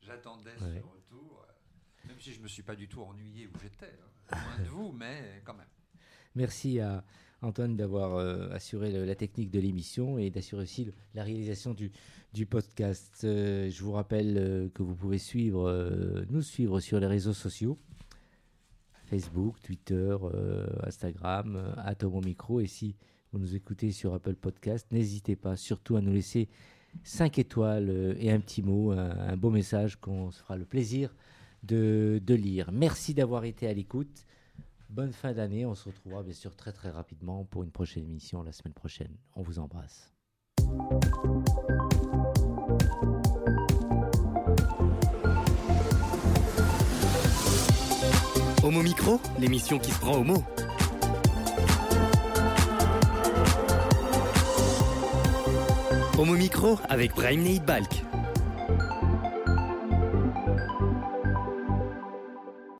j'attendais 0.00 0.50
Ouais. 0.52 0.80
ce 0.80 0.86
retour. 0.86 1.44
euh, 1.46 2.08
Même 2.08 2.16
si 2.18 2.32
je 2.32 2.38
ne 2.38 2.44
me 2.44 2.48
suis 2.48 2.62
pas 2.62 2.74
du 2.76 2.88
tout 2.88 3.02
ennuyé 3.02 3.46
où 3.46 3.50
j'étais. 3.62 3.92
hein. 4.32 4.36
Loin 4.56 4.64
de 4.64 4.70
vous, 4.70 4.92
mais 4.92 5.42
quand 5.44 5.54
même. 5.54 5.66
Merci 6.34 6.80
à 6.80 7.04
Antoine 7.42 7.76
d'avoir 7.76 8.14
euh, 8.16 8.48
assuré 8.52 8.90
le- 8.92 9.04
la 9.04 9.14
technique 9.14 9.50
de 9.50 9.60
l'émission 9.60 10.18
et 10.18 10.30
d'assurer 10.30 10.62
aussi 10.62 10.84
le- 10.86 10.94
la 11.14 11.24
réalisation 11.24 11.74
du, 11.74 11.90
du 12.32 12.46
podcast. 12.46 13.20
Euh, 13.24 13.68
je 13.70 13.82
vous 13.82 13.92
rappelle 13.92 14.38
euh, 14.38 14.68
que 14.70 14.82
vous 14.82 14.94
pouvez 14.94 15.18
suivre, 15.18 15.68
euh, 15.68 16.24
nous 16.30 16.42
suivre 16.42 16.80
sur 16.80 17.00
les 17.00 17.06
réseaux 17.06 17.34
sociaux. 17.34 17.78
Facebook, 19.10 19.56
Twitter, 19.60 20.16
euh, 20.22 20.66
Instagram, 20.86 21.56
euh, 21.56 21.72
Atomo 21.84 22.20
Micro. 22.20 22.60
Et 22.60 22.66
si 22.66 22.94
vous 23.32 23.40
nous 23.40 23.56
écoutez 23.56 23.90
sur 23.90 24.14
Apple 24.14 24.36
Podcast, 24.36 24.86
n'hésitez 24.92 25.34
pas 25.34 25.56
surtout 25.56 25.96
à 25.96 26.00
nous 26.00 26.12
laisser 26.12 26.48
5 27.02 27.38
étoiles 27.40 27.90
euh, 27.90 28.14
et 28.18 28.30
un 28.30 28.38
petit 28.38 28.62
mot, 28.62 28.92
un, 28.92 29.10
un 29.10 29.36
beau 29.36 29.50
message 29.50 29.96
qu'on 29.96 30.30
se 30.30 30.38
fera 30.38 30.56
le 30.56 30.64
plaisir 30.64 31.14
de, 31.64 32.22
de 32.24 32.34
lire. 32.34 32.70
Merci 32.72 33.12
d'avoir 33.12 33.44
été 33.44 33.66
à 33.66 33.72
l'écoute. 33.72 34.24
Bonne 34.88 35.12
fin 35.12 35.32
d'année. 35.32 35.66
On 35.66 35.74
se 35.74 35.88
retrouvera 35.88 36.22
bien 36.22 36.32
sûr 36.32 36.54
très 36.54 36.72
très 36.72 36.90
rapidement 36.90 37.44
pour 37.44 37.64
une 37.64 37.70
prochaine 37.72 38.04
émission 38.04 38.44
la 38.44 38.52
semaine 38.52 38.74
prochaine. 38.74 39.16
On 39.34 39.42
vous 39.42 39.58
embrasse. 39.58 40.12
Homo 48.70 48.84
Micro, 48.84 49.20
l'émission 49.40 49.80
qui 49.80 49.90
se 49.90 49.98
prend 49.98 50.12
au 50.12 50.22
mot. 50.22 50.44
Homo 56.16 56.34
Micro 56.34 56.78
avec 56.88 57.12
Brahim 57.16 57.42
Neidbalk. 57.42 58.04